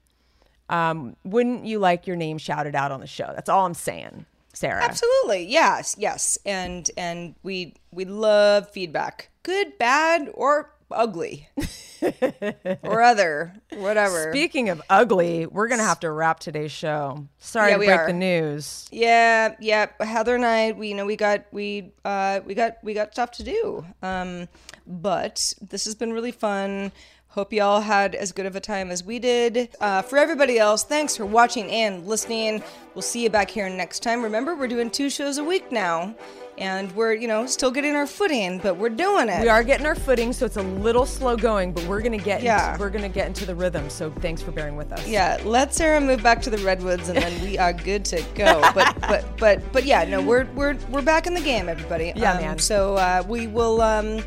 um, 0.68 1.16
wouldn't 1.24 1.64
you 1.64 1.78
like 1.78 2.07
your 2.07 2.16
name 2.16 2.38
shouted 2.38 2.74
out 2.74 2.92
on 2.92 3.01
the 3.01 3.07
show? 3.07 3.30
That's 3.34 3.49
all 3.49 3.66
I'm 3.66 3.74
saying, 3.74 4.26
Sarah. 4.53 4.82
Absolutely. 4.82 5.44
Yes, 5.44 5.97
yes. 5.99 6.38
And 6.47 6.90
and 6.97 7.34
we 7.42 7.74
we 7.90 8.05
love 8.05 8.70
feedback. 8.70 9.30
Good, 9.42 9.78
bad, 9.78 10.30
or 10.34 10.72
ugly 10.91 11.49
or 12.82 13.03
other, 13.03 13.55
whatever. 13.74 14.30
Speaking 14.32 14.68
of 14.68 14.80
ugly, 14.91 15.47
we're 15.47 15.68
gonna 15.68 15.82
have 15.84 16.01
to 16.01 16.11
wrap 16.11 16.41
today's 16.41 16.72
show. 16.72 17.26
Sorry 17.39 17.70
Yeah, 17.70 17.74
to 17.76 17.80
we 17.80 17.87
break 17.87 18.01
are. 18.01 18.07
the 18.07 18.12
news. 18.12 18.87
Yeah, 18.91 19.55
yeah. 19.61 19.87
Heather 20.01 20.34
and 20.34 20.45
I, 20.45 20.72
we 20.72 20.89
you 20.89 20.95
know 20.95 21.07
we 21.07 21.16
got 21.16 21.45
we 21.53 21.93
uh 22.05 22.41
we 22.45 22.55
got 22.55 22.76
we 22.82 22.95
got 22.95 23.12
stuff 23.12 23.30
to 23.32 23.43
do. 23.43 23.84
Um, 24.03 24.49
but 24.87 25.53
this 25.61 25.84
has 25.84 25.95
been 25.95 26.12
really 26.12 26.32
fun. 26.32 26.93
Hope 27.37 27.53
y'all 27.53 27.82
had 27.82 28.14
as 28.14 28.32
good 28.32 28.47
of 28.47 28.57
a 28.57 28.61
time 28.61 28.91
as 28.91 29.05
we 29.05 29.18
did. 29.18 29.68
Uh, 29.78 30.01
for 30.01 30.16
everybody 30.16 30.59
else, 30.59 30.84
thanks 30.84 31.14
for 31.18 31.26
watching 31.26 31.70
and 31.70 32.07
listening. 32.07 32.62
We'll 32.95 33.03
see 33.03 33.22
you 33.24 33.28
back 33.28 33.51
here 33.51 33.68
next 33.68 34.03
time. 34.03 34.22
Remember, 34.22 34.57
we're 34.57 34.68
doing 34.68 34.89
two 34.89 35.11
shows 35.11 35.37
a 35.37 35.45
week 35.45 35.70
now, 35.70 36.14
and 36.57 36.91
we're 36.97 37.12
you 37.12 37.28
know 37.28 37.45
still 37.45 37.70
getting 37.70 37.95
our 37.95 38.07
footing, 38.07 38.57
but 38.61 38.78
we're 38.78 38.89
doing 38.89 39.28
it. 39.28 39.43
We 39.43 39.51
are 39.51 39.62
getting 39.62 39.84
our 39.84 39.95
footing, 39.95 40.32
so 40.32 40.47
it's 40.47 40.57
a 40.57 40.62
little 40.62 41.05
slow 41.05 41.37
going, 41.37 41.74
but 41.74 41.84
we're 41.84 42.01
gonna 42.01 42.16
get 42.16 42.43
Yeah. 42.43 42.70
into, 42.72 42.80
we're 42.80 42.89
gonna 42.89 43.11
get 43.11 43.26
into 43.26 43.45
the 43.45 43.55
rhythm. 43.55 43.91
So 43.91 44.11
thanks 44.11 44.41
for 44.41 44.51
bearing 44.53 44.78
with 44.78 44.91
us. 44.91 45.07
Yeah, 45.07 45.37
let 45.45 45.74
Sarah 45.74 46.01
move 46.01 46.22
back 46.22 46.41
to 46.41 46.49
the 46.49 46.57
redwoods, 46.64 47.11
and 47.11 47.18
then 47.18 47.43
we 47.43 47.59
are 47.59 47.74
good 47.74 48.07
to 48.07 48.22
go. 48.34 48.62
But 48.74 48.97
but 49.03 49.37
but 49.37 49.72
but 49.74 49.84
yeah, 49.84 50.05
no, 50.05 50.22
we're 50.22 50.47
we're 50.55 50.78
we're 50.91 51.03
back 51.03 51.26
in 51.26 51.34
the 51.34 51.43
game, 51.43 51.68
everybody. 51.68 52.14
Yeah, 52.16 52.32
Um, 52.32 52.41
man. 52.41 52.59
So 52.61 52.95
uh, 52.97 53.22
we 53.28 53.47
will 53.47 53.82
um, 53.82 54.24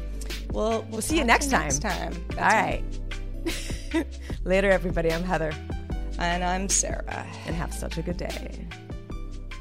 we'll 0.51 0.85
we'll 0.89 1.01
see 1.01 1.17
you 1.17 1.23
next 1.23 1.49
time. 1.49 1.63
Next 1.63 1.79
time. 1.81 2.13
All 2.31 2.35
That's 2.35 2.53
right. 3.93 4.05
Later, 4.43 4.69
everybody. 4.69 5.11
I'm 5.11 5.23
Heather, 5.23 5.51
And 6.17 6.43
I'm 6.43 6.69
Sarah. 6.69 7.25
and 7.45 7.55
have 7.55 7.73
such 7.73 7.97
a 7.97 8.01
good 8.01 8.17
day. 8.17 8.67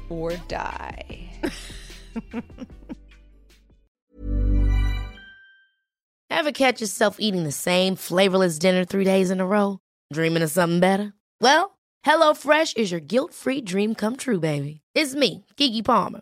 Or 0.09 0.31
die. 0.47 1.29
Ever 6.31 6.51
catch 6.51 6.79
yourself 6.81 7.17
eating 7.19 7.43
the 7.43 7.51
same 7.51 7.95
flavorless 7.95 8.59
dinner 8.59 8.85
three 8.85 9.03
days 9.03 9.29
in 9.31 9.39
a 9.41 9.45
row? 9.47 9.79
Dreaming 10.13 10.43
of 10.43 10.49
something 10.51 10.79
better? 10.79 11.13
Well, 11.41 11.77
HelloFresh 12.05 12.77
is 12.77 12.91
your 12.91 13.01
guilt 13.01 13.33
free 13.33 13.61
dream 13.61 13.93
come 13.95 14.15
true, 14.15 14.39
baby. 14.39 14.81
It's 14.93 15.15
me, 15.15 15.45
Keke 15.57 15.83
Palmer. 15.83 16.21